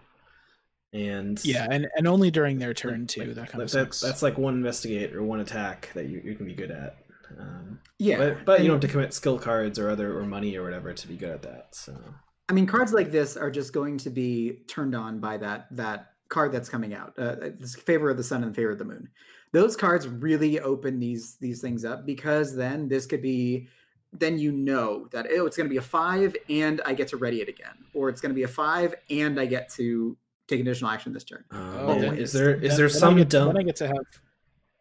And 0.93 1.43
Yeah, 1.45 1.67
and, 1.71 1.87
and 1.97 2.07
only 2.07 2.31
during 2.31 2.59
their 2.59 2.73
turn 2.73 3.01
like- 3.01 3.09
too. 3.09 3.21
like- 3.25 3.35
that 3.35 3.51
kind 3.51 3.63
of 3.63 3.71
that- 3.71 3.87
sucks. 3.95 4.01
that's 4.01 4.23
like 4.23 4.39
one 4.39 4.55
investigate 4.55 5.15
or 5.15 5.23
one 5.23 5.41
attack 5.41 5.91
that 5.95 6.07
you, 6.09 6.21
you 6.25 6.35
can 6.35 6.47
be 6.47 6.55
good 6.55 6.71
at. 6.71 6.97
Um, 7.39 7.81
yeah, 7.99 8.17
but 8.19 8.45
but 8.45 8.61
you 8.61 8.67
don't 8.69 8.77
have 8.77 8.81
to 8.83 8.89
commit 8.89 9.13
skill 9.13 9.39
cards 9.39 9.79
or 9.79 9.91
other 9.91 10.17
or 10.19 10.25
money 10.25 10.57
or 10.57 10.63
whatever 10.63 10.93
to 10.93 11.09
be 11.09 11.17
good 11.17 11.31
at 11.31 11.43
that. 11.43 11.75
So 11.75 11.97
I 12.49 12.53
mean, 12.53 12.67
cards 12.67 12.93
like 12.93 13.11
this 13.11 13.37
are 13.37 13.51
just 13.51 13.73
going 13.73 13.99
to 13.99 14.11
be 14.11 14.61
turned 14.69 14.95
on 14.95 15.19
by 15.21 15.37
that 15.39 15.67
that 15.73 16.13
card 16.29 16.53
that's 16.53 16.69
coming 16.69 16.95
out. 16.95 17.13
Uh, 17.19 17.37
this 17.59 17.75
favor 17.75 18.11
of 18.11 18.17
the 18.17 18.25
sun 18.25 18.43
and 18.45 18.55
favor 18.55 18.71
of 18.71 18.79
the 18.79 18.85
moon. 18.85 19.09
Those 19.53 19.77
cards 19.77 20.07
really 20.07 20.61
open 20.61 21.01
these 21.01 21.37
these 21.41 21.61
things 21.61 21.85
up 21.85 22.07
because 22.07 22.55
then 22.55 22.89
this 22.89 23.07
could 23.07 23.23
be 23.23 23.69
then 24.13 24.39
you 24.39 24.53
know 24.53 25.07
that 25.13 25.27
oh 25.37 25.47
it's 25.47 25.57
going 25.57 25.67
to 25.69 25.71
be 25.73 25.77
a 25.79 25.83
five 25.83 26.35
and 26.49 26.81
I 26.87 26.95
get 26.95 27.09
to 27.09 27.17
ready 27.17 27.41
it 27.43 27.49
again, 27.49 27.77
or 27.95 28.09
it's 28.09 28.21
going 28.21 28.31
to 28.31 28.35
be 28.35 28.45
a 28.45 28.49
five 28.49 28.95
and 29.11 29.39
I 29.41 29.47
get 29.47 29.69
to 29.75 30.17
take 30.47 30.61
additional 30.61 30.91
action 30.91 31.13
this 31.13 31.25
turn. 31.25 31.45
um, 31.51 31.61
Oh, 31.81 31.93
is 32.01 32.33
there 32.33 32.55
is 32.55 32.71
Then- 32.71 32.77
there 32.79 32.89
then 32.89 32.97
I 32.97 32.99
some 33.01 33.17
get, 33.17 33.29
dumb? 33.29 33.49
Then 33.49 33.57
I 33.59 33.63
get 33.65 33.77
to 33.77 33.87
have. 33.89 33.97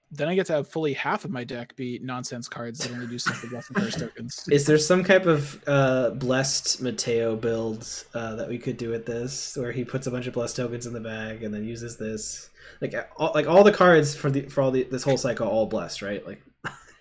Then 0.09 0.29
I 0.29 0.35
get 0.35 0.45
to 0.47 0.53
have 0.53 0.69
fully 0.69 0.93
half 0.93 1.25
of 1.25 1.31
my 1.31 1.43
deck 1.43 1.75
be 1.75 1.99
nonsense 2.01 2.47
cards 2.47 2.79
that 2.79 2.91
only 2.91 3.07
do 3.07 3.19
stuff 3.19 3.41
with 3.41 3.51
blessing 3.51 3.75
curse 3.75 3.95
tokens. 3.95 4.47
Is 4.51 4.65
there 4.65 4.77
some 4.77 5.03
type 5.03 5.25
of 5.25 5.61
uh, 5.67 6.11
blessed 6.11 6.81
Mateo 6.81 7.35
build 7.35 8.05
uh, 8.13 8.35
that 8.35 8.47
we 8.47 8.57
could 8.57 8.77
do 8.77 8.89
with 8.89 9.05
this, 9.05 9.57
where 9.57 9.71
he 9.71 9.83
puts 9.83 10.07
a 10.07 10.11
bunch 10.11 10.25
of 10.27 10.33
blessed 10.33 10.55
tokens 10.55 10.85
in 10.85 10.93
the 10.93 11.01
bag 11.01 11.43
and 11.43 11.53
then 11.53 11.65
uses 11.65 11.97
this? 11.97 12.49
Like 12.81 12.95
all, 13.17 13.31
like 13.33 13.47
all 13.47 13.63
the 13.63 13.71
cards 13.71 14.15
for 14.15 14.29
the 14.29 14.43
for 14.43 14.61
all 14.61 14.71
the 14.71 14.83
this 14.83 15.03
whole 15.03 15.17
cycle 15.17 15.47
are 15.47 15.51
all 15.51 15.65
blessed, 15.65 16.01
right? 16.01 16.25
Like 16.25 16.41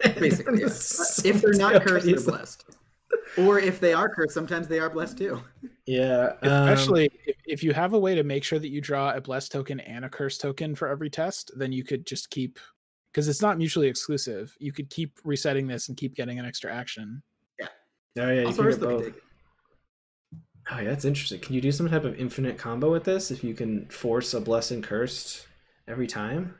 Basically, 0.18 0.60
yeah. 0.60 0.66
if 0.66 1.40
they're 1.40 1.54
not 1.54 1.82
cursed, 1.84 2.06
they're 2.06 2.20
blessed. 2.20 2.64
Or 3.38 3.58
if 3.58 3.80
they 3.80 3.92
are 3.92 4.08
cursed, 4.08 4.34
sometimes 4.34 4.68
they 4.68 4.78
are 4.78 4.90
blessed 4.90 5.18
too. 5.18 5.40
Yeah, 5.86 6.32
um, 6.42 6.68
Especially 6.68 7.10
if, 7.26 7.36
if 7.46 7.62
you 7.62 7.72
have 7.72 7.92
a 7.92 7.98
way 7.98 8.14
to 8.14 8.22
make 8.22 8.44
sure 8.44 8.58
that 8.58 8.68
you 8.68 8.80
draw 8.80 9.12
a 9.12 9.20
blessed 9.20 9.52
token 9.52 9.80
and 9.80 10.04
a 10.04 10.08
curse 10.08 10.38
token 10.38 10.74
for 10.74 10.88
every 10.88 11.10
test, 11.10 11.50
then 11.56 11.72
you 11.72 11.84
could 11.84 12.06
just 12.06 12.30
keep 12.30 12.58
because 13.16 13.28
it's 13.28 13.40
not 13.40 13.56
mutually 13.56 13.88
exclusive. 13.88 14.54
You 14.58 14.72
could 14.72 14.90
keep 14.90 15.18
resetting 15.24 15.66
this 15.66 15.88
and 15.88 15.96
keep 15.96 16.14
getting 16.14 16.38
an 16.38 16.44
extra 16.44 16.70
action. 16.70 17.22
Yeah. 17.58 17.68
oh 18.18 18.30
yeah, 18.30 18.40
you 18.42 18.46
also, 18.46 18.62
can 18.62 18.70
get 18.72 18.80
both. 18.80 19.14
Oh 20.70 20.78
yeah, 20.80 20.90
that's 20.90 21.06
interesting. 21.06 21.40
Can 21.40 21.54
you 21.54 21.62
do 21.62 21.72
some 21.72 21.88
type 21.88 22.04
of 22.04 22.20
infinite 22.20 22.58
combo 22.58 22.92
with 22.92 23.04
this 23.04 23.30
if 23.30 23.42
you 23.42 23.54
can 23.54 23.86
force 23.86 24.34
a 24.34 24.40
blessed 24.40 24.72
and 24.72 24.84
cursed 24.84 25.46
every 25.88 26.06
time? 26.06 26.56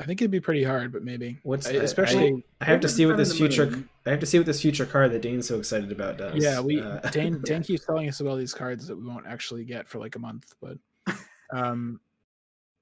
I 0.00 0.02
think 0.02 0.20
it'd 0.20 0.32
be 0.32 0.40
pretty 0.40 0.64
hard, 0.64 0.92
but 0.92 1.04
maybe. 1.04 1.38
What's 1.44 1.68
I- 1.68 1.74
I- 1.74 1.74
especially 1.74 2.42
I, 2.60 2.64
have 2.64 2.80
to 2.80 2.88
see 2.88 3.04
the 3.04 3.10
what 3.10 3.16
this 3.16 3.36
future. 3.36 3.66
moon. 3.70 3.88
I 4.06 4.10
have 4.10 4.20
to 4.20 4.26
see 4.26 4.38
what 4.40 4.46
this 4.46 4.60
future 4.60 4.86
card 4.86 5.12
that 5.12 5.22
Dane's 5.22 5.46
so 5.46 5.56
excited 5.56 5.92
about 5.92 6.18
does. 6.18 6.42
yeah, 6.42 6.58
we 6.58 6.80
Uh, 6.80 6.98
Dane 7.10 7.40
Dane 7.44 7.62
keeps 7.62 7.86
telling 7.86 8.08
us 8.08 8.18
about 8.18 8.38
these 8.38 8.52
cards 8.52 8.88
that 8.88 8.96
we 8.96 9.06
won't 9.06 9.26
actually 9.28 9.64
get 9.64 9.86
for 9.86 10.00
like 10.00 10.16
a 10.16 10.18
month, 10.18 10.52
but 10.60 10.78
um, 11.52 12.00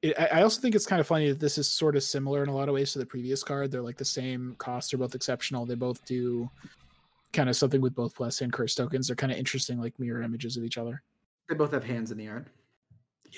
it, 0.09 0.19
I 0.19 0.39
I 0.39 0.43
also 0.43 0.61
think 0.61 0.75
it's 0.75 0.87
kind 0.87 1.01
of 1.01 1.07
funny 1.07 1.29
that 1.31 1.41
this 1.41 1.59
is 1.59 1.69
sort 1.69 1.97
of 1.97 2.03
similar 2.03 2.43
in 2.43 2.49
a 2.49 2.55
lot 2.55 2.69
of 2.69 2.75
ways 2.75 2.93
to 2.93 2.99
the 2.99 3.07
previous 3.07 3.43
card. 3.43 3.71
They're 3.71 3.83
like 3.83 3.97
the 3.97 4.05
same 4.05 4.55
cost. 4.59 4.91
They're 4.91 4.99
both 4.99 5.15
exceptional. 5.15 5.67
They 5.67 5.75
both 5.75 6.05
do 6.05 6.49
kind 7.33 7.49
of 7.49 7.57
something 7.57 7.81
with 7.81 7.95
both 7.95 8.15
bless 8.17 8.41
and 8.43 8.53
curse 8.53 8.75
tokens. 8.75 9.07
They're 9.09 9.17
kind 9.17 9.33
of 9.33 9.39
interesting, 9.39 9.81
like 9.81 9.99
mirror 9.99 10.23
images 10.23 10.57
of 10.57 10.65
each 10.65 10.79
other. 10.79 11.03
They 11.49 11.55
both 11.55 11.73
have 11.73 11.85
hands 11.85 12.11
in 12.13 12.19
the 12.19 12.29
art. 12.29 12.47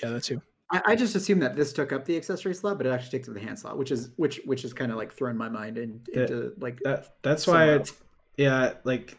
Yeah, 0.01 0.09
that 0.11 0.23
too. 0.23 0.41
I, 0.71 0.81
I 0.85 0.95
just 0.95 1.15
assumed 1.15 1.41
that 1.41 1.55
this 1.55 1.71
took 1.73 1.91
up 1.93 2.05
the 2.05 2.15
accessory 2.17 2.53
slot, 2.53 2.77
but 2.77 2.85
it 2.85 2.91
actually 2.91 3.17
takes 3.17 3.27
up 3.29 3.33
the 3.33 3.39
hand 3.39 3.57
slot, 3.57 3.77
which 3.77 3.91
is 3.91 4.09
which 4.17 4.41
which 4.45 4.63
is 4.65 4.73
kind 4.73 4.91
of 4.91 4.97
like 4.97 5.13
thrown 5.13 5.37
my 5.37 5.49
mind 5.49 5.77
in, 5.77 6.01
That- 6.13 6.29
into 6.29 6.53
like 6.59 6.79
that 6.83 7.15
that's 7.23 7.47
why 7.47 7.69
else. 7.71 7.93
yeah 8.37 8.73
like 8.83 9.17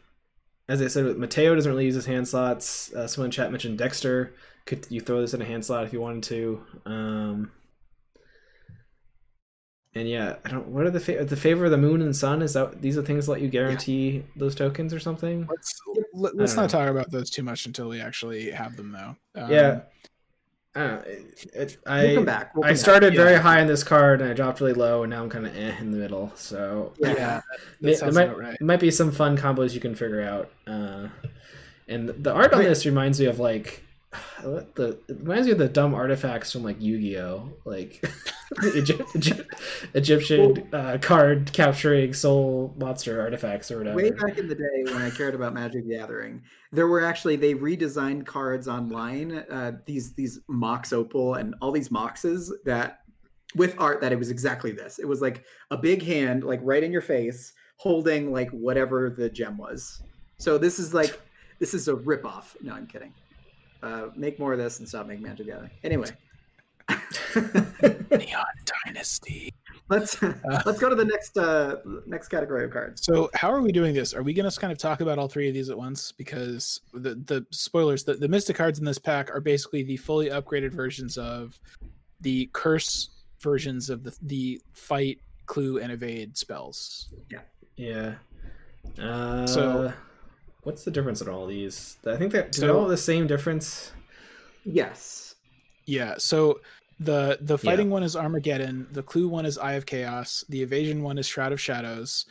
as 0.68 0.82
i 0.82 0.86
said 0.86 1.16
mateo 1.16 1.54
doesn't 1.54 1.70
really 1.72 1.86
use 1.86 1.94
his 1.94 2.04
hand 2.06 2.28
slots 2.28 2.92
uh, 2.92 3.06
someone 3.06 3.28
in 3.28 3.30
chat 3.32 3.50
mentioned 3.50 3.78
dexter 3.78 4.34
could 4.68 4.86
you 4.90 5.00
throw 5.00 5.20
this 5.22 5.32
in 5.32 5.40
a 5.40 5.44
hand 5.46 5.64
slot 5.64 5.84
if 5.84 5.92
you 5.94 6.00
wanted 6.00 6.22
to 6.22 6.62
um 6.84 7.50
and 9.94 10.06
yeah 10.08 10.36
i 10.44 10.48
don't 10.50 10.66
what 10.68 10.84
are 10.86 10.90
the 10.90 11.00
fa- 11.00 11.24
the 11.24 11.36
favor 11.36 11.64
of 11.64 11.70
the 11.70 11.78
moon 11.78 12.02
and 12.02 12.14
sun 12.14 12.42
is 12.42 12.52
that 12.52 12.82
these 12.82 12.98
are 12.98 13.02
things 13.02 13.24
that 13.26 13.32
let 13.32 13.40
you 13.40 13.48
guarantee 13.48 14.22
those 14.36 14.54
tokens 14.54 14.92
or 14.92 15.00
something 15.00 15.46
Let's 15.48 15.74
let, 16.12 16.36
let's 16.36 16.54
don't 16.54 16.64
not 16.64 16.70
talk 16.70 16.88
about 16.90 17.10
those 17.10 17.30
too 17.30 17.42
much 17.42 17.64
until 17.66 17.88
we 17.88 18.00
actually 18.00 18.50
have 18.50 18.76
them, 18.76 18.92
though. 18.92 19.40
Um, 19.40 19.50
yeah 19.50 19.80
I, 20.74 20.80
don't 20.80 20.90
know, 20.92 21.02
it, 21.10 21.46
it, 21.54 21.76
I 21.86 22.02
we'll 22.04 22.14
come 22.16 22.24
back. 22.26 22.54
We'll 22.54 22.64
I 22.64 22.68
come 22.68 22.74
back. 22.74 22.80
started 22.80 23.14
very 23.16 23.32
Yeah. 23.32 23.38
high 23.40 23.60
on 23.62 23.66
this 23.66 23.82
card 23.82 24.20
and 24.20 24.30
I 24.30 24.34
dropped 24.34 24.60
really 24.60 24.74
low 24.74 25.02
and 25.02 25.10
now 25.10 25.22
I'm 25.22 25.30
kind 25.30 25.46
of 25.46 25.56
eh 25.56 25.74
in 25.80 25.90
the 25.90 25.96
middle. 25.96 26.30
So 26.36 26.92
yeah, 26.98 27.08
Yeah. 27.08 27.16
that, 27.16 27.42
May- 27.80 27.94
that 27.96 28.12
might, 28.14 28.36
right. 28.38 28.60
might 28.60 28.78
be 28.80 28.90
some 28.90 29.10
fun 29.10 29.36
combos 29.36 29.72
you 29.74 29.80
can 29.80 29.94
figure 29.94 30.20
out. 30.22 30.50
Uh, 30.66 31.08
and 31.88 32.10
the 32.10 32.32
art 32.32 32.52
on 32.52 32.60
Wait. 32.60 32.66
this 32.68 32.84
reminds 32.84 33.18
me 33.18 33.26
of 33.26 33.40
like 33.40 33.66
what 33.70 33.87
the 34.42 34.98
it 35.08 35.18
reminds 35.20 35.46
me 35.46 35.52
of 35.52 35.58
the 35.58 35.68
dumb 35.68 35.94
artifacts 35.94 36.52
from 36.52 36.62
like 36.62 36.80
Yu-Gi-Oh, 36.80 37.52
like 37.64 38.02
Egypt, 38.74 39.02
Egypt, 39.14 39.54
Egyptian 39.94 40.68
uh, 40.72 40.98
card 41.00 41.52
capturing 41.52 42.14
soul 42.14 42.74
monster 42.78 43.20
artifacts 43.20 43.70
or 43.70 43.78
whatever. 43.78 43.96
Way 43.96 44.10
back 44.10 44.38
in 44.38 44.48
the 44.48 44.54
day 44.54 44.92
when 44.92 45.02
I 45.02 45.10
cared 45.10 45.34
about 45.34 45.52
Magic 45.52 45.88
Gathering, 45.88 46.42
there 46.72 46.86
were 46.86 47.04
actually 47.04 47.36
they 47.36 47.54
redesigned 47.54 48.24
cards 48.24 48.66
online. 48.66 49.44
Uh, 49.50 49.72
these 49.84 50.14
these 50.14 50.40
Mox 50.48 50.92
Opal 50.92 51.34
and 51.34 51.54
all 51.60 51.72
these 51.72 51.90
Moxes 51.90 52.50
that 52.64 53.00
with 53.54 53.74
art 53.78 54.00
that 54.00 54.12
it 54.12 54.18
was 54.18 54.30
exactly 54.30 54.72
this. 54.72 54.98
It 54.98 55.06
was 55.06 55.20
like 55.20 55.44
a 55.70 55.76
big 55.76 56.02
hand, 56.02 56.44
like 56.44 56.60
right 56.62 56.82
in 56.82 56.92
your 56.92 57.02
face, 57.02 57.52
holding 57.76 58.32
like 58.32 58.50
whatever 58.50 59.10
the 59.10 59.28
gem 59.28 59.58
was. 59.58 60.02
So 60.38 60.56
this 60.56 60.78
is 60.78 60.94
like 60.94 61.20
this 61.58 61.74
is 61.74 61.88
a 61.88 61.94
ripoff. 61.94 62.56
No, 62.62 62.72
I'm 62.72 62.86
kidding. 62.86 63.12
Uh, 63.82 64.08
make 64.16 64.38
more 64.38 64.52
of 64.52 64.58
this 64.58 64.78
and 64.80 64.88
stop 64.88 65.06
making 65.06 65.22
Magic 65.24 65.46
the 65.46 65.52
Gathering. 65.52 65.70
Anyway. 65.84 66.08
Neon 68.10 68.44
Dynasty. 68.86 69.52
let's 69.90 70.20
let's 70.22 70.78
go 70.78 70.88
to 70.88 70.94
the 70.94 71.04
next 71.04 71.36
uh 71.36 71.76
next 72.06 72.28
category 72.28 72.64
of 72.64 72.70
cards. 72.70 73.02
So 73.04 73.30
how 73.34 73.50
are 73.52 73.60
we 73.60 73.72
doing 73.72 73.94
this? 73.94 74.14
Are 74.14 74.22
we 74.22 74.32
going 74.32 74.50
to 74.50 74.60
kind 74.60 74.72
of 74.72 74.78
talk 74.78 75.00
about 75.00 75.18
all 75.18 75.28
three 75.28 75.48
of 75.48 75.54
these 75.54 75.68
at 75.70 75.76
once? 75.76 76.12
Because 76.12 76.80
the 76.94 77.14
the 77.14 77.46
spoilers, 77.50 78.04
the, 78.04 78.14
the 78.14 78.28
Mystic 78.28 78.56
cards 78.56 78.78
in 78.78 78.84
this 78.84 78.98
pack 78.98 79.30
are 79.34 79.40
basically 79.40 79.82
the 79.82 79.96
fully 79.98 80.30
upgraded 80.30 80.72
versions 80.72 81.18
of 81.18 81.58
the 82.20 82.48
curse 82.52 83.10
versions 83.40 83.90
of 83.90 84.02
the 84.02 84.16
the 84.22 84.60
fight, 84.72 85.20
clue, 85.46 85.78
and 85.78 85.92
evade 85.92 86.36
spells. 86.36 87.08
Yeah. 87.30 87.40
Yeah. 87.76 88.14
Uh, 89.00 89.46
So- 89.46 89.92
what's 90.62 90.84
the 90.84 90.90
difference 90.90 91.20
in 91.20 91.28
all 91.28 91.46
these? 91.46 91.96
I 92.06 92.16
think 92.16 92.32
that 92.32 92.52
do 92.52 92.60
they 92.62 92.66
So- 92.66 92.78
all 92.78 92.88
the 92.88 92.96
same 92.96 93.26
difference. 93.26 93.92
Yes. 94.64 95.36
Yeah. 95.86 96.14
So 96.18 96.60
the 97.00 97.38
the 97.40 97.56
fighting 97.56 97.90
one 97.90 98.02
is 98.02 98.16
Armageddon. 98.16 98.86
The 98.92 99.02
clue 99.02 99.28
one 99.28 99.46
is 99.46 99.56
Eye 99.56 99.74
of 99.74 99.86
Chaos. 99.86 100.44
The 100.48 100.62
evasion 100.62 101.02
one 101.02 101.16
is 101.18 101.26
Shroud 101.26 101.52
of 101.52 101.60
Shadows. 101.60 102.26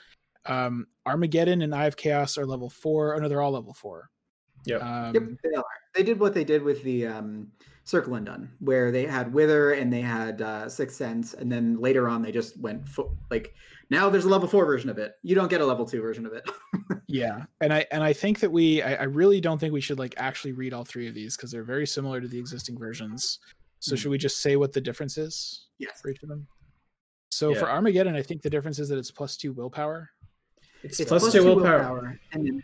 Um, 0.45 0.87
Armageddon 1.05 1.61
and 1.61 1.73
Eye 1.73 1.85
of 1.87 1.97
Chaos 1.97 2.37
are 2.37 2.45
level 2.45 2.69
four. 2.69 3.15
Oh 3.15 3.19
no, 3.19 3.27
they're 3.27 3.41
all 3.41 3.51
level 3.51 3.73
four. 3.73 4.09
Yep. 4.65 4.81
Um, 4.83 5.13
Yep, 5.13 5.23
they 5.43 5.55
are. 5.57 5.63
They 5.95 6.03
did 6.03 6.19
what 6.19 6.33
they 6.33 6.43
did 6.43 6.61
with 6.61 6.83
the 6.83 7.07
um, 7.07 7.47
Circle 7.85 8.15
Undone, 8.15 8.51
where 8.59 8.91
they 8.91 9.05
had 9.05 9.33
Wither 9.33 9.71
and 9.73 9.91
they 9.91 10.01
had 10.01 10.41
uh, 10.41 10.69
Sixth 10.69 10.97
Sense, 10.97 11.33
and 11.33 11.51
then 11.51 11.79
later 11.79 12.07
on 12.09 12.21
they 12.21 12.31
just 12.31 12.59
went 12.59 12.87
fo- 12.87 13.17
like 13.31 13.53
now 13.89 14.09
there's 14.09 14.25
a 14.25 14.29
level 14.29 14.47
four 14.47 14.65
version 14.65 14.89
of 14.89 14.97
it. 14.97 15.13
You 15.23 15.35
don't 15.35 15.49
get 15.49 15.61
a 15.61 15.65
level 15.65 15.85
two 15.85 16.01
version 16.01 16.25
of 16.25 16.33
it. 16.33 16.49
Yeah, 17.09 17.45
and 17.61 17.71
I 17.73 17.85
and 17.89 18.03
I 18.03 18.11
think 18.11 18.41
that 18.41 18.51
we 18.51 18.81
I, 18.81 18.95
I 18.95 19.03
really 19.03 19.39
don't 19.39 19.57
think 19.59 19.73
we 19.73 19.79
should 19.79 19.97
like 19.97 20.13
actually 20.17 20.51
read 20.51 20.73
all 20.73 20.83
three 20.83 21.07
of 21.07 21.13
these 21.13 21.37
because 21.37 21.49
they're 21.51 21.63
very 21.63 21.87
similar 21.87 22.19
to 22.19 22.27
the 22.27 22.37
existing 22.37 22.77
versions. 22.77 23.39
So 23.79 23.91
Hmm. 23.95 23.95
should 23.99 24.11
we 24.11 24.17
just 24.17 24.41
say 24.41 24.57
what 24.57 24.73
the 24.73 24.81
difference 24.81 25.17
is 25.17 25.67
yes, 25.79 26.01
for 26.01 26.09
each 26.09 26.21
of 26.23 26.27
them? 26.27 26.45
So 27.31 27.55
for 27.55 27.69
Armageddon, 27.69 28.13
I 28.13 28.21
think 28.21 28.41
the 28.41 28.49
difference 28.49 28.77
is 28.77 28.89
that 28.89 28.97
it's 28.97 29.09
plus 29.09 29.37
two 29.37 29.53
willpower. 29.53 30.09
It's, 30.83 30.99
it's 30.99 31.07
plus 31.07 31.31
two 31.31 31.45
willpower. 31.45 32.19
and 32.33 32.45
then 32.45 32.61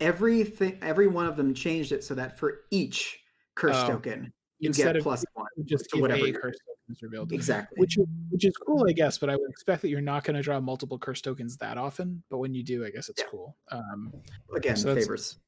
everything, 0.00 0.78
every 0.80 1.06
one 1.06 1.26
of 1.26 1.36
them 1.36 1.52
changed 1.54 1.92
it 1.92 2.02
so 2.02 2.14
that 2.14 2.38
for 2.38 2.60
each 2.70 3.18
curse 3.56 3.76
Oh. 3.76 3.88
token 3.88 4.32
you 4.58 4.68
Instead 4.68 4.84
get 4.86 4.96
of 4.96 5.02
plus 5.02 5.22
one. 5.34 5.46
just 5.66 5.90
to 5.90 6.00
whatever 6.00 6.24
a 6.24 6.28
you're- 6.28 6.40
curse 6.40 6.56
tokens 6.86 7.02
revealed. 7.02 7.32
Exactly. 7.32 7.76
Which 7.78 7.98
is 7.98 8.06
which 8.30 8.44
is 8.44 8.56
cool, 8.56 8.86
I 8.88 8.92
guess, 8.92 9.18
but 9.18 9.30
I 9.30 9.36
would 9.36 9.50
expect 9.50 9.82
that 9.82 9.88
you're 9.88 10.00
not 10.00 10.24
going 10.24 10.36
to 10.36 10.42
draw 10.42 10.60
multiple 10.60 10.98
curse 10.98 11.20
tokens 11.20 11.56
that 11.58 11.78
often. 11.78 12.22
But 12.30 12.38
when 12.38 12.54
you 12.54 12.62
do, 12.62 12.84
I 12.84 12.90
guess 12.90 13.08
it's 13.08 13.22
Yeah. 13.22 13.28
cool. 13.30 13.56
Um, 13.70 14.12
again 14.54 14.76
so 14.76 14.94
favors. 14.94 15.38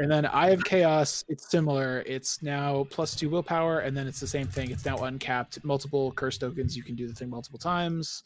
And 0.00 0.10
then 0.10 0.26
Eye 0.26 0.50
of 0.50 0.64
Chaos, 0.64 1.24
it's 1.28 1.48
similar. 1.48 2.02
It's 2.04 2.42
now 2.42 2.84
plus 2.90 3.14
two 3.14 3.30
willpower, 3.30 3.80
and 3.80 3.96
then 3.96 4.08
it's 4.08 4.18
the 4.18 4.26
same 4.26 4.48
thing. 4.48 4.72
It's 4.72 4.84
now 4.84 4.96
uncapped. 5.04 5.62
Multiple 5.64 6.10
curse 6.12 6.36
tokens, 6.36 6.76
you 6.76 6.82
can 6.82 6.96
do 6.96 7.06
the 7.06 7.14
thing 7.14 7.30
multiple 7.30 7.60
times. 7.60 8.24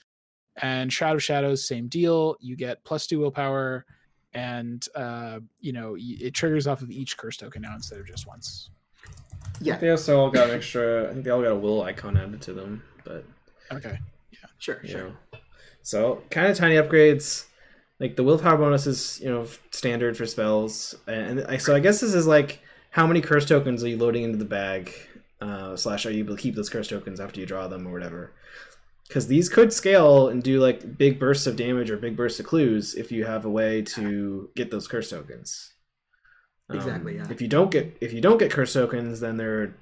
And 0.62 0.90
Shroud 0.90 1.16
of 1.16 1.22
Shadows, 1.22 1.68
same 1.68 1.86
deal. 1.88 2.36
You 2.40 2.56
get 2.56 2.82
plus 2.84 3.06
two 3.06 3.18
willpower, 3.18 3.84
and 4.32 4.84
uh, 4.94 5.40
you 5.60 5.72
know 5.72 5.96
it 5.98 6.32
triggers 6.32 6.66
off 6.66 6.80
of 6.82 6.90
each 6.90 7.16
curse 7.18 7.36
token 7.36 7.62
now 7.62 7.74
instead 7.74 8.00
of 8.00 8.06
just 8.06 8.26
once. 8.26 8.70
Yeah, 9.60 9.76
They 9.78 9.90
also 9.90 10.18
all 10.20 10.30
got 10.30 10.50
an 10.50 10.56
extra. 10.56 11.08
I 11.10 11.12
think 11.12 11.24
they 11.24 11.30
all 11.30 11.42
got 11.42 11.50
a 11.50 11.56
will 11.56 11.82
icon 11.82 12.16
added 12.16 12.40
to 12.42 12.52
them, 12.52 12.82
but 13.04 13.24
Okay. 13.72 13.98
yeah, 14.30 14.38
sure, 14.58 14.80
sure. 14.84 15.00
know, 15.08 15.12
so 15.82 16.22
kind 16.30 16.46
of 16.46 16.56
tiny 16.56 16.76
upgrades. 16.76 17.46
Like 17.98 18.14
the 18.14 18.22
willpower 18.22 18.56
bonus 18.56 18.86
is 18.86 19.20
you 19.20 19.28
know 19.28 19.46
standard 19.72 20.16
for 20.16 20.26
spells, 20.26 20.94
and 21.08 21.44
I, 21.48 21.56
so 21.56 21.74
I 21.74 21.80
guess 21.80 22.00
this 22.00 22.14
is 22.14 22.26
like 22.28 22.60
how 22.90 23.06
many 23.06 23.20
curse 23.20 23.46
tokens 23.46 23.82
are 23.82 23.88
you 23.88 23.96
loading 23.96 24.22
into 24.22 24.38
the 24.38 24.44
bag, 24.44 24.92
uh, 25.40 25.74
slash 25.74 26.06
are 26.06 26.12
you 26.12 26.20
able 26.20 26.36
to 26.36 26.40
keep 26.42 26.54
those 26.54 26.68
curse 26.68 26.86
tokens 26.88 27.18
after 27.18 27.40
you 27.40 27.46
draw 27.46 27.66
them 27.66 27.86
or 27.86 27.92
whatever. 27.92 28.32
Because 29.08 29.26
these 29.26 29.48
could 29.48 29.72
scale 29.72 30.28
and 30.28 30.42
do 30.42 30.60
like 30.60 30.96
big 30.96 31.18
bursts 31.18 31.46
of 31.48 31.56
damage 31.56 31.90
or 31.90 31.96
big 31.96 32.16
bursts 32.16 32.38
of 32.38 32.46
clues 32.46 32.94
if 32.94 33.10
you 33.10 33.24
have 33.24 33.44
a 33.44 33.50
way 33.50 33.82
to 33.82 34.50
get 34.54 34.70
those 34.70 34.86
curse 34.86 35.10
tokens. 35.10 35.72
Um, 36.70 36.76
Exactly, 36.76 37.16
yeah. 37.16 37.26
If 37.30 37.40
you 37.40 37.48
don't 37.48 37.70
get 37.70 37.96
if 38.00 38.12
you 38.12 38.20
don't 38.20 38.38
get 38.38 38.50
curse 38.50 38.72
tokens, 38.72 39.20
then 39.20 39.36
they're 39.36 39.74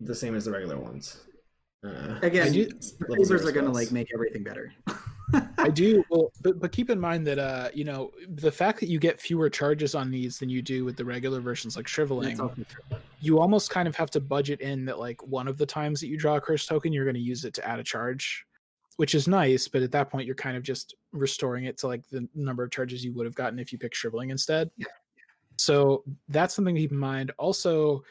the 0.00 0.14
same 0.14 0.34
as 0.34 0.44
the 0.46 0.50
regular 0.50 0.78
ones. 0.78 1.18
Uh, 1.84 2.18
Again, 2.22 2.48
I 2.48 2.50
do- 2.50 2.66
the 2.66 3.06
level 3.08 3.48
are 3.48 3.52
going 3.52 3.64
to 3.66 3.72
like 3.72 3.90
make 3.92 4.08
everything 4.12 4.42
better. 4.42 4.72
I 5.58 5.68
do 5.72 6.04
well, 6.10 6.30
but 6.42 6.60
but 6.60 6.72
keep 6.72 6.90
in 6.90 6.98
mind 7.00 7.26
that 7.26 7.38
uh, 7.38 7.68
you 7.72 7.84
know, 7.84 8.10
the 8.28 8.50
fact 8.50 8.80
that 8.80 8.88
you 8.88 8.98
get 8.98 9.20
fewer 9.20 9.48
charges 9.48 9.94
on 9.94 10.10
these 10.10 10.38
than 10.38 10.50
you 10.50 10.60
do 10.60 10.84
with 10.84 10.96
the 10.96 11.04
regular 11.04 11.40
versions 11.40 11.76
like 11.76 11.86
shriveling, 11.88 12.28
That's 12.30 12.40
also 12.40 12.62
true. 12.68 12.98
you 13.20 13.38
almost 13.38 13.70
kind 13.70 13.86
of 13.88 13.94
have 13.96 14.10
to 14.10 14.20
budget 14.20 14.60
in 14.60 14.84
that 14.86 14.98
like 14.98 15.22
one 15.26 15.46
of 15.48 15.56
the 15.56 15.66
times 15.66 16.00
that 16.00 16.08
you 16.08 16.18
draw 16.18 16.36
a 16.36 16.40
curse 16.40 16.66
token, 16.66 16.92
you're 16.92 17.04
going 17.04 17.14
to 17.14 17.20
use 17.20 17.44
it 17.44 17.54
to 17.54 17.66
add 17.66 17.78
a 17.78 17.84
charge, 17.84 18.44
which 18.96 19.14
is 19.14 19.28
nice. 19.28 19.68
But 19.68 19.82
at 19.82 19.92
that 19.92 20.10
point, 20.10 20.26
you're 20.26 20.34
kind 20.34 20.56
of 20.56 20.62
just 20.64 20.96
restoring 21.12 21.64
it 21.64 21.78
to 21.78 21.86
like 21.86 22.06
the 22.10 22.28
number 22.34 22.62
of 22.64 22.70
charges 22.72 23.04
you 23.04 23.12
would 23.14 23.24
have 23.26 23.36
gotten 23.36 23.58
if 23.58 23.72
you 23.72 23.78
picked 23.78 23.96
shriveling 23.96 24.30
instead. 24.30 24.70
Yeah. 24.76 24.86
So 25.60 26.04
that's 26.28 26.54
something 26.54 26.74
to 26.74 26.80
keep 26.80 26.90
in 26.90 26.96
mind. 26.96 27.32
Also, 27.38 28.02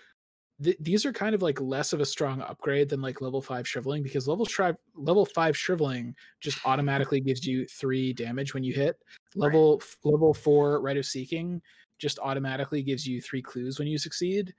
th- 0.63 0.77
these 0.79 1.03
are 1.03 1.11
kind 1.11 1.33
of 1.33 1.41
like 1.41 1.59
less 1.59 1.93
of 1.93 1.99
a 1.99 2.05
strong 2.05 2.41
upgrade 2.41 2.89
than 2.89 3.01
like 3.01 3.21
level 3.21 3.41
five 3.41 3.67
shriveling 3.67 4.03
because 4.03 4.27
level 4.27 4.45
shri- 4.45 4.75
level 4.95 5.25
five 5.25 5.57
shriveling 5.57 6.15
just 6.41 6.59
automatically 6.63 7.19
gives 7.19 7.45
you 7.47 7.65
three 7.65 8.13
damage 8.13 8.53
when 8.53 8.63
you 8.63 8.71
hit. 8.71 8.97
Level 9.35 9.79
f- 9.81 9.97
level 10.03 10.31
four 10.31 10.79
rite 10.79 10.97
of 10.97 11.07
seeking 11.07 11.59
just 11.97 12.19
automatically 12.19 12.83
gives 12.83 13.07
you 13.07 13.19
three 13.19 13.41
clues 13.41 13.79
when 13.79 13.87
you 13.87 13.97
succeed. 13.97 14.53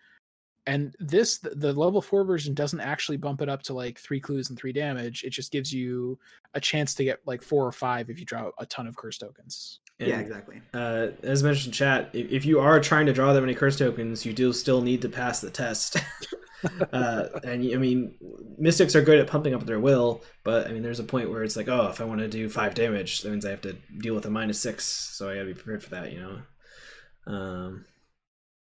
And 0.66 0.94
this 0.98 1.38
the, 1.38 1.50
the 1.50 1.72
level 1.72 2.02
four 2.02 2.24
version 2.24 2.54
doesn't 2.54 2.80
actually 2.80 3.18
bump 3.18 3.40
it 3.40 3.48
up 3.48 3.62
to 3.64 3.72
like 3.72 4.00
three 4.00 4.20
clues 4.20 4.50
and 4.50 4.58
three 4.58 4.72
damage. 4.72 5.22
It 5.22 5.30
just 5.30 5.52
gives 5.52 5.72
you 5.72 6.18
a 6.54 6.60
chance 6.60 6.92
to 6.96 7.04
get 7.04 7.20
like 7.24 7.40
four 7.40 7.64
or 7.64 7.72
five 7.72 8.10
if 8.10 8.18
you 8.18 8.26
draw 8.26 8.50
a 8.58 8.66
ton 8.66 8.88
of 8.88 8.96
curse 8.96 9.16
tokens. 9.16 9.78
Yeah, 10.08 10.20
exactly. 10.20 10.62
uh, 10.74 11.08
as 11.22 11.42
mentioned 11.42 11.66
in 11.66 11.72
chat, 11.72 12.10
if, 12.12 12.30
if 12.30 12.44
you 12.44 12.60
are 12.60 12.80
trying 12.80 13.06
to 13.06 13.12
draw 13.12 13.32
that 13.32 13.40
many 13.40 13.54
curse 13.54 13.76
tokens, 13.76 14.24
you 14.24 14.32
do 14.32 14.52
still 14.52 14.80
need 14.80 15.02
to 15.02 15.08
pass 15.08 15.40
the 15.40 15.50
test. 15.50 15.96
uh, 16.92 17.24
and 17.44 17.72
I 17.72 17.76
mean, 17.76 18.14
mystics 18.58 18.94
are 18.96 19.02
good 19.02 19.18
at 19.18 19.26
pumping 19.26 19.54
up 19.54 19.66
their 19.66 19.80
will, 19.80 20.22
but 20.44 20.66
I 20.66 20.72
mean, 20.72 20.82
there's 20.82 21.00
a 21.00 21.04
point 21.04 21.30
where 21.30 21.42
it's 21.44 21.56
like, 21.56 21.68
oh, 21.68 21.88
if 21.88 22.00
I 22.00 22.04
want 22.04 22.20
to 22.20 22.28
do 22.28 22.48
five 22.48 22.74
damage, 22.74 23.22
that 23.22 23.30
means 23.30 23.44
I 23.44 23.50
have 23.50 23.62
to 23.62 23.74
deal 23.98 24.14
with 24.14 24.26
a 24.26 24.30
minus 24.30 24.60
six, 24.60 24.84
so 24.84 25.28
I 25.28 25.34
gotta 25.34 25.46
be 25.46 25.54
prepared 25.54 25.82
for 25.82 25.90
that, 25.90 26.12
you 26.12 26.20
know. 26.20 27.32
Um, 27.32 27.84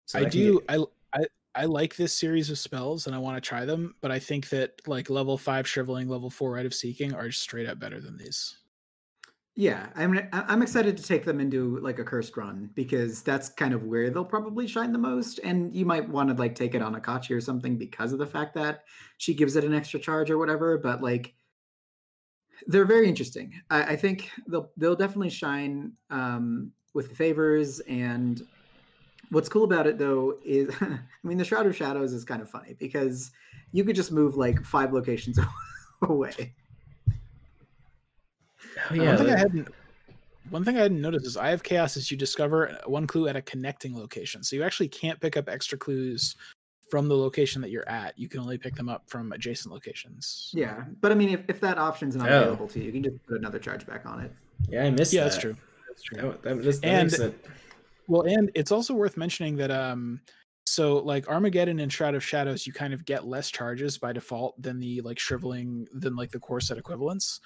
so 0.06 0.20
I 0.20 0.26
do 0.26 0.60
get- 0.60 0.80
I, 0.80 0.86
I 1.14 1.26
I 1.56 1.66
like 1.66 1.96
this 1.96 2.14
series 2.14 2.50
of 2.50 2.58
spells 2.58 3.06
and 3.06 3.16
I 3.16 3.20
want 3.20 3.38
to 3.38 3.48
try 3.48 3.66
them, 3.66 3.96
but 4.02 4.12
I 4.12 4.20
think 4.20 4.50
that 4.50 4.82
like 4.88 5.10
level 5.10 5.38
five 5.38 5.68
shriveling, 5.68 6.10
level 6.10 6.30
four 6.30 6.54
rite 6.54 6.66
of 6.66 6.74
seeking 6.74 7.14
are 7.14 7.32
straight 7.32 7.68
up 7.68 7.80
better 7.80 8.02
than 8.02 8.18
these. 8.18 8.58
Yeah, 9.56 9.90
I'm 9.96 10.20
I'm 10.32 10.64
excited 10.64 10.98
to 10.98 11.04
take 11.04 11.26
them 11.26 11.40
into 11.40 11.78
like 11.80 12.00
a 12.00 12.04
cursed 12.04 12.36
run 12.36 12.72
because 12.74 13.22
that's 13.22 13.50
kind 13.50 13.72
of 13.74 13.84
where 13.84 14.10
they'll 14.10 14.26
probably 14.26 14.66
shine 14.66 14.92
the 14.92 14.98
most. 14.98 15.40
And 15.44 15.76
you 15.76 15.86
might 15.86 16.10
want 16.10 16.30
to 16.30 16.36
like 16.36 16.56
take 16.56 16.74
it 16.74 16.82
on 16.82 16.96
Akachi 16.96 17.36
or 17.36 17.42
something 17.42 17.78
because 17.78 18.14
of 18.14 18.20
the 18.20 18.26
fact 18.26 18.56
that 18.56 18.84
she 19.20 19.36
gives 19.36 19.56
it 19.56 19.64
an 19.64 19.76
extra 19.76 20.00
charge 20.00 20.32
or 20.32 20.40
whatever. 20.40 20.80
But 20.80 21.04
like, 21.04 21.36
they're 22.66 22.86
very 22.86 23.08
interesting. 23.08 23.54
I, 23.70 23.84
I 23.84 23.96
think 23.96 24.32
they'll 24.48 24.72
they'll 24.76 24.96
definitely 24.96 25.30
shine 25.30 25.94
um, 26.10 26.72
with 26.96 27.10
the 27.10 27.16
favors. 27.16 27.80
And 27.82 28.42
what's 29.30 29.50
cool 29.50 29.66
about 29.66 29.86
it 29.86 30.00
though 30.00 30.40
is, 30.44 30.74
I 30.82 30.98
mean, 31.24 31.38
the 31.38 31.46
Shroud 31.46 31.68
of 31.68 31.76
Shadows 31.76 32.12
is 32.12 32.26
kind 32.26 32.42
of 32.42 32.50
funny 32.50 32.74
because 32.80 33.30
you 33.72 33.84
could 33.84 33.96
just 33.96 34.12
move 34.12 34.36
like 34.36 34.64
five 34.64 34.94
locations 34.94 35.38
away. 36.02 36.56
Oh, 38.78 38.96
one 38.96 39.02
yeah, 39.06 39.16
thing 39.18 39.30
I 39.30 39.38
hadn't 39.38 39.68
one 40.50 40.64
thing 40.66 40.76
I 40.78 40.82
hadn't 40.82 41.02
noticed 41.02 41.26
is 41.26 41.38
Eye 41.38 41.52
of 41.52 41.64
Chaos 41.64 41.96
is 41.96 42.12
you 42.12 42.18
discover 42.18 42.78
one 42.86 43.08
clue 43.08 43.28
at 43.30 43.36
a 43.38 43.42
connecting 43.42 43.98
location. 43.98 44.44
So 44.44 44.56
you 44.58 44.64
actually 44.64 44.90
can't 44.90 45.20
pick 45.22 45.38
up 45.38 45.48
extra 45.48 45.78
clues 45.78 46.36
from 46.92 47.08
the 47.08 47.16
location 47.16 47.62
that 47.62 47.72
you're 47.72 47.88
at. 47.90 48.20
You 48.20 48.28
can 48.28 48.42
only 48.42 48.58
pick 48.58 48.76
them 48.76 48.90
up 48.90 49.04
from 49.10 49.32
adjacent 49.32 49.74
locations. 49.74 50.52
Yeah, 50.54 50.84
but 51.02 51.12
I 51.12 51.16
mean, 51.16 51.30
if, 51.30 51.42
if 51.48 51.62
that 51.62 51.78
option's 51.78 52.16
not 52.18 52.30
Oh. 52.30 52.42
available 52.42 52.68
to 52.68 52.80
you, 52.80 52.86
you 52.88 52.92
can 52.92 53.04
just 53.04 53.26
put 53.26 53.40
another 53.40 53.58
charge 53.58 53.88
back 53.88 54.06
on 54.06 54.20
it. 54.20 54.32
yeah, 54.70 54.84
I 54.84 54.92
missed 54.92 55.12
that. 55.12 55.18
Yeah, 55.18 55.24
that. 55.24 55.30
that's 55.30 55.42
true. 55.42 55.56
That's 55.88 56.04
true. 56.04 56.18
That, 56.22 56.44
that, 56.44 56.56
that, 56.64 56.82
that 56.82 56.86
And- 56.88 57.12
makes 57.12 57.20
it- 57.20 57.46
Well, 58.08 58.24
and 58.24 58.52
it's 58.54 58.72
also 58.74 58.94
worth 58.94 59.16
mentioning 59.16 59.56
that 59.58 59.72
um 59.72 60.20
so 60.66 60.98
like 61.00 61.28
Armageddon 61.30 61.80
and 61.80 61.92
Shroud 61.92 62.16
of 62.16 62.24
Shadows, 62.24 62.68
you 62.68 62.74
kind 62.74 62.94
of 62.94 63.06
get 63.06 63.26
less 63.26 63.50
charges 63.50 63.98
by 63.98 64.12
default 64.14 64.62
than 64.62 64.80
the 64.80 65.02
like 65.02 65.20
shriveling 65.20 65.88
than 65.94 66.16
like 66.16 66.32
the 66.32 66.40
core 66.40 66.60
set 66.62 66.78
equivalents. 66.78 67.40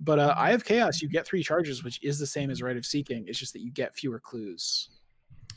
But 0.00 0.18
uh 0.18 0.34
Eye 0.36 0.52
of 0.52 0.64
Chaos, 0.64 1.00
you 1.02 1.08
get 1.08 1.26
three 1.26 1.42
charges, 1.42 1.84
which 1.84 2.02
is 2.02 2.18
the 2.18 2.26
same 2.26 2.50
as 2.50 2.62
Rite 2.62 2.76
of 2.76 2.84
Seeking. 2.86 3.24
It's 3.26 3.38
just 3.38 3.52
that 3.54 3.60
you 3.62 3.70
get 3.70 3.94
fewer 3.94 4.18
clues. 4.20 4.88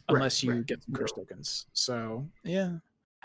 Right, 0.09 0.15
Unless 0.17 0.43
you 0.43 0.51
right. 0.53 0.65
get 0.65 0.83
some 0.83 0.93
curse 0.93 1.11
tokens. 1.11 1.65
So 1.73 2.25
yeah. 2.43 2.77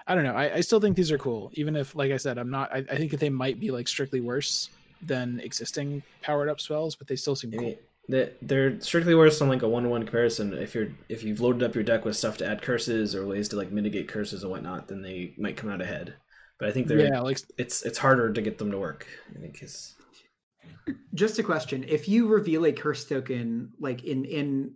I 0.06 0.16
don't 0.16 0.24
know. 0.24 0.34
I, 0.34 0.54
I 0.56 0.60
still 0.62 0.80
think 0.80 0.96
these 0.96 1.12
are 1.12 1.18
cool. 1.18 1.50
Even 1.54 1.76
if 1.76 1.94
like 1.94 2.10
I 2.10 2.16
said, 2.16 2.38
I'm 2.38 2.50
not 2.50 2.72
I, 2.74 2.78
I 2.90 2.96
think 2.96 3.10
that 3.12 3.20
they 3.20 3.30
might 3.30 3.60
be 3.60 3.70
like 3.70 3.86
strictly 3.86 4.20
worse 4.20 4.68
than 5.00 5.38
existing 5.40 6.02
powered 6.22 6.48
up 6.48 6.60
spells, 6.60 6.96
but 6.96 7.06
they 7.06 7.16
still 7.16 7.36
seem 7.36 7.52
cool. 7.52 7.76
that 8.08 8.36
they're 8.42 8.80
strictly 8.80 9.14
worse 9.14 9.40
on 9.40 9.48
like 9.48 9.62
a 9.62 9.68
one 9.68 9.84
to 9.84 9.88
one 9.88 10.02
comparison. 10.02 10.54
If 10.54 10.74
you're 10.74 10.88
if 11.08 11.22
you've 11.22 11.40
loaded 11.40 11.62
up 11.62 11.74
your 11.76 11.84
deck 11.84 12.04
with 12.04 12.16
stuff 12.16 12.36
to 12.38 12.46
add 12.46 12.62
curses 12.62 13.14
or 13.14 13.26
ways 13.26 13.48
to 13.50 13.56
like 13.56 13.70
mitigate 13.70 14.08
curses 14.08 14.42
and 14.42 14.50
whatnot, 14.50 14.88
then 14.88 15.02
they 15.02 15.34
might 15.38 15.56
come 15.56 15.70
out 15.70 15.80
ahead. 15.80 16.14
But 16.58 16.68
I 16.68 16.72
think 16.72 16.88
they're 16.88 16.98
Yeah, 17.00 17.20
like 17.20 17.38
it's 17.58 17.82
it's 17.82 17.98
harder 17.98 18.32
to 18.32 18.42
get 18.42 18.58
them 18.58 18.70
to 18.72 18.78
work. 18.78 19.06
I 19.36 19.38
think 19.40 19.62
is 19.62 19.94
Just 21.14 21.38
a 21.38 21.42
question: 21.42 21.84
If 21.86 22.08
you 22.08 22.26
reveal 22.28 22.66
a 22.66 22.72
curse 22.72 23.04
token, 23.04 23.72
like 23.78 24.04
in 24.04 24.24
in 24.24 24.74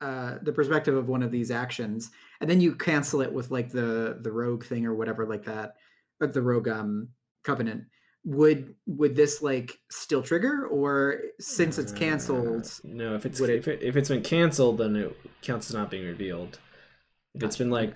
uh, 0.00 0.38
the 0.42 0.52
perspective 0.52 0.94
of 0.94 1.08
one 1.08 1.22
of 1.22 1.30
these 1.32 1.50
actions, 1.50 2.10
and 2.40 2.48
then 2.48 2.60
you 2.60 2.74
cancel 2.74 3.20
it 3.20 3.32
with 3.32 3.50
like 3.50 3.70
the 3.70 4.18
the 4.22 4.30
rogue 4.30 4.64
thing 4.64 4.86
or 4.86 4.94
whatever 4.94 5.26
like 5.26 5.44
that, 5.44 5.74
or 6.20 6.28
the 6.28 6.42
rogue 6.42 6.68
um 6.68 7.08
covenant, 7.42 7.84
would 8.24 8.74
would 8.86 9.16
this 9.16 9.42
like 9.42 9.78
still 9.90 10.22
trigger, 10.22 10.66
or 10.66 11.20
since 11.40 11.78
it's 11.78 11.92
canceled? 11.92 12.66
Uh, 12.66 12.68
no, 12.84 13.14
if 13.14 13.26
it's 13.26 13.40
it- 13.40 13.50
if, 13.50 13.68
it, 13.68 13.82
if 13.82 13.96
it's 13.96 14.08
been 14.08 14.22
canceled, 14.22 14.78
then 14.78 14.94
it 14.94 15.16
counts 15.42 15.68
as 15.68 15.74
not 15.74 15.90
being 15.90 16.06
revealed. 16.06 16.58
If 17.34 17.42
it's 17.42 17.56
been 17.56 17.70
like 17.70 17.94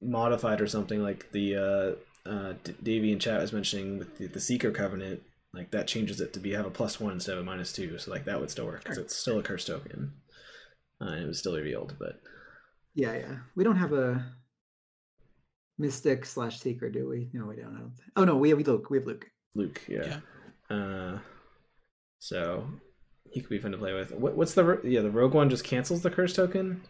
modified 0.00 0.60
or 0.60 0.66
something, 0.66 1.02
like 1.02 1.30
the 1.32 1.56
uh, 1.56 2.28
uh, 2.28 2.54
D- 2.64 2.74
Davey 2.82 3.12
in 3.12 3.18
chat 3.18 3.40
was 3.40 3.52
mentioning 3.52 3.98
with 3.98 4.16
the, 4.18 4.26
the 4.26 4.40
Seeker 4.40 4.70
Covenant, 4.70 5.22
like 5.52 5.70
that 5.72 5.86
changes 5.88 6.20
it 6.20 6.32
to 6.34 6.40
be 6.40 6.52
have 6.52 6.66
a 6.66 6.70
plus 6.70 7.00
one 7.00 7.12
instead 7.12 7.34
of 7.34 7.40
a 7.40 7.44
minus 7.44 7.72
two. 7.72 7.98
So 7.98 8.10
like 8.10 8.24
that 8.26 8.40
would 8.40 8.50
still 8.50 8.66
work 8.66 8.82
because 8.82 8.98
it's 8.98 9.16
still 9.16 9.38
a 9.38 9.42
curse 9.42 9.64
token, 9.64 10.12
uh, 11.00 11.06
and 11.06 11.24
it 11.24 11.26
was 11.28 11.38
still 11.38 11.56
revealed. 11.56 11.96
But 11.98 12.20
Yeah, 12.94 13.14
yeah. 13.14 13.36
We 13.56 13.64
don't 13.64 13.76
have 13.76 13.92
a 13.92 14.24
mystic 15.78 16.24
slash 16.26 16.60
seeker, 16.60 16.90
do 16.90 17.08
we? 17.08 17.30
No, 17.32 17.46
we 17.46 17.56
don't. 17.56 17.74
I 17.74 17.80
don't 17.80 17.96
think. 17.96 18.10
Oh 18.16 18.24
no, 18.24 18.36
we 18.36 18.50
have 18.50 18.58
Luke. 18.66 18.90
We 18.90 18.98
have 18.98 19.06
Luke. 19.06 19.26
Luke, 19.54 19.80
yeah. 19.88 20.20
Uh, 20.68 21.18
so 22.20 22.64
he 23.30 23.40
could 23.40 23.50
be 23.50 23.58
fun 23.58 23.72
to 23.72 23.78
play 23.78 23.92
with. 23.92 24.12
What, 24.12 24.36
what's 24.36 24.54
the 24.54 24.80
yeah 24.84 25.00
the 25.00 25.10
rogue 25.10 25.34
one 25.34 25.50
just 25.50 25.64
cancels 25.64 26.02
the 26.02 26.10
curse 26.10 26.34
token? 26.34 26.82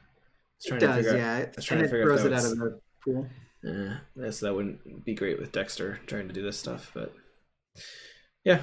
It 0.63 0.69
trying 0.69 0.81
to 0.81 0.87
does, 0.87 0.97
figure 0.97 1.11
out- 1.13 1.17
yeah. 1.17 1.47
was 1.57 1.65
trying 1.65 1.81
and 1.81 1.89
to 1.89 1.91
figure 1.91 2.13
out 2.13 2.19
throws 2.21 2.27
if 2.27 2.33
it 2.33 2.35
out 2.35 2.45
of 2.53 2.59
the 2.59 2.81
pool. 3.05 3.27
Uh, 3.67 3.97
yeah, 4.17 4.31
so 4.31 4.47
that 4.47 4.55
wouldn't 4.55 5.05
be 5.05 5.15
great 5.15 5.39
with 5.39 5.53
Dexter 5.53 6.01
trying 6.07 6.29
to 6.29 6.35
do 6.35 6.43
this 6.43 6.59
stuff, 6.59 6.91
but 6.95 7.15
yeah. 8.45 8.63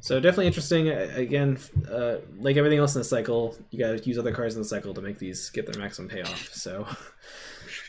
So 0.00 0.18
definitely 0.18 0.48
interesting. 0.48 0.88
Again, 0.88 1.58
uh, 1.88 2.16
like 2.38 2.56
everything 2.56 2.78
else 2.78 2.94
in 2.96 3.00
the 3.00 3.04
cycle, 3.04 3.56
you 3.70 3.78
got 3.78 3.96
to 3.96 4.08
use 4.08 4.18
other 4.18 4.32
cards 4.32 4.56
in 4.56 4.62
the 4.62 4.68
cycle 4.68 4.92
to 4.94 5.00
make 5.00 5.18
these 5.18 5.48
get 5.50 5.64
their 5.64 5.80
maximum 5.80 6.08
payoff. 6.08 6.52
So 6.52 6.86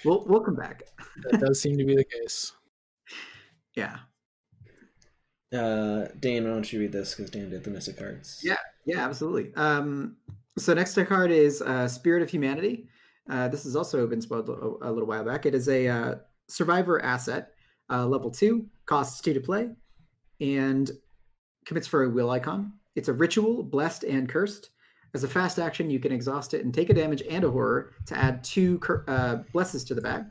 We'll 0.06 0.24
we'll 0.26 0.42
come 0.42 0.56
back. 0.56 0.84
That 1.24 1.40
does 1.40 1.62
seem 1.62 1.78
to 1.78 1.86
be 1.86 1.96
the 1.96 2.04
case. 2.04 2.52
Yeah. 3.76 3.98
Uh, 5.54 6.08
Dane, 6.20 6.44
why 6.44 6.50
don't 6.52 6.74
you 6.74 6.80
read 6.80 6.92
this 6.92 7.16
because 7.16 7.32
Dan 7.32 7.50
did 7.50 7.64
the 7.64 7.70
Mystic 7.70 7.98
cards. 7.98 8.42
Yeah. 8.44 8.58
Yeah, 8.86 9.06
absolutely. 9.06 9.54
Um, 9.56 10.18
so 10.58 10.74
next 10.74 10.96
card 11.06 11.32
is 11.32 11.62
uh, 11.62 11.88
Spirit 11.88 12.22
of 12.22 12.30
Humanity. 12.30 12.88
Uh, 13.30 13.48
this 13.48 13.64
has 13.64 13.76
also 13.76 14.06
been 14.08 14.22
spoiled 14.22 14.50
a, 14.50 14.90
a 14.90 14.92
little 14.92 15.08
while 15.08 15.24
back. 15.24 15.46
It 15.46 15.56
is 15.56 15.70
a 15.70 15.88
uh, 15.88 16.16
survivor 16.50 17.02
asset, 17.02 17.52
uh, 17.90 18.06
level 18.06 18.30
two, 18.30 18.66
costs 18.86 19.22
two 19.22 19.34
to 19.34 19.40
play, 19.40 19.70
and 20.42 20.92
commits 21.66 21.88
for 21.88 22.04
a 22.04 22.10
will 22.10 22.30
icon. 22.30 22.74
It's 22.96 23.08
a 23.08 23.14
ritual, 23.14 23.64
blessed 23.64 24.04
and 24.04 24.28
cursed. 24.30 24.70
As 25.14 25.24
a 25.24 25.28
fast 25.28 25.60
action, 25.60 25.90
you 25.90 26.00
can 26.00 26.12
exhaust 26.12 26.54
it 26.54 26.64
and 26.64 26.74
take 26.74 26.90
a 26.90 26.94
damage 26.94 27.22
and 27.30 27.44
a 27.44 27.52
horror 27.52 27.92
to 28.08 28.18
add 28.18 28.44
two 28.44 28.80
cur- 28.80 29.04
uh, 29.08 29.38
blesses 29.52 29.84
to 29.86 29.94
the 29.94 30.02
bag, 30.02 30.26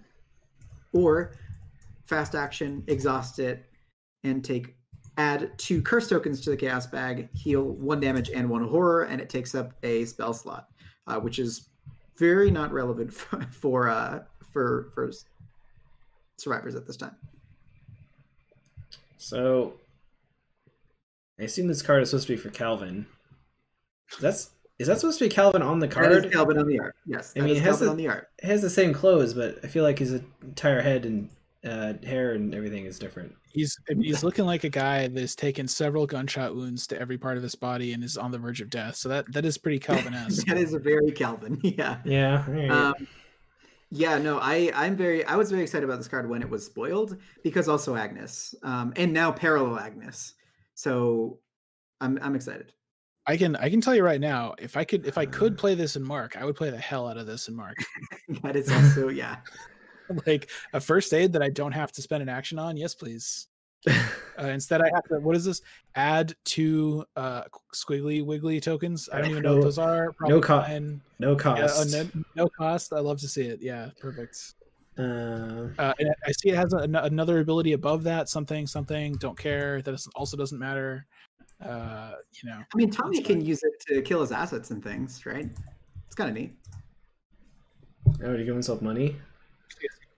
or 0.92 1.34
fast 2.06 2.34
action, 2.34 2.82
exhaust 2.88 3.38
it, 3.38 3.64
and 4.24 4.44
take 4.44 4.74
add 5.18 5.56
two 5.58 5.82
curse 5.82 6.08
tokens 6.08 6.40
to 6.40 6.50
the 6.50 6.56
chaos 6.56 6.86
bag, 6.86 7.28
heal 7.32 7.62
one 7.62 8.00
damage 8.00 8.30
and 8.30 8.48
one 8.48 8.66
horror, 8.66 9.04
and 9.04 9.20
it 9.20 9.28
takes 9.28 9.54
up 9.54 9.72
a 9.82 10.04
spell 10.04 10.32
slot, 10.32 10.68
uh, 11.06 11.18
which 11.20 11.38
is 11.38 11.68
very 12.18 12.50
not 12.50 12.72
relevant 12.72 13.12
for 13.12 13.40
for 13.52 13.88
uh, 13.88 14.20
for, 14.52 14.90
for 14.94 15.10
survivors 16.38 16.74
at 16.74 16.86
this 16.86 16.96
time. 16.96 17.16
So 19.16 19.74
I 21.42 21.46
assume 21.46 21.66
this 21.66 21.82
card 21.82 22.02
is 22.04 22.10
supposed 22.10 22.28
to 22.28 22.34
be 22.34 22.36
for 22.36 22.50
Calvin. 22.50 23.04
That's 24.20 24.50
is 24.78 24.86
that 24.86 25.00
supposed 25.00 25.18
to 25.18 25.24
be 25.24 25.28
Calvin 25.28 25.60
on 25.60 25.80
the 25.80 25.88
card? 25.88 26.24
is 26.24 26.32
Calvin 26.32 26.56
on 26.56 26.68
the 26.68 26.78
art. 26.78 26.94
Yes, 27.04 27.32
I 27.34 27.40
that 27.40 27.46
mean, 27.46 27.56
is 27.56 27.60
it 27.60 27.64
has 27.64 27.70
Calvin 27.78 27.88
a- 27.88 27.90
on 27.90 27.96
the 27.96 28.08
art. 28.08 28.28
It 28.40 28.46
has 28.46 28.62
the 28.62 28.70
same 28.70 28.94
clothes, 28.94 29.34
but 29.34 29.58
I 29.64 29.66
feel 29.66 29.82
like 29.82 29.98
his 29.98 30.12
entire 30.42 30.80
head 30.80 31.04
and 31.04 31.28
uh, 31.64 31.94
hair 32.06 32.34
and 32.34 32.54
everything 32.54 32.86
is 32.86 32.96
different. 32.96 33.34
He's 33.52 33.76
he's 33.88 34.22
looking 34.22 34.44
like 34.46 34.62
a 34.62 34.68
guy 34.68 35.08
that's 35.08 35.34
taken 35.34 35.66
several 35.66 36.06
gunshot 36.06 36.54
wounds 36.54 36.86
to 36.88 37.00
every 37.00 37.18
part 37.18 37.36
of 37.36 37.42
his 37.42 37.56
body 37.56 37.92
and 37.92 38.04
is 38.04 38.16
on 38.16 38.30
the 38.30 38.38
verge 38.38 38.60
of 38.60 38.70
death. 38.70 38.94
So 38.94 39.08
that 39.08 39.30
that 39.32 39.44
is 39.44 39.58
pretty 39.58 39.78
Calvin-esque. 39.80 40.46
that 40.46 40.58
is 40.58 40.74
a 40.74 40.78
very 40.78 41.10
Calvin. 41.10 41.58
Yeah. 41.64 41.98
Yeah. 42.04 42.44
all 42.46 42.54
right. 42.54 42.70
Um, 42.70 43.08
yeah, 43.90 44.16
no, 44.18 44.38
I 44.38 44.70
I'm 44.76 44.94
very 44.96 45.24
I 45.24 45.34
was 45.34 45.50
very 45.50 45.62
excited 45.64 45.84
about 45.84 45.98
this 45.98 46.08
card 46.08 46.28
when 46.30 46.40
it 46.40 46.48
was 46.48 46.64
spoiled 46.64 47.16
because 47.42 47.68
also 47.68 47.96
Agnes, 47.96 48.54
um, 48.62 48.92
and 48.94 49.12
now 49.12 49.32
parallel 49.32 49.78
Agnes. 49.80 50.34
So 50.74 51.38
I'm 52.00 52.18
I'm 52.22 52.34
excited. 52.34 52.72
I 53.26 53.36
can 53.36 53.54
I 53.56 53.70
can 53.70 53.80
tell 53.80 53.94
you 53.94 54.02
right 54.02 54.20
now, 54.20 54.54
if 54.58 54.76
I 54.76 54.84
could 54.84 55.06
if 55.06 55.16
I 55.18 55.26
could 55.26 55.56
play 55.62 55.74
this 55.74 55.96
in 55.96 56.02
Mark, 56.02 56.36
I 56.36 56.44
would 56.44 56.56
play 56.56 56.70
the 56.70 56.78
hell 56.78 57.06
out 57.08 57.16
of 57.18 57.26
this 57.26 57.48
in 57.48 57.54
Mark. 57.56 57.76
that 58.42 58.56
is 58.56 58.70
also 58.72 59.08
yeah. 59.08 59.36
like 60.26 60.50
a 60.72 60.80
first 60.80 61.12
aid 61.14 61.32
that 61.34 61.42
I 61.42 61.48
don't 61.48 61.72
have 61.72 61.92
to 61.92 62.02
spend 62.02 62.22
an 62.22 62.28
action 62.28 62.58
on. 62.58 62.76
Yes, 62.76 62.94
please. 62.94 63.48
Uh, 64.42 64.46
instead, 64.46 64.80
I 64.80 64.88
have 64.94 65.04
to. 65.04 65.20
What 65.20 65.36
is 65.36 65.44
this? 65.44 65.60
Add 65.94 66.34
two 66.46 67.04
uh, 67.16 67.42
squiggly 67.74 68.24
wiggly 68.24 68.60
tokens. 68.60 69.10
I 69.12 69.20
don't 69.20 69.30
even 69.30 69.42
know 69.42 69.56
what 69.56 69.64
those 69.64 69.76
are. 69.78 70.06
no 70.06 70.12
Probably 70.12 70.40
co- 70.40 70.62
fine. 70.62 71.00
no 71.18 71.32
Yeah, 71.32 71.36
cost. 71.38 71.94
uh, 71.94 72.02
no, 72.02 72.24
no 72.34 72.48
cost. 72.48 72.94
I 72.94 73.00
love 73.00 73.20
to 73.20 73.28
see 73.28 73.42
it. 73.42 73.60
Yeah, 73.60 73.90
perfect. 74.00 74.54
Uh, 74.98 75.68
Uh, 75.78 75.94
I 75.98 76.32
see 76.32 76.50
it 76.50 76.56
has 76.56 76.72
an 76.74 76.94
another 76.96 77.40
ability 77.40 77.72
above 77.72 78.02
that. 78.04 78.28
Something, 78.28 78.66
something. 78.66 79.14
Don't 79.14 79.38
care. 79.38 79.80
That 79.82 79.94
is- 79.94 80.08
also 80.14 80.36
doesn't 80.36 80.58
matter. 80.58 81.06
Uh, 81.60 82.12
you 82.32 82.50
know, 82.50 82.58
I 82.58 82.76
mean, 82.76 82.90
Tommy 82.90 83.22
can 83.22 83.40
use 83.44 83.62
it 83.62 83.72
to 83.88 84.02
kill 84.02 84.20
his 84.20 84.32
assets 84.32 84.70
and 84.70 84.82
things, 84.82 85.24
right? 85.24 85.48
It's 86.06 86.14
kind 86.14 86.28
of 86.28 86.34
neat. 86.36 86.54
oh, 88.22 88.36
to 88.36 88.44
give 88.44 88.54
himself 88.54 88.82
money. 88.82 89.16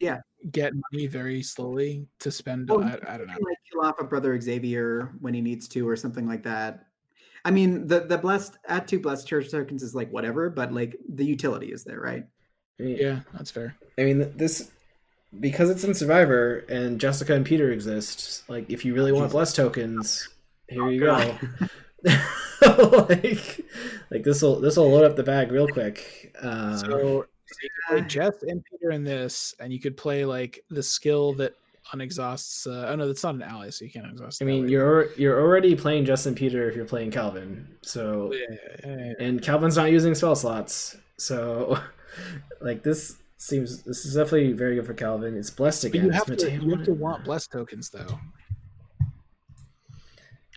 Yeah. 0.01 0.21
Get 0.51 0.73
money 0.75 1.07
very 1.07 1.43
slowly 1.43 2.07
to 2.19 2.31
spend. 2.31 2.69
Well, 2.69 2.83
I, 2.83 2.99
I 3.15 3.17
don't 3.17 3.27
know. 3.27 3.35
can, 3.35 3.45
like 3.45 3.57
kill 3.71 3.83
off 3.83 3.97
a 4.01 4.05
brother 4.05 4.39
Xavier 4.41 5.13
when 5.21 5.33
he 5.35 5.41
needs 5.41 5.69
to, 5.69 5.89
or 5.89 5.97
something 5.97 6.27
like 6.27 6.43
that. 6.43 6.87
I 7.47 7.51
mean, 7.51 7.87
the 7.87 8.01
the 8.01 8.19
blessed 8.19 8.57
at 8.69 8.89
two 8.89 8.99
blessed 9.01 9.27
church 9.29 9.51
tokens 9.51 9.83
is 9.83 9.95
like 9.95 10.11
whatever, 10.11 10.51
but 10.51 10.73
like 10.73 10.97
the 11.09 11.25
utility 11.25 11.73
is 11.73 11.85
there, 11.85 12.01
right? 12.01 12.25
Yeah, 12.79 13.21
that's 13.33 13.51
fair. 13.51 13.77
I 13.99 14.05
mean, 14.05 14.33
this 14.37 14.71
because 15.41 15.71
it's 15.71 15.85
in 15.85 15.95
Survivor 15.95 16.59
and 16.69 17.01
Jessica 17.01 17.35
and 17.35 17.45
Peter 17.45 17.73
exist. 17.73 18.49
Like, 18.49 18.71
if 18.71 18.85
you 18.85 18.95
really 18.95 19.13
want 19.13 19.31
bless 19.33 19.53
tokens, 19.53 20.29
here 20.69 20.83
Oh, 20.85 20.89
you 20.89 21.01
God. 21.01 21.39
go. 22.05 22.11
like, 23.09 23.61
like 24.11 24.23
this 24.23 24.43
will 24.43 24.61
this 24.61 24.77
will 24.77 24.91
load 24.91 25.05
up 25.05 25.17
the 25.17 25.23
bag 25.23 25.51
real 25.53 25.67
quick. 25.69 26.35
Uh, 26.41 26.77
So, 26.77 27.27
you 27.63 27.69
could 27.89 27.99
play 27.99 28.01
Jess 28.09 28.43
and 28.43 28.63
Peter 28.65 28.91
in 28.91 29.05
this, 29.05 29.55
and 29.61 29.73
you 29.73 29.81
could 29.81 29.97
play 29.97 30.25
like 30.25 30.63
the 30.71 30.83
skill 30.83 31.33
that 31.35 31.55
unexhausts. 31.93 32.67
Uh, 32.67 32.87
oh 32.89 32.97
no, 32.97 33.07
that's 33.07 33.23
not 33.23 33.35
an 33.35 33.43
ally, 33.43 33.71
so 33.71 33.85
you 33.85 33.91
can't 33.91 34.07
exhaust. 34.11 34.43
I 34.43 34.45
mean, 34.45 34.69
you're 34.69 35.13
you're 35.15 35.41
already 35.41 35.75
playing 35.75 36.05
Jess 36.05 36.27
and 36.27 36.37
Peter 36.37 36.69
if 36.69 36.77
you're 36.77 36.85
playing 36.85 37.11
Calvin. 37.11 37.67
So 37.83 38.33
Yeah, 38.33 38.57
yeah, 38.85 38.97
yeah. 38.97 39.13
and 39.27 39.43
Calvin's 39.43 39.77
not 39.77 39.91
using 39.91 40.15
spell 40.15 40.37
slots. 40.37 40.97
So 41.19 41.79
like 42.61 42.83
this 42.83 43.17
seems 43.37 43.83
this 43.83 44.05
is 44.07 44.15
definitely 44.15 44.53
very 44.53 44.77
good 44.77 44.87
for 44.87 44.95
Calvin. 44.95 45.37
It's 45.37 45.51
blessed 45.51 45.83
But 45.83 45.89
again. 45.89 46.05
you 46.07 46.11
have 46.11 46.37
to 46.37 46.51
you 46.51 46.71
have 46.77 46.85
to 46.85 46.95
want 46.95 47.25
blessed 47.25 47.53
tokens 47.53 47.91
though. 47.91 48.19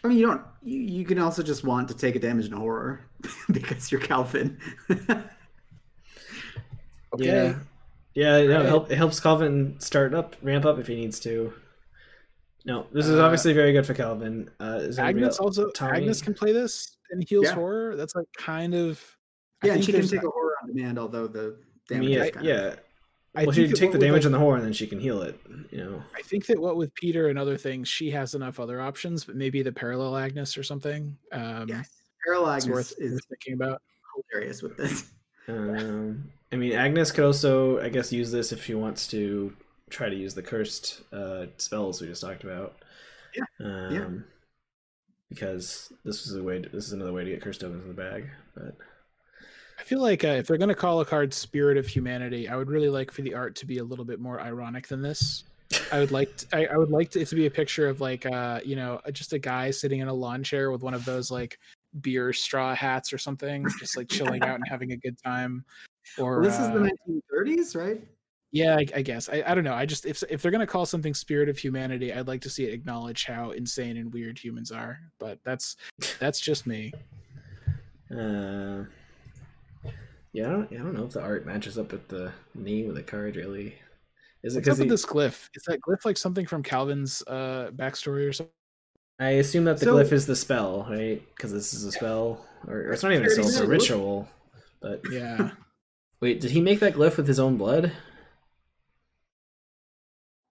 I 0.04 0.08
mean, 0.08 0.18
you 0.20 0.28
don't. 0.28 0.42
You, 0.64 0.80
you 0.80 1.06
can 1.06 1.18
also 1.20 1.42
just 1.42 1.64
want 1.64 1.88
to 1.88 1.96
take 1.96 2.16
a 2.16 2.20
damage 2.20 2.46
in 2.46 2.52
horror 2.52 3.02
because 3.52 3.92
you're 3.92 4.02
Calvin. 4.02 4.60
Okay. 7.14 7.26
Yeah. 7.26 7.56
Yeah, 8.14 8.48
no, 8.48 8.62
it, 8.62 8.66
help, 8.66 8.92
it 8.92 8.98
helps 8.98 9.20
Calvin 9.20 9.80
start 9.80 10.14
up, 10.14 10.36
ramp 10.42 10.66
up 10.66 10.80
if 10.80 10.88
he 10.88 10.96
needs 10.96 11.20
to. 11.22 11.54
No, 12.66 12.88
this 12.92 13.06
is 13.08 13.20
Uh, 13.20 13.24
obviously 13.24 13.54
very 13.54 13.72
good 13.72 13.86
for 13.86 13.94
Calvin. 13.94 14.50
Uh, 14.60 14.80
is 14.82 14.98
anybody 15.00 15.24
Agnes 15.26 15.38
also 15.38 15.70
Tommy? 15.70 15.98
Agnes 16.00 16.22
can 16.22 16.34
play 16.34 16.52
this 16.52 16.98
and 17.12 17.24
heals 17.24 17.46
Yeah. 17.46 17.54
horror. 17.54 17.96
That's 17.96 18.16
like 18.16 18.26
kind 18.38 18.74
of 18.74 19.02
yeah, 19.64 19.74
and 19.74 19.86
she 19.86 19.92
can 19.94 20.06
take 20.08 20.24
a 20.24 20.30
horror 20.30 20.56
on 20.84 20.96
demand, 20.96 21.00
although 21.00 21.28
the 21.28 21.58
I 21.90 21.94
damage 21.94 22.08
mean, 22.10 22.18
yeah, 22.18 22.24
is 22.26 22.32
kind 22.32 22.46
yeah. 22.46 22.54
of 22.56 22.80
I 23.36 23.44
well, 23.44 23.52
she 23.52 23.62
think 23.68 23.76
can 23.76 23.80
take 23.80 23.92
the 23.92 24.00
damage 24.00 24.24
like- 24.24 24.26
on 24.28 24.32
the 24.32 24.40
horn, 24.40 24.58
and 24.60 24.66
then 24.66 24.74
she 24.74 24.88
can 24.88 25.00
heal 25.00 25.22
it. 25.22 25.40
You 25.72 25.78
know, 25.78 26.04
I 26.16 26.22
think 26.24 26.46
that 26.48 26.60
what 26.60 26.76
with 26.76 26.94
Peter 26.96 27.28
and 27.30 27.38
other 27.38 27.56
things, 27.58 27.88
she 27.88 28.10
has 28.12 28.34
enough 28.34 28.60
other 28.60 28.82
options, 28.82 29.24
but 29.26 29.36
maybe 29.36 29.62
the 29.62 29.72
parallel 29.72 30.18
Agnes 30.18 30.58
or 30.58 30.64
something. 30.64 31.16
Um, 31.32 31.68
yes. 31.70 31.90
Parallel 32.26 32.56
it's 32.56 32.66
Agnes 32.66 32.76
worth, 32.76 32.94
is 33.00 33.12
worth 33.14 33.26
thinking 33.30 33.54
about. 33.54 33.82
hilarious 34.32 34.62
with 34.64 34.76
this. 34.78 35.12
um, 35.48 36.30
I 36.52 36.56
mean, 36.56 36.74
Agnes 36.74 37.12
could 37.12 37.26
also, 37.26 37.80
I 37.80 37.90
guess, 37.90 38.12
use 38.12 38.32
this 38.32 38.52
if 38.52 38.64
she 38.66 38.74
wants 38.74 39.08
to 39.10 39.54
try 39.90 40.10
to 40.10 40.16
use 40.16 40.34
the 40.34 40.42
cursed 40.42 41.02
uh, 41.14 41.46
spells 41.58 42.02
we 42.02 42.08
just 42.08 42.22
talked 42.22 42.44
about. 42.44 42.76
Yeah, 43.36 43.44
Um, 43.64 43.94
yeah. 43.96 44.08
Because 45.30 45.92
this 46.06 46.26
is 46.26 46.36
a 46.36 46.42
way. 46.44 46.62
To, 46.62 46.70
this 46.70 46.86
is 46.88 46.94
another 46.94 47.12
way 47.14 47.24
to 47.26 47.30
get 47.30 47.42
cursed 47.42 47.60
tokens 47.62 47.84
in 47.84 47.90
the 47.90 47.94
bag. 47.94 48.30
But 48.56 48.76
I 48.80 48.97
feel 49.88 50.02
like 50.02 50.24
uh, 50.26 50.30
if 50.30 50.48
they're 50.48 50.58
going 50.58 50.70
to 50.70 50.76
call 50.76 51.00
a 51.00 51.06
card 51.06 51.34
"Spirit 51.34 51.78
of 51.78 51.88
Humanity," 51.88 52.50
I 52.50 52.56
would 52.56 52.70
really 52.70 52.90
like 52.90 53.10
for 53.10 53.22
the 53.22 53.34
art 53.34 53.56
to 53.56 53.66
be 53.66 53.78
a 53.78 53.84
little 53.84 54.06
bit 54.06 54.20
more 54.20 54.40
ironic 54.42 54.88
than 54.88 55.02
this. 55.02 55.46
I 55.92 56.00
would 56.00 56.12
like 56.12 56.36
to, 56.38 56.48
I, 56.54 56.66
I 56.74 56.78
would 56.78 56.92
like 56.92 57.10
to, 57.12 57.22
it 57.22 57.28
to 57.30 57.36
be 57.36 57.46
a 57.46 57.52
picture 57.52 57.88
of 57.88 58.00
like 58.00 58.26
uh 58.26 58.62
you 58.64 58.76
know 58.76 59.02
just 59.12 59.34
a 59.34 59.40
guy 59.40 59.72
sitting 59.72 60.00
in 60.00 60.08
a 60.08 60.14
lawn 60.14 60.44
chair 60.44 60.72
with 60.72 60.82
one 60.82 60.94
of 60.94 61.04
those 61.06 61.32
like 61.32 61.58
beer 62.02 62.34
straw 62.34 62.76
hats 62.76 63.12
or 63.12 63.18
something, 63.18 63.66
just 63.80 63.98
like 63.98 64.10
chilling 64.10 64.44
out 64.44 64.56
and 64.56 64.64
having 64.70 64.92
a 64.92 64.98
good 64.98 65.18
time. 65.24 65.64
Or 66.18 66.42
Well, 66.42 66.50
this 66.50 66.60
is 66.60 66.68
uh, 66.68 66.74
the 66.74 66.92
1930s, 67.32 67.76
right? 67.76 68.02
yeah, 68.52 68.76
I, 68.76 68.86
I 68.96 69.02
guess 69.02 69.30
I, 69.30 69.44
I 69.46 69.56
don't 69.56 69.64
know. 69.64 69.74
I 69.74 69.86
just 69.86 70.06
if 70.06 70.22
if 70.30 70.42
they're 70.42 70.52
gonna 70.52 70.68
call 70.68 70.86
something 70.86 71.14
"Spirit 71.14 71.50
of 71.50 71.58
Humanity," 71.58 72.14
I'd 72.14 72.28
like 72.28 72.42
to 72.42 72.50
see 72.50 72.66
it 72.66 72.74
acknowledge 72.74 73.26
how 73.26 73.52
insane 73.52 73.98
and 73.98 74.12
weird 74.14 74.38
humans 74.38 74.72
are. 74.72 75.00
But 75.20 75.40
that's 75.44 75.78
that's 76.20 76.40
just 76.40 76.68
me. 76.68 76.94
Uh, 78.10 78.84
yeah, 80.34 80.48
I 80.48 80.50
don't, 80.52 80.74
I 80.74 80.76
don't 80.78 80.94
know 80.94 81.06
if 81.06 81.12
the 81.14 81.22
art 81.22 81.46
matches 81.46 81.78
up 81.78 81.92
with 81.92 82.08
the 82.08 82.32
name 82.56 82.90
of 82.90 82.96
the 82.96 83.04
card. 83.04 83.36
Really, 83.36 83.76
is 84.44 84.56
it 84.56 84.58
What's 84.60 84.66
because 84.66 84.80
with 84.80 84.90
this 84.90 85.06
glyph? 85.06 85.50
Is 85.56 85.64
that 85.68 85.80
glyph 85.82 86.06
like 86.06 86.18
something 86.18 86.46
from 86.46 86.64
Calvin's 86.64 87.24
uh 87.28 87.72
backstory 87.76 88.28
or 88.28 88.34
something? 88.34 88.52
I 89.20 89.30
assume 89.32 89.64
that 89.66 89.80
the 89.80 89.86
So- 89.86 89.96
glyph 89.96 90.12
is 90.12 90.26
the 90.28 90.36
spell, 90.36 90.86
right? 90.90 91.22
Because 91.36 91.52
this 91.52 91.74
is 91.74 91.84
a 91.86 91.92
spell, 91.92 92.46
or, 92.68 92.76
or 92.76 92.92
it's 92.94 93.04
not 93.04 93.12
even 93.14 93.26
a 93.26 93.30
spell; 93.30 93.48
it's 93.48 93.60
a 93.60 93.68
ritual. 93.68 94.28
But 94.82 95.02
Yeah. 95.12 95.52
wait, 96.22 96.40
did 96.40 96.52
he 96.52 96.62
make 96.62 96.80
that 96.82 96.94
glyph 96.94 97.18
with 97.18 97.28
his 97.28 97.40
own 97.40 97.58
blood? 97.58 97.92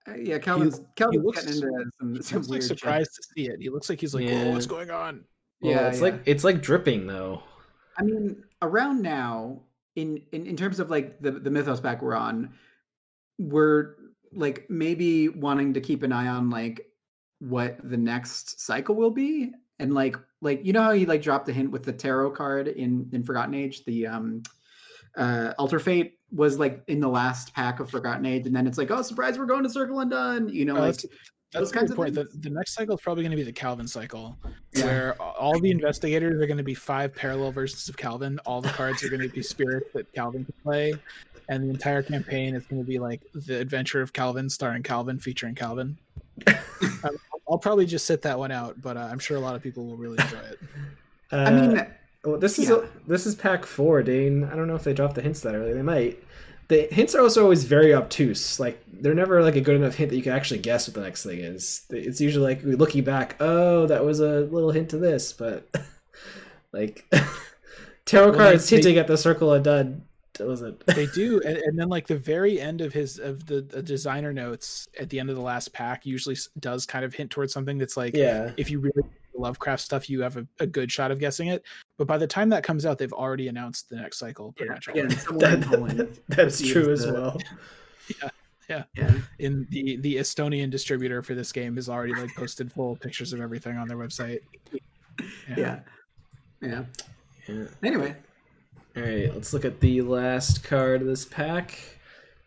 Uh, 0.07 0.15
yeah, 0.15 0.37
Calvin's 0.39 0.81
Calvin's 0.95 1.23
looks- 1.23 1.43
getting 1.45 1.63
into 1.63 1.91
some, 1.99 2.15
He 2.15 2.21
some 2.21 2.37
looks 2.37 2.49
like 2.49 2.49
weird 2.49 2.63
shit. 2.63 2.79
surprised 2.79 3.11
to 3.15 3.23
see 3.35 3.47
it. 3.47 3.57
He 3.59 3.69
looks 3.69 3.89
like 3.89 3.99
he's 3.99 4.13
like, 4.15 4.25
Yeah. 4.27 4.43
"Oh, 4.47 4.51
what's 4.51 4.65
going 4.65 4.89
on?" 4.89 5.25
Well, 5.61 5.71
Yeah, 5.71 5.87
it's 5.89 5.97
yeah. 5.97 6.03
like 6.03 6.21
it's 6.25 6.43
like 6.43 6.61
dripping 6.61 7.07
though. 7.07 7.43
I 7.97 8.03
mean, 8.03 8.43
around 8.61 9.01
now, 9.01 9.63
in, 9.97 10.21
in 10.31 10.45
in 10.45 10.55
terms 10.55 10.79
of 10.79 10.91
like 10.91 11.19
the 11.19 11.31
the 11.31 11.49
mythos 11.49 11.81
pack 11.81 12.03
we're 12.03 12.15
on, 12.15 12.53
we're 13.39 13.95
like 14.31 14.69
maybe 14.69 15.27
wanting 15.27 15.73
to 15.73 15.81
keep 15.81 16.03
an 16.03 16.11
eye 16.11 16.27
on 16.27 16.51
like 16.51 16.85
what 17.39 17.77
the 17.83 17.97
next 17.97 18.61
cycle 18.61 18.93
will 18.93 19.09
be, 19.09 19.51
and 19.79 19.95
like 19.95 20.15
like 20.39 20.63
you 20.63 20.71
know 20.71 20.83
how 20.83 20.91
you 20.91 21.07
like 21.07 21.23
dropped 21.23 21.49
a 21.49 21.53
hint 21.53 21.71
with 21.71 21.83
the 21.83 21.91
tarot 21.91 22.31
card 22.31 22.67
in 22.67 23.09
in 23.11 23.23
Forgotten 23.23 23.55
Age, 23.55 23.83
the 23.85 24.05
um 24.05 24.43
uh 25.17 25.53
Alter 25.57 25.79
Fate 25.79 26.19
was 26.31 26.59
like 26.59 26.83
in 26.87 26.99
the 26.99 27.09
last 27.09 27.55
pack 27.55 27.79
of 27.79 27.89
Forgotten 27.89 28.25
Age, 28.27 28.45
and 28.45 28.55
then 28.55 28.67
it's 28.67 28.77
like, 28.77 28.91
oh 28.91 29.01
surprise, 29.01 29.39
we're 29.39 29.45
going 29.45 29.63
to 29.63 29.69
Circle 29.69 29.99
Undone, 29.99 30.49
you 30.49 30.65
know, 30.65 30.77
Oh, 30.77 30.81
like 30.81 30.99
that's 31.51 31.61
those 31.61 31.71
a 31.71 31.73
kinds 31.73 31.91
good 31.91 32.07
of 32.07 32.15
point. 32.15 32.31
The, 32.33 32.37
the 32.39 32.49
next 32.49 32.73
cycle 32.73 32.95
is 32.95 33.01
probably 33.01 33.23
going 33.23 33.31
to 33.31 33.37
be 33.37 33.43
the 33.43 33.53
Calvin 33.53 33.87
cycle, 33.87 34.37
Yeah. 34.73 34.85
where 34.85 35.21
all 35.21 35.59
the 35.59 35.71
investigators 35.71 36.41
are 36.41 36.47
going 36.47 36.57
to 36.57 36.63
be 36.63 36.73
five 36.73 37.15
parallel 37.15 37.51
versions 37.51 37.87
of 37.87 37.95
Calvin. 37.97 38.39
All 38.45 38.61
the 38.61 38.69
cards 38.69 39.03
are 39.03 39.09
going 39.09 39.21
to 39.21 39.29
be 39.29 39.41
spirits 39.41 39.87
that 39.93 40.11
Calvin 40.13 40.43
can 40.45 40.53
play, 40.63 40.93
and 41.49 41.63
the 41.63 41.69
entire 41.69 42.03
campaign 42.03 42.53
is 42.53 42.65
going 42.65 42.81
to 42.81 42.87
be 42.87 42.99
like 42.99 43.21
the 43.33 43.59
adventure 43.59 44.01
of 44.01 44.11
Calvin, 44.11 44.49
starring 44.49 44.83
Calvin, 44.83 45.19
featuring 45.19 45.55
Calvin. 45.55 45.97
Um, 47.03 47.17
I'll 47.49 47.57
probably 47.57 47.85
just 47.87 48.05
sit 48.05 48.21
that 48.21 48.37
one 48.37 48.51
out, 48.51 48.79
but 48.81 48.97
uh, 48.97 49.07
I'm 49.11 49.17
sure 49.19 49.37
a 49.37 49.39
lot 49.39 49.55
of 49.55 49.63
people 49.63 49.85
will 49.85 49.97
really 49.97 50.17
enjoy 50.19 50.37
it. 50.37 50.59
Uh, 51.31 51.35
I 51.35 51.51
mean, 51.51 51.87
well, 52.23 52.37
this 52.37 52.59
is 52.59 52.69
yeah. 52.69 52.81
this 53.07 53.25
is 53.25 53.35
pack 53.35 53.65
four, 53.65 54.03
Dane. 54.03 54.43
I 54.43 54.55
don't 54.55 54.67
know 54.67 54.75
if 54.75 54.83
they 54.83 54.93
dropped 54.93 55.15
the 55.15 55.21
hints 55.21 55.41
that 55.41 55.55
early. 55.55 55.73
They 55.73 55.81
might. 55.81 56.21
The 56.69 56.87
hints 56.91 57.15
are 57.15 57.21
also 57.21 57.43
always 57.43 57.63
very 57.63 57.93
obtuse. 57.93 58.59
Like 58.59 58.83
they're 58.91 59.13
never 59.13 59.41
like 59.41 59.55
a 59.55 59.61
good 59.61 59.75
enough 59.75 59.95
hint 59.95 60.09
that 60.09 60.17
you 60.17 60.23
can 60.23 60.33
actually 60.33 60.59
guess 60.59 60.87
what 60.87 60.95
the 60.95 61.01
next 61.01 61.23
thing 61.23 61.39
is. 61.39 61.85
It's 61.89 62.19
usually 62.19 62.55
like 62.55 62.63
looking 62.63 63.03
back. 63.03 63.37
Oh, 63.39 63.85
that 63.87 64.03
was 64.03 64.19
a 64.19 64.41
little 64.41 64.71
hint 64.71 64.89
to 64.89 64.97
this, 64.97 65.31
but 65.31 65.69
like 66.73 67.05
tarot 68.05 68.29
Well, 68.31 68.37
cards 68.37 68.69
they- 68.69 68.75
they- 68.77 68.81
hinting 68.83 68.97
at 68.99 69.07
the 69.07 69.17
Circle 69.17 69.53
Undone. 69.53 70.03
Was 70.39 70.61
it? 70.61 70.85
They 70.85 71.07
do, 71.07 71.41
and, 71.45 71.57
and 71.57 71.79
then 71.79 71.89
like 71.89 72.05
the 72.05 72.17
very 72.17 72.61
end 72.61 72.81
of 72.81 72.93
his 72.93 73.17
of 73.17 73.47
the, 73.47 73.61
the 73.61 73.81
designer 73.81 74.31
notes 74.31 74.87
at 74.99 75.09
the 75.09 75.19
end 75.19 75.31
of 75.31 75.35
the 75.35 75.41
last 75.41 75.73
pack 75.73 76.05
usually 76.05 76.35
does 76.59 76.85
kind 76.85 77.03
of 77.03 77.15
hint 77.15 77.31
towards 77.31 77.51
something 77.51 77.79
that's 77.79 77.97
like 77.97 78.15
yeah. 78.15 78.51
if 78.55 78.69
you 78.69 78.77
really 78.79 79.01
Lovecraft 79.37 79.81
stuff, 79.81 80.09
you 80.09 80.21
have 80.21 80.37
a, 80.37 80.47
a 80.59 80.67
good 80.67 80.91
shot 80.91 81.11
of 81.11 81.19
guessing 81.19 81.47
it. 81.49 81.63
But 81.97 82.07
by 82.07 82.17
the 82.17 82.27
time 82.27 82.49
that 82.49 82.63
comes 82.63 82.85
out, 82.85 82.97
they've 82.97 83.13
already 83.13 83.47
announced 83.47 83.89
the 83.89 83.95
next 83.97 84.17
cycle 84.17 84.53
pretty 84.53 84.69
yeah, 84.69 84.73
much. 84.75 84.87
again, 84.87 85.05
already. 85.41 85.61
someone 85.63 85.89
in 85.91 85.97
That- 85.97 86.19
that's 86.29 86.61
true 86.67 86.91
as 86.91 87.05
the- 87.05 87.13
well. 87.13 87.37
Yeah, 88.69 88.83
yeah 88.97 89.13
In 89.39 89.65
the 89.69 89.95
the 89.95 90.15
Estonian 90.17 90.69
distributor 90.69 91.21
for 91.21 91.35
this 91.35 91.53
game 91.53 91.77
has 91.77 91.87
already 91.87 92.13
like 92.13 92.35
posted 92.35 92.69
full 92.73 92.97
pictures 92.97 93.31
of 93.31 93.39
everything 93.39 93.77
on 93.77 93.87
their 93.87 93.95
website. 93.95 94.39
yeah, 95.55 95.79
yeah. 96.61 96.83
Yeah. 97.47 97.63
Anyway, 97.81 98.13
All 98.97 99.03
right, 99.03 99.33
let's 99.33 99.53
look 99.53 99.63
at 99.63 99.79
the 99.79 100.01
last 100.01 100.65
card 100.65 100.99
of 100.99 101.07
this 101.07 101.23
pack, 101.23 101.79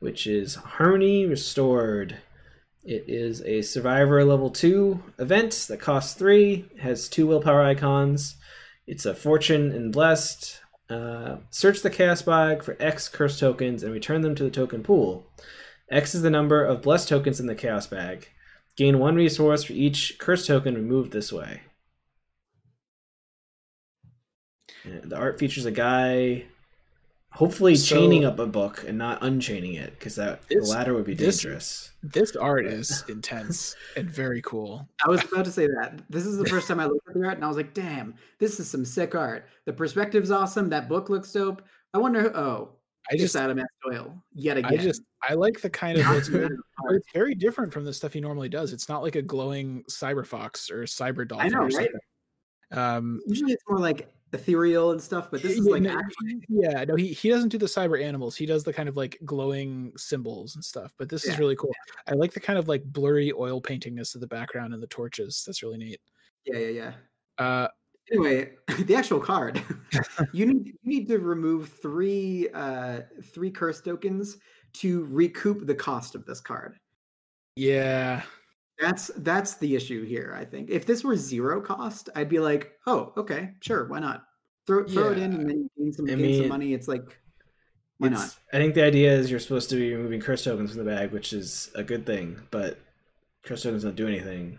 which 0.01 0.26
is 0.26 0.57
Harmony 0.57 1.24
Restored. 1.24 2.18
It 2.82 3.04
is 3.08 3.42
a 3.42 3.60
Survivor 3.62 4.24
level 4.24 4.50
2 4.50 5.02
event 5.18 5.52
that 5.68 5.80
costs 5.80 6.14
3, 6.14 6.64
has 6.80 7.08
two 7.08 7.26
willpower 7.26 7.62
icons. 7.62 8.36
It's 8.86 9.04
a 9.04 9.14
Fortune 9.14 9.70
and 9.70 9.92
Blessed. 9.92 10.60
Uh, 10.88 11.36
search 11.50 11.82
the 11.82 11.90
Chaos 11.90 12.22
Bag 12.22 12.62
for 12.62 12.76
X 12.80 13.08
curse 13.08 13.38
tokens 13.38 13.82
and 13.82 13.92
return 13.92 14.22
them 14.22 14.34
to 14.34 14.44
the 14.44 14.50
token 14.50 14.82
pool. 14.82 15.26
X 15.90 16.14
is 16.14 16.22
the 16.22 16.30
number 16.30 16.64
of 16.64 16.82
blessed 16.82 17.08
tokens 17.08 17.38
in 17.38 17.46
the 17.46 17.54
Chaos 17.54 17.86
Bag. 17.86 18.28
Gain 18.76 18.98
one 18.98 19.14
resource 19.14 19.64
for 19.64 19.74
each 19.74 20.18
curse 20.18 20.46
token 20.46 20.74
removed 20.74 21.12
this 21.12 21.32
way. 21.32 21.60
The 24.84 25.16
art 25.16 25.38
features 25.38 25.66
a 25.66 25.70
guy 25.70 26.46
hopefully 27.32 27.76
So- 27.76 27.96
chaining 27.96 28.24
up 28.24 28.38
a 28.38 28.46
book 28.46 28.84
and 28.86 28.98
not 28.98 29.18
unchaining 29.22 29.74
it 29.74 29.90
because 29.98 30.16
that 30.16 30.46
This- 30.48 30.68
the 30.68 30.74
latter 30.74 30.94
would 30.94 31.04
be 31.04 31.14
this- 31.14 31.42
dangerous. 31.42 31.90
This 32.02 32.34
art 32.34 32.66
is 32.66 33.04
intense 33.08 33.76
and 33.96 34.10
very 34.10 34.40
cool. 34.42 34.88
I 35.04 35.10
was 35.10 35.22
about 35.24 35.44
to 35.44 35.52
say 35.52 35.66
that. 35.66 36.02
This 36.08 36.24
is 36.26 36.38
the 36.38 36.46
first 36.46 36.66
time 36.66 36.80
I 36.80 36.86
looked 36.86 37.06
at 37.08 37.14
the 37.14 37.24
art 37.24 37.36
and 37.36 37.44
I 37.44 37.48
was 37.48 37.56
like, 37.58 37.74
damn, 37.74 38.14
this 38.38 38.58
is 38.58 38.70
some 38.70 38.84
sick 38.84 39.14
art. 39.14 39.46
The 39.66 39.72
perspective's 39.72 40.30
awesome. 40.30 40.70
That 40.70 40.88
book 40.88 41.10
looks 41.10 41.30
dope. 41.32 41.62
I 41.92 41.98
wonder 41.98 42.22
who, 42.22 42.28
oh, 42.30 42.70
I 43.10 43.14
just 43.14 43.34
just 43.34 43.36
Adam 43.36 43.58
S. 43.58 43.66
Doyle 43.84 44.14
yet 44.32 44.56
again. 44.56 44.72
I 44.72 44.76
just 44.82 45.02
I 45.22 45.34
like 45.34 45.60
the 45.60 45.70
kind 45.70 45.98
of 45.98 46.06
it's, 46.16 46.28
very, 46.28 46.56
it's 46.90 47.12
very 47.12 47.34
different 47.34 47.72
from 47.72 47.84
the 47.84 47.92
stuff 47.92 48.12
he 48.12 48.20
normally 48.20 48.48
does. 48.48 48.72
It's 48.72 48.88
not 48.88 49.02
like 49.02 49.16
a 49.16 49.22
glowing 49.22 49.84
cyber 49.90 50.24
fox 50.24 50.70
or 50.70 50.84
cyber 50.84 51.26
dolphin. 51.26 51.46
I 51.46 51.50
know, 51.50 51.60
or 51.60 51.64
right? 51.64 51.72
something. 51.72 52.00
Um, 52.72 53.20
Usually 53.26 53.52
it's 53.52 53.64
more 53.68 53.78
like 53.80 54.08
ethereal 54.32 54.92
and 54.92 55.02
stuff, 55.02 55.30
but 55.30 55.42
this 55.42 55.52
is 55.52 55.66
yeah, 55.66 55.72
like 55.72 55.82
no, 55.82 55.98
actually, 55.98 56.40
yeah, 56.48 56.84
no, 56.84 56.94
he 56.96 57.08
he 57.12 57.28
doesn't 57.28 57.48
do 57.48 57.58
the 57.58 57.66
cyber 57.66 58.02
animals. 58.02 58.36
He 58.36 58.46
does 58.46 58.64
the 58.64 58.72
kind 58.72 58.88
of 58.88 58.96
like 58.96 59.18
glowing 59.24 59.92
symbols 59.96 60.54
and 60.54 60.64
stuff. 60.64 60.94
But 60.98 61.08
this 61.08 61.24
is 61.24 61.38
really 61.38 61.56
cool. 61.56 61.72
I 62.06 62.14
like 62.14 62.32
the 62.32 62.40
kind 62.40 62.58
of 62.58 62.68
like 62.68 62.84
blurry 62.84 63.32
oil 63.32 63.60
paintingness 63.60 64.14
of 64.14 64.20
the 64.20 64.26
background 64.26 64.74
and 64.74 64.82
the 64.82 64.86
torches. 64.88 65.42
That's 65.46 65.62
really 65.62 65.78
neat. 65.78 66.00
yeah, 66.44 66.58
yeah, 66.58 66.68
yeah. 66.68 66.92
Uh, 67.44 67.68
Anyway, 68.10 68.52
the 68.86 68.94
actual 68.94 69.20
card. 69.20 69.62
you 70.32 70.46
need 70.46 70.66
you 70.66 70.74
need 70.82 71.08
to 71.08 71.18
remove 71.18 71.68
three 71.68 72.48
uh 72.54 73.00
three 73.32 73.50
curse 73.50 73.80
tokens 73.80 74.38
to 74.72 75.04
recoup 75.06 75.66
the 75.66 75.74
cost 75.74 76.14
of 76.14 76.24
this 76.26 76.40
card. 76.40 76.76
yeah, 77.56 78.22
That's 78.80 79.10
that's 79.18 79.54
the 79.56 79.76
issue 79.76 80.04
here. 80.04 80.34
I 80.38 80.44
think 80.44 80.70
if 80.70 80.86
this 80.86 81.04
were 81.04 81.16
zero 81.16 81.60
cost, 81.60 82.08
I'd 82.14 82.28
be 82.30 82.38
like, 82.38 82.72
oh, 82.86 83.12
okay, 83.16 83.50
sure, 83.60 83.86
why 83.86 83.98
not? 84.00 84.24
Throw 84.66 84.84
throw 84.86 85.12
it 85.12 85.18
in 85.18 85.34
and 85.34 85.48
then 85.48 85.70
gain 85.76 85.92
some 85.92 86.06
I 86.08 86.14
gain 86.14 86.40
some 86.42 86.48
money. 86.48 86.72
It's 86.72 86.88
like, 86.88 87.18
why 87.98 88.08
It's- 88.08 88.20
not? 88.20 88.36
I 88.58 88.62
think 88.62 88.74
the 88.74 88.84
idea 88.84 89.12
is 89.12 89.30
you're 89.30 89.40
supposed 89.40 89.68
to 89.70 89.76
be 89.76 89.94
removing 89.94 90.20
curse 90.20 90.44
tokens 90.44 90.70
from 90.74 90.84
the 90.84 90.90
bag, 90.90 91.12
which 91.12 91.32
is 91.32 91.70
a 91.74 91.82
good 91.82 92.06
thing, 92.06 92.40
but 92.50 92.78
curse 93.42 93.62
tokens 93.62 93.82
don't 93.84 93.96
do 93.96 94.06
anything. 94.08 94.58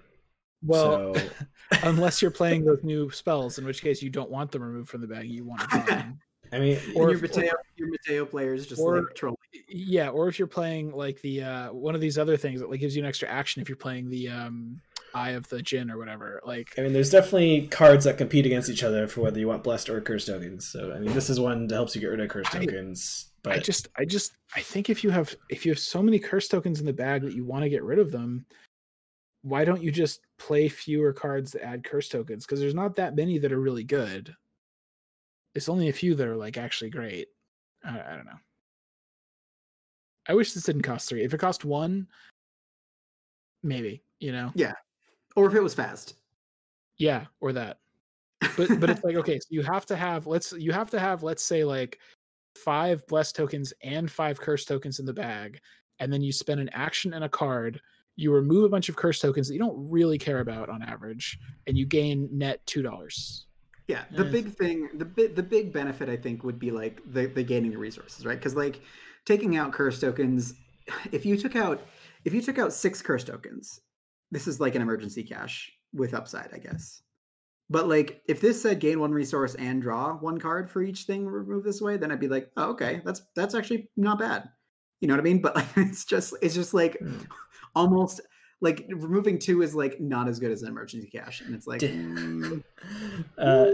well, 0.63 1.15
so 1.15 1.22
unless 1.84 2.22
you're 2.22 2.30
playing 2.41 2.63
those 2.65 2.84
new 2.84 3.09
spells, 3.09 3.57
in 3.57 3.65
which 3.65 3.82
case 3.82 4.03
you 4.03 4.09
don't 4.11 4.30
want 4.30 4.51
them 4.51 4.61
removed 4.61 4.89
from 4.89 5.01
the 5.01 5.07
bag. 5.07 5.28
You 5.30 5.45
want 5.45 5.61
to 5.61 5.67
draw 5.69 5.84
them. 5.86 6.19
I 6.52 6.60
mean, 6.60 6.78
Or 6.95 7.04
or 7.08 7.12
your 7.12 7.24
if- 7.24 7.36
Mateo, 7.36 7.54
your 7.78 7.89
Mateo 7.89 8.26
players 8.26 8.68
just 8.68 8.82
or- 8.82 9.02
like 9.02 9.16
trolling. 9.16 9.38
Yeah, 9.68 10.10
or 10.10 10.28
if 10.28 10.38
you're 10.39 10.47
playing 10.47 10.91
like 10.91 11.22
the 11.22 11.43
uh 11.43 11.74
one 11.74 11.95
of 11.95 12.02
these 12.02 12.18
other 12.18 12.38
things 12.38 12.60
that 12.62 12.70
like 12.70 12.80
gives 12.80 12.95
you 12.95 13.02
an 13.04 13.08
extra 13.08 13.28
action 13.30 13.62
if 13.62 13.70
you're 13.70 13.76
playing 13.78 14.10
the 14.10 14.30
um 14.30 14.82
Eye 15.14 15.32
of 15.32 15.47
the 15.49 15.62
Djinn 15.62 15.91
or 15.91 15.97
whatever. 15.97 16.41
Like 16.45 16.70
I 16.78 16.82
mean, 16.82 16.93
there's 16.93 17.10
definitely 17.10 17.68
cards 17.68 18.06
that 18.06 18.18
compete 18.18 18.45
against 18.45 18.70
each 18.70 18.84
other 18.84 19.08
for 19.08 19.20
whether 19.22 19.39
you 19.39 19.47
want 19.49 19.62
blessed 19.64 19.89
or 19.89 19.99
curse 19.99 20.26
tokens. 20.26 20.68
So 20.68 20.93
I 20.93 20.99
mean, 20.99 21.14
this 21.14 21.30
is 21.30 21.39
one 21.39 21.68
that 21.68 21.76
helps 21.76 21.95
you 21.95 22.02
get 22.02 22.08
rid 22.08 22.22
of 22.22 22.30
curse 22.30 22.47
I- 22.54 22.60
tokens. 22.66 23.28
But 23.43 23.54
I 23.54 23.60
just 23.60 23.88
I 23.97 24.06
just 24.06 24.34
I 24.56 24.62
think 24.62 24.89
if 24.89 25.04
you 25.04 25.10
have 25.10 25.36
if 25.49 25.66
you 25.66 25.72
have 25.72 25.80
so 25.80 26.02
many 26.04 26.20
curse 26.20 26.47
tokens 26.47 26.80
in 26.80 26.86
the 26.86 26.93
bag 26.93 27.24
that 27.24 27.34
you 27.34 27.43
want 27.43 27.64
to 27.64 27.70
get 27.70 27.84
rid 27.84 27.97
of 27.99 28.12
them, 28.12 28.45
why 29.41 29.66
don't 29.66 29.82
you 29.82 29.91
just 29.91 30.22
play 30.38 30.70
fewer 30.70 31.12
cards 31.12 31.52
that 31.54 31.66
add 31.66 31.84
curse 31.84 32.08
tokens? 32.08 32.45
Because 32.45 32.60
there's 32.60 32.76
not 32.76 32.95
that 32.97 33.16
many 33.16 33.39
that 33.39 33.52
are 33.52 33.60
really 33.60 33.84
good. 33.84 34.34
It's 35.56 35.70
only 35.70 35.89
a 35.89 35.93
few 35.93 36.16
that 36.16 36.28
are 36.28 36.36
like 36.36 36.58
actually 36.58 36.89
great. 36.89 37.28
I, 37.84 37.99
I 37.99 38.16
don't 38.16 38.26
know. 38.26 38.39
I 40.28 40.34
wish 40.34 40.54
this 40.54 40.64
didn't 40.64 40.84
cost 40.84 41.10
three. 41.10 41.24
If 41.24 41.34
it 41.34 41.39
cost 41.39 41.66
one, 41.66 42.08
maybe 43.64 44.04
you 44.20 44.32
know. 44.32 44.52
Yeah, 44.56 44.74
or 45.36 45.47
if 45.47 45.56
it 45.56 45.64
was 45.64 45.74
fast. 45.74 46.16
Yeah, 46.97 47.26
or 47.39 47.54
that. 47.54 47.80
But 48.58 48.80
but 48.80 48.89
it's 48.89 49.04
like 49.04 49.16
okay, 49.16 49.39
so 49.39 49.47
you 49.49 49.62
have 49.64 49.86
to 49.88 49.95
have 49.95 50.28
let's 50.28 50.52
you 50.54 50.72
have 50.72 50.89
to 50.91 50.99
have 50.99 51.24
let's 51.24 51.43
say 51.43 51.64
like 51.64 51.99
five 52.56 53.06
blessed 53.08 53.36
tokens 53.36 53.74
and 53.84 54.10
five 54.10 54.39
curse 54.39 54.66
tokens 54.66 54.99
in 54.99 55.06
the 55.06 55.14
bag, 55.14 55.60
and 55.99 56.12
then 56.12 56.22
you 56.22 56.32
spend 56.32 56.60
an 56.60 56.70
action 56.74 57.14
and 57.14 57.24
a 57.24 57.30
card. 57.30 57.82
You 58.16 58.32
remove 58.34 58.66
a 58.66 58.70
bunch 58.70 58.89
of 58.89 58.95
curse 58.95 59.20
tokens 59.20 59.47
that 59.47 59.54
you 59.54 59.60
don't 59.60 59.89
really 59.89 60.18
care 60.18 60.39
about 60.39 60.70
on 60.70 60.82
average, 60.82 61.39
and 61.68 61.78
you 61.78 61.86
gain 61.86 62.30
net 62.32 62.66
two 62.66 62.82
dollars. 62.82 63.47
Yeah, 63.92 64.06
the 64.16 64.24
big 64.24 64.56
thing, 64.56 64.89
the 64.94 65.06
big, 65.06 65.36
the 65.36 65.44
big 65.44 65.74
benefit, 65.74 66.08
I 66.08 66.16
think, 66.16 66.44
would 66.44 66.60
be 66.60 66.72
like 66.72 67.02
the 67.06 67.28
the 67.28 67.44
gaining 67.44 67.72
the 67.72 67.78
resources, 67.78 68.26
right? 68.26 68.38
Because 68.38 68.56
like 68.56 68.82
taking 69.26 69.58
out 69.58 69.74
curse 69.74 70.00
tokens, 70.00 70.54
if 71.12 71.26
you 71.26 71.38
took 71.38 71.56
out 71.56 71.82
if 72.26 72.34
you 72.34 72.42
took 72.42 72.58
out 72.60 72.74
six 72.74 73.02
curse 73.02 73.24
tokens, 73.24 73.82
this 74.32 74.48
is 74.48 74.60
like 74.60 74.76
an 74.76 74.82
emergency 74.82 75.24
cash 75.24 75.72
with 75.94 76.14
upside, 76.14 76.54
I 76.54 76.60
guess. 76.60 77.02
But 77.70 77.88
like 77.89 78.22
if 78.28 78.42
this 78.42 78.62
said 78.62 78.80
gain 78.80 79.00
one 79.00 79.12
resource 79.14 79.56
and 79.56 79.82
draw 79.82 80.14
one 80.18 80.39
card 80.39 80.70
for 80.72 80.82
each 80.84 81.04
thing 81.04 81.26
removed 81.28 81.66
this 81.66 81.82
way, 81.82 81.98
then 81.98 82.12
I'd 82.12 82.20
be 82.20 82.30
like, 82.30 82.52
oh, 82.58 82.72
okay, 82.72 83.02
that's 83.06 83.22
that's 83.36 83.56
actually 83.56 83.89
not 83.98 84.20
bad. 84.20 84.50
You 85.02 85.08
know 85.10 85.16
what 85.16 85.22
I 85.22 85.24
mean? 85.24 85.42
But 85.42 85.56
like, 85.58 85.68
it's 85.78 86.06
just 86.06 86.34
it's 86.42 86.56
just 86.56 86.74
like 86.74 86.98
Hmm. 87.02 87.24
almost 87.76 88.22
like 88.62 88.86
removing 88.89 89.39
two 89.39 89.64
is 89.64 89.74
like 89.74 89.99
not 89.99 90.28
as 90.28 90.39
good 90.39 90.51
as 90.51 90.62
an 90.62 90.70
emergency 90.70 91.09
cash, 91.09 91.41
and 91.41 91.53
it's 91.55 91.68
like. 91.68 91.80
D- 91.80 91.89
mm, 91.89 92.64
Uh, 93.38 93.72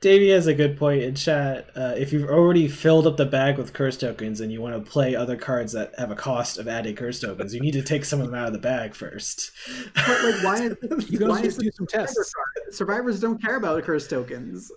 Davey 0.00 0.30
has 0.30 0.46
a 0.46 0.54
good 0.54 0.76
point 0.76 1.02
in 1.02 1.14
chat. 1.14 1.68
Uh, 1.76 1.94
if 1.96 2.12
you've 2.12 2.28
already 2.28 2.68
filled 2.68 3.06
up 3.06 3.16
the 3.16 3.24
bag 3.26 3.56
with 3.58 3.72
curse 3.72 3.96
tokens 3.96 4.40
and 4.40 4.52
you 4.52 4.60
want 4.62 4.74
to 4.84 4.90
play 4.90 5.14
other 5.16 5.36
cards 5.36 5.72
that 5.72 5.92
have 5.98 6.10
a 6.10 6.14
cost 6.16 6.58
of 6.58 6.66
adding 6.68 6.94
curse 6.94 7.18
tokens, 7.20 7.54
you 7.54 7.60
need 7.60 7.72
to 7.72 7.82
take 7.82 8.04
some 8.04 8.20
of 8.20 8.26
them 8.26 8.34
out 8.36 8.46
of 8.46 8.52
the 8.52 8.58
bag 8.58 8.94
first. 8.94 9.50
But 9.94 10.24
like, 10.24 10.44
why 10.44 10.56
is 10.62 11.10
You 11.10 11.18
can 11.18 11.28
why 11.28 11.36
also 11.36 11.46
is 11.48 11.56
do 11.56 11.70
some 11.72 11.86
tests. 11.88 12.32
card? 12.32 12.74
Survivors 12.74 13.20
don't 13.20 13.40
care 13.42 13.56
about 13.56 13.82
curse 13.84 14.06
tokens. 14.08 14.70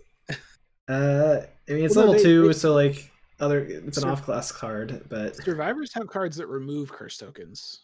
Uh, 0.88 1.42
I 1.68 1.72
mean, 1.72 1.86
it's 1.86 1.96
Well, 1.96 2.06
no, 2.08 2.12
level 2.12 2.14
they- 2.14 2.24
two, 2.24 2.48
they- 2.48 2.54
so 2.54 2.74
like 2.74 3.12
other, 3.40 3.60
it's 3.64 3.98
an 3.98 4.04
Sur- 4.04 4.10
off-class 4.10 4.52
card, 4.52 5.06
but 5.10 5.36
Survivors 5.38 5.94
have 5.94 6.08
cards 6.08 6.38
that 6.38 6.48
remove 6.48 6.92
curse 6.92 7.18
tokens. 7.18 7.82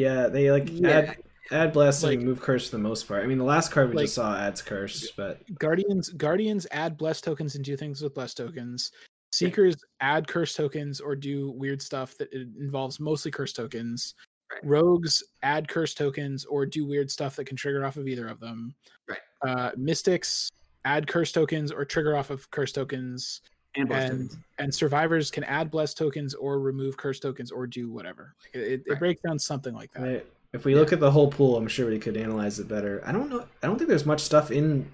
Yeah, 0.00 0.28
they 0.28 0.50
like 0.50 0.68
Yeah. 0.70 0.88
add 0.88 1.16
add 1.52 1.72
bless 1.72 2.02
Like- 2.02 2.18
and 2.18 2.24
move 2.26 2.40
curse 2.40 2.70
for 2.70 2.76
the 2.76 2.82
most 2.82 3.08
part. 3.08 3.22
I 3.24 3.26
mean, 3.26 3.38
the 3.38 3.44
last 3.44 3.72
card 3.72 3.90
we 3.90 3.96
Like- 3.96 4.04
just 4.04 4.14
saw 4.14 4.36
adds 4.36 4.62
curse, 4.62 5.10
but 5.16 5.42
Guardians 5.58 6.08
Guardians 6.10 6.66
add 6.70 6.96
blessed 6.96 7.24
tokens 7.24 7.56
and 7.56 7.64
do 7.64 7.76
things 7.76 8.00
with 8.02 8.14
blessed 8.14 8.36
tokens. 8.36 8.92
Seekers 9.32 9.76
add 10.00 10.26
curse 10.26 10.54
tokens 10.54 11.00
or 11.00 11.14
do 11.14 11.50
weird 11.52 11.80
stuff 11.82 12.16
that 12.18 12.32
involves 12.32 12.98
mostly 13.00 13.30
curse 13.30 13.52
tokens. 13.52 14.14
Right. 14.52 14.64
Rogues 14.64 15.22
add 15.44 15.68
curse 15.68 15.94
tokens 15.94 16.44
or 16.44 16.66
do 16.66 16.84
weird 16.84 17.10
stuff 17.10 17.36
that 17.36 17.44
can 17.44 17.56
trigger 17.56 17.84
off 17.84 17.96
of 17.96 18.08
either 18.08 18.26
of 18.26 18.40
them. 18.40 18.74
Right. 19.08 19.18
Uh, 19.46 19.70
Mystics 19.76 20.50
add 20.84 21.06
curse 21.06 21.30
tokens 21.30 21.70
or 21.70 21.84
trigger 21.84 22.16
off 22.16 22.30
of 22.30 22.50
curse 22.50 22.72
tokens. 22.72 23.42
And 23.76 23.88
blessed 23.88 24.06
And 24.08 24.18
tokens. 24.30 24.38
and 24.58 24.74
survivors 24.74 25.30
can 25.30 25.44
add 25.44 25.70
blessed 25.70 25.96
tokens 25.96 26.34
or 26.34 26.58
remove 26.58 26.96
curse 26.96 27.20
tokens 27.20 27.50
or 27.52 27.66
do 27.66 27.90
whatever. 27.90 28.34
Like 28.44 28.62
it, 28.62 28.82
it, 28.86 28.98
breaks 28.98 29.22
down 29.22 29.38
something 29.38 29.74
like 29.74 29.92
that. 29.92 30.02
I- 30.02 30.22
if 30.52 30.64
we 30.64 30.74
look 30.74 30.92
at 30.92 30.98
the 30.98 31.12
whole 31.12 31.30
pool, 31.30 31.56
I'm 31.56 31.68
sure 31.68 31.88
we 31.88 32.00
could 32.00 32.16
analyze 32.16 32.58
it 32.58 32.66
better. 32.66 33.00
I 33.06 33.12
don't 33.12 33.30
know. 33.30 33.46
I 33.62 33.68
don't 33.68 33.78
think 33.78 33.88
there's 33.88 34.04
much 34.04 34.18
stuff 34.20 34.50
in 34.50 34.92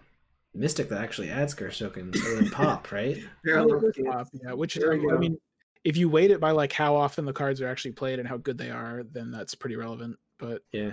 Mystic 0.53 0.91
that 0.91 1.01
actually 1.01 1.31
adds 1.31 1.55
curse 1.55 1.79
tokens 1.79 2.14
other 2.20 2.37
than 2.37 2.51
pop, 2.51 2.93
right? 2.93 3.16
Very 3.43 3.61
Yeah, 3.61 3.62
low 3.62 3.81
there's 3.81 3.95
key. 3.95 4.03
pop, 4.03 4.29
yeah, 4.35 4.53
which 4.53 4.77
is, 4.77 4.85
I 4.85 5.16
mean, 5.16 5.39
if 5.83 5.97
you 5.97 6.11
weight 6.11 6.31
it 6.31 6.41
by 6.41 6.51
like 6.51 6.72
how 6.74 6.95
often 6.95 7.24
the 7.24 7.33
cards 7.33 7.62
are 7.62 7.68
actually 7.68 7.93
played 7.93 8.18
and 8.18 8.29
how 8.29 8.37
good 8.37 8.59
they 8.59 8.70
are, 8.70 9.05
then 9.12 9.31
that's 9.31 9.55
pretty 9.55 9.77
relevant. 9.77 10.18
But 10.39 10.61
Yeah. 10.72 10.93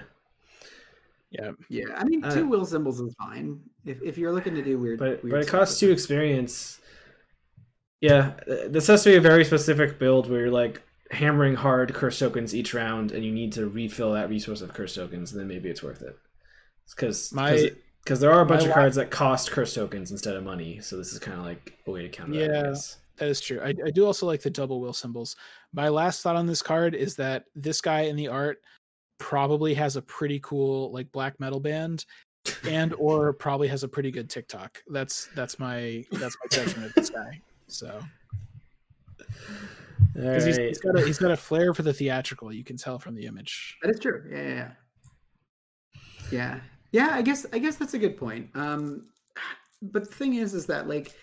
yeah, 1.30 1.52
Yeah, 1.68 1.86
I 1.98 2.06
mean, 2.06 2.24
Uh, 2.24 2.34
two 2.34 2.48
will 2.48 2.64
symbols 2.64 3.02
is 3.02 3.14
fine 3.16 3.60
if, 3.86 4.02
if 4.02 4.18
you're 4.18 4.32
looking 4.32 4.56
to 4.56 4.62
do 4.64 4.80
weird. 4.80 4.98
but 5.00 5.22
weird 5.24 5.32
but 5.32 5.40
it 5.42 5.48
stuff 5.48 5.60
costs 5.60 5.78
two 5.82 5.92
experience. 5.92 6.80
Yeah, 8.04 8.34
this 8.68 8.88
has 8.88 9.02
to 9.06 9.12
be 9.12 9.16
a 9.16 9.22
very 9.22 9.46
specific 9.46 9.98
build 9.98 10.30
where 10.30 10.42
you're 10.42 10.52
like 10.52 10.82
hammering 11.10 11.56
hard 11.56 11.94
curse 11.94 12.20
tokens 12.20 12.54
each 12.54 12.74
round, 12.74 13.14
and 13.14 13.24
you 13.24 13.32
need 13.32 13.54
to 13.54 13.70
refill 13.70 14.12
that 14.12 14.30
resource 14.30 14.60
of 14.60 14.74
curse 14.74 14.94
tokens, 14.94 15.32
and 15.32 15.40
then 15.40 15.48
maybe 15.48 15.70
it's 15.70 15.82
worth 15.82 16.02
it. 16.02 16.18
Because 16.90 17.32
My- 17.32 17.72
because 18.04 18.20
there 18.20 18.34
are 18.34 18.42
a 18.42 18.46
bunch 18.46 18.66
of 18.66 18.74
cards 18.74 18.98
that 18.98 19.10
cost 19.10 19.52
curse 19.52 19.74
tokens 19.74 20.12
instead 20.12 20.36
of 20.36 20.44
money, 20.44 20.82
so 20.82 20.98
this 20.98 21.14
is 21.14 21.20
kind 21.20 21.40
of 21.40 21.46
like 21.46 21.80
a 21.88 21.92
way 21.92 22.02
to 22.02 22.10
counter 22.10 22.34
that. 22.34 22.40
Yeah. 22.42 22.64
guess. 22.64 22.98
that 23.16 23.30
is 23.30 23.40
true. 23.40 23.62
I, 23.64 23.70
I 23.70 23.92
do 23.92 24.06
also 24.06 24.26
like 24.26 24.42
the 24.42 24.50
double 24.50 24.82
will 24.82 24.92
symbols. 24.92 25.38
My 25.72 25.88
last 25.88 26.22
thought 26.22 26.36
on 26.36 26.46
this 26.46 26.62
card 26.62 26.96
is 26.96 27.16
that 27.16 27.46
this 27.56 27.80
guy 27.80 28.02
in 28.02 28.18
the 28.18 28.28
art 28.28 28.58
probably 29.18 29.74
has 29.76 29.96
a 29.96 30.02
pretty 30.02 30.42
cool 30.44 30.92
like 30.92 31.10
black 31.14 31.40
metal 31.40 31.62
band 31.62 32.04
and 32.68 32.94
or 32.98 33.32
probably 33.46 33.70
has 33.70 33.84
a 33.84 33.88
pretty 33.88 34.12
good 34.12 34.30
TikTok. 34.30 34.84
That's 34.90 35.30
that's 35.36 35.58
my 35.58 36.04
that's 36.12 36.36
my 36.44 36.48
judgment 36.52 36.88
of 36.88 36.94
this 36.96 37.10
guy. 37.10 37.40
So 37.68 38.00
All 38.00 39.26
because 40.16 40.46
he's, 40.46 40.58
he's 40.58 40.80
got 40.80 40.98
a 40.98 41.06
he's 41.06 41.18
got 41.18 41.32
a 41.32 41.38
flair 41.38 41.74
for 41.74 41.82
the 41.82 41.94
theatrical. 41.94 42.52
You 42.54 42.64
can 42.64 42.78
tell 42.78 43.00
from 43.00 43.16
the 43.16 43.26
image. 43.26 43.78
That 43.82 43.92
is 43.92 44.00
true. 44.00 44.24
Yeah, 44.30 44.42
yeah, 44.42 44.56
yeah. 44.56 44.72
Yeah. 46.32 46.60
Yeah, 46.92 47.10
I 47.12 47.22
guess 47.22 47.46
I 47.52 47.60
guess 47.60 47.76
that's 47.76 47.94
a 47.94 48.00
good 48.00 48.18
point. 48.18 48.50
Um 48.56 49.06
but 49.82 50.10
the 50.10 50.16
thing 50.16 50.36
is 50.36 50.54
is 50.54 50.66
that 50.68 50.88
like 50.88 51.14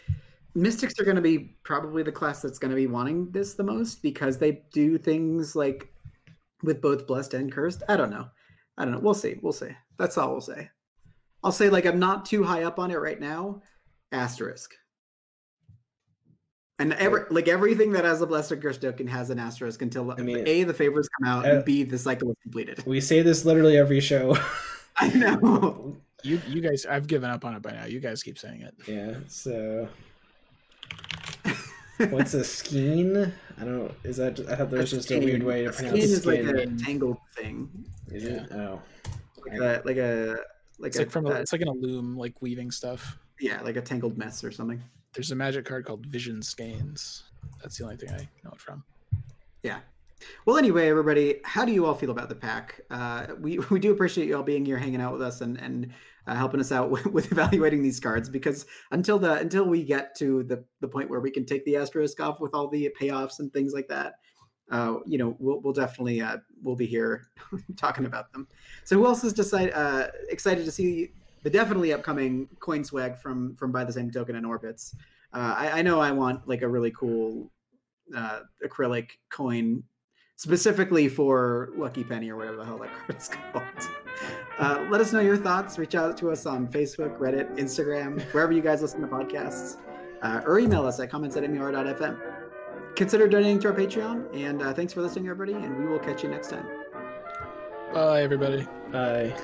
mystics 0.55 0.99
are 0.99 1.05
going 1.05 1.17
to 1.17 1.23
be 1.23 1.57
probably 1.63 2.03
the 2.03 2.13
class 2.13 2.43
that's 2.43 2.59
going 2.59 2.71
to 2.71 2.77
be 2.77 2.87
wanting 2.87 3.31
this 3.31 3.55
the 3.55 3.63
most 3.63 4.03
because 4.03 4.37
they 4.37 4.63
do 4.73 4.99
things 4.99 5.55
like 5.55 5.93
with 6.63 6.81
both 6.81 7.07
blessed 7.07 7.35
and 7.35 7.53
cursed. 7.53 7.83
I 7.89 7.97
don't 7.97 8.11
know. 8.11 8.27
I 8.77 8.85
don't 8.85 8.95
know. 8.95 9.01
We'll 9.01 9.15
see. 9.15 9.39
We'll 9.43 9.53
see. 9.53 9.71
That's 9.99 10.19
all 10.19 10.33
we'll 10.33 10.41
say. 10.41 10.71
I'll 11.43 11.53
say 11.53 11.71
like 11.71 11.87
I'm 11.87 11.99
not 11.99 12.27
too 12.27 12.43
high 12.43 12.65
up 12.65 12.79
on 12.79 12.91
it 12.91 12.97
right 12.97 13.21
now. 13.21 13.63
Asterisk. 14.13 14.75
And 16.81 16.95
every 16.95 17.25
like 17.31 17.47
everything 17.47 17.93
that 17.93 18.05
has 18.05 18.23
a 18.23 18.27
blessed 18.27 18.53
or 18.53 18.57
cursed 18.57 18.81
token 18.81 19.07
has 19.07 19.29
an 19.29 19.39
asterisk 19.39 19.83
until 19.83 20.11
I 20.13 20.17
mean, 20.23 20.49
a 20.49 20.65
the 20.65 20.73
favors 20.75 21.09
come 21.21 21.29
out 21.29 21.47
uh, 21.47 21.57
and 21.57 21.65
b 21.65 21.83
the 21.83 21.99
cycle 21.99 22.31
is 22.31 22.37
completed. 22.43 22.83
We 22.87 23.01
say 23.03 23.21
this 23.21 23.45
literally 23.45 23.77
every 23.77 24.01
show. 24.01 24.37
I 24.97 25.09
know. 25.11 25.97
You 26.25 26.41
you 26.49 26.61
guys, 26.63 26.87
I've 26.87 27.07
given 27.07 27.31
up 27.31 27.45
on 27.45 27.55
it 27.55 27.61
by 27.63 27.73
now. 27.73 27.85
You 27.85 28.01
guys 28.01 28.23
keep 28.23 28.39
saying 28.39 28.63
it. 28.63 28.75
yeah. 28.89 29.15
So 29.29 29.89
what's 32.09 32.35
a 32.35 32.43
skein? 32.43 33.31
I 33.59 33.65
don't. 33.65 33.79
know. 33.85 33.95
Is 34.05 34.17
that? 34.17 34.41
I 34.41 34.57
thought 34.57 34.71
there 34.71 34.81
was 34.81 34.93
A 34.95 34.97
just 34.97 35.11
a 35.11 35.19
weird 35.19 35.43
way 35.43 35.65
to 35.65 35.73
pronounce 35.73 35.99
it. 35.99 36.03
skein 36.03 36.17
is 36.17 36.27
like 36.27 36.41
a 36.41 36.67
tangled 36.83 37.19
thing, 37.37 37.69
Is 38.11 38.25
it? 38.25 38.51
Oh. 38.53 38.81
like 39.47 39.61
a 39.61 39.83
like 39.85 39.97
a 39.99 40.37
like 40.79 40.89
It's 40.89 40.97
a 40.97 41.01
like 41.03 41.11
from 41.11 41.27
a, 41.27 41.31
uh, 41.31 41.35
it's 41.35 41.53
like 41.53 41.61
in 41.61 41.69
a 41.69 41.73
loom, 41.73 42.17
like 42.17 42.41
weaving 42.41 42.71
stuff. 42.71 43.19
yeah, 43.39 43.61
like 43.61 43.77
a 43.77 43.83
tangled 43.83 44.17
mess 44.17 44.43
or 44.43 44.51
something. 44.51 44.83
There's 45.13 45.33
a 45.33 45.37
magic 45.37 45.65
card 45.65 45.85
called 45.85 46.07
Vision 46.07 46.43
Skeins. 46.43 47.25
That's 47.61 47.79
the 47.79 47.85
only 47.85 47.97
thing 47.97 48.11
I 48.11 48.29
know 48.45 48.53
it 48.53 48.61
from. 48.61 48.85
Yeah. 49.63 49.81
Well, 50.47 50.57
anyway, 50.57 50.89
everybody, 50.89 51.41
how 51.45 51.65
do 51.65 51.73
you 51.73 51.87
all 51.87 51.95
feel 51.95 52.11
about 52.11 52.29
the 52.29 52.35
pack? 52.35 52.81
Uh, 52.91 53.27
we 53.41 53.59
we 53.71 53.81
do 53.81 53.93
appreciate 53.93 54.29
you 54.29 54.37
all 54.37 54.43
being 54.43 54.65
here, 54.65 54.79
hanging 54.79 55.01
out 55.01 55.13
with 55.13 55.23
us, 55.23 55.41
and 55.41 55.59
and 55.59 55.93
uh, 56.27 56.35
helping 56.35 56.61
us 56.61 56.71
out 56.73 56.91
with, 56.93 57.07
with 57.07 57.33
evaluating 57.33 57.83
these 57.83 57.99
cards. 57.99 58.29
Because 58.29 58.67
until 58.93 59.19
the 59.19 59.35
until 59.39 59.65
we 59.65 59.83
get 59.83 60.15
to 60.19 60.45
the 60.45 60.65
the 60.81 60.89
point 60.89 61.11
where 61.11 61.21
we 61.21 61.31
can 61.31 61.45
take 61.45 61.65
the 61.65 61.77
asterisk 61.77 62.21
off 62.21 62.41
with 62.41 62.55
all 62.55 62.69
the 62.69 62.95
payoffs 63.01 63.41
and 63.41 63.53
things 63.53 63.73
like 63.73 63.89
that, 63.89 64.15
uh, 64.71 64.97
you 65.07 65.19
know, 65.19 65.37
we'll 65.39 65.61
we'll 65.61 65.73
definitely 65.73 66.21
uh, 66.21 66.37
we'll 66.63 66.77
be 66.77 66.87
here 66.87 67.27
talking 67.77 68.05
about 68.05 68.33
them. 68.33 68.47
So, 68.85 68.97
who 68.97 69.07
else 69.07 69.25
is 69.25 69.33
decide, 69.33 69.73
uh, 69.73 70.09
excited 70.29 70.65
to 70.65 70.71
see 70.71 71.13
the 71.43 71.51
definitely 71.51 71.93
upcoming 71.93 72.49
coin 72.61 72.85
swag 72.85 73.19
from 73.19 73.57
from 73.57 73.73
by 73.73 73.85
the 73.85 73.93
same 73.93 74.11
token 74.11 74.37
and 74.37 74.47
orbits? 74.47 74.95
Uh, 75.33 75.55
I, 75.57 75.79
I 75.79 75.83
know 75.83 76.01
I 76.01 76.11
want 76.11 76.49
like 76.49 76.63
a 76.63 76.69
really 76.69 76.91
cool 76.91 77.51
uh, 78.17 78.41
acrylic 78.67 79.11
coin 79.31 79.85
specifically 80.37 81.07
for 81.07 81.69
Lucky 81.77 82.03
Penny 82.03 82.31
or 82.31 82.37
whatever 82.37 82.57
the 82.57 82.65
hell 82.65 82.79
that 82.79 82.91
card 83.07 83.17
is 83.17 83.29
called. 83.29 83.65
Uh, 84.59 84.87
let 84.91 85.01
us 85.01 85.13
know 85.13 85.21
your 85.21 85.37
thoughts. 85.37 85.79
Reach 85.79 85.95
out 85.95 86.17
to 86.17 86.31
us 86.31 86.47
on 86.47 86.67
Facebook, 86.67 87.19
Reddit, 87.19 87.57
Instagram, 87.59 88.23
wherever 88.33 88.53
you 88.53 88.63
guys 88.63 88.83
listen 88.83 89.01
to 89.03 89.07
podcasts, 89.07 89.77
uh, 90.23 90.41
or 90.47 90.59
email 90.59 90.87
us 90.87 90.99
at 90.99 91.11
comments 91.11 91.37
at 91.37 91.49
mer.fm. 91.49 92.19
Consider 92.97 93.29
donating 93.29 93.61
to 93.61 93.69
our 93.69 93.75
Patreon, 93.75 94.35
and 94.35 94.63
uh, 94.63 94.73
thanks 94.73 94.93
for 94.93 95.03
listening, 95.03 95.29
everybody, 95.29 95.53
and 95.53 95.79
we 95.79 95.87
will 95.87 95.99
catch 95.99 96.23
you 96.23 96.29
next 96.29 96.49
time. 96.49 96.67
Bye, 97.93 98.23
everybody. 98.23 98.67
Bye. 98.91 99.35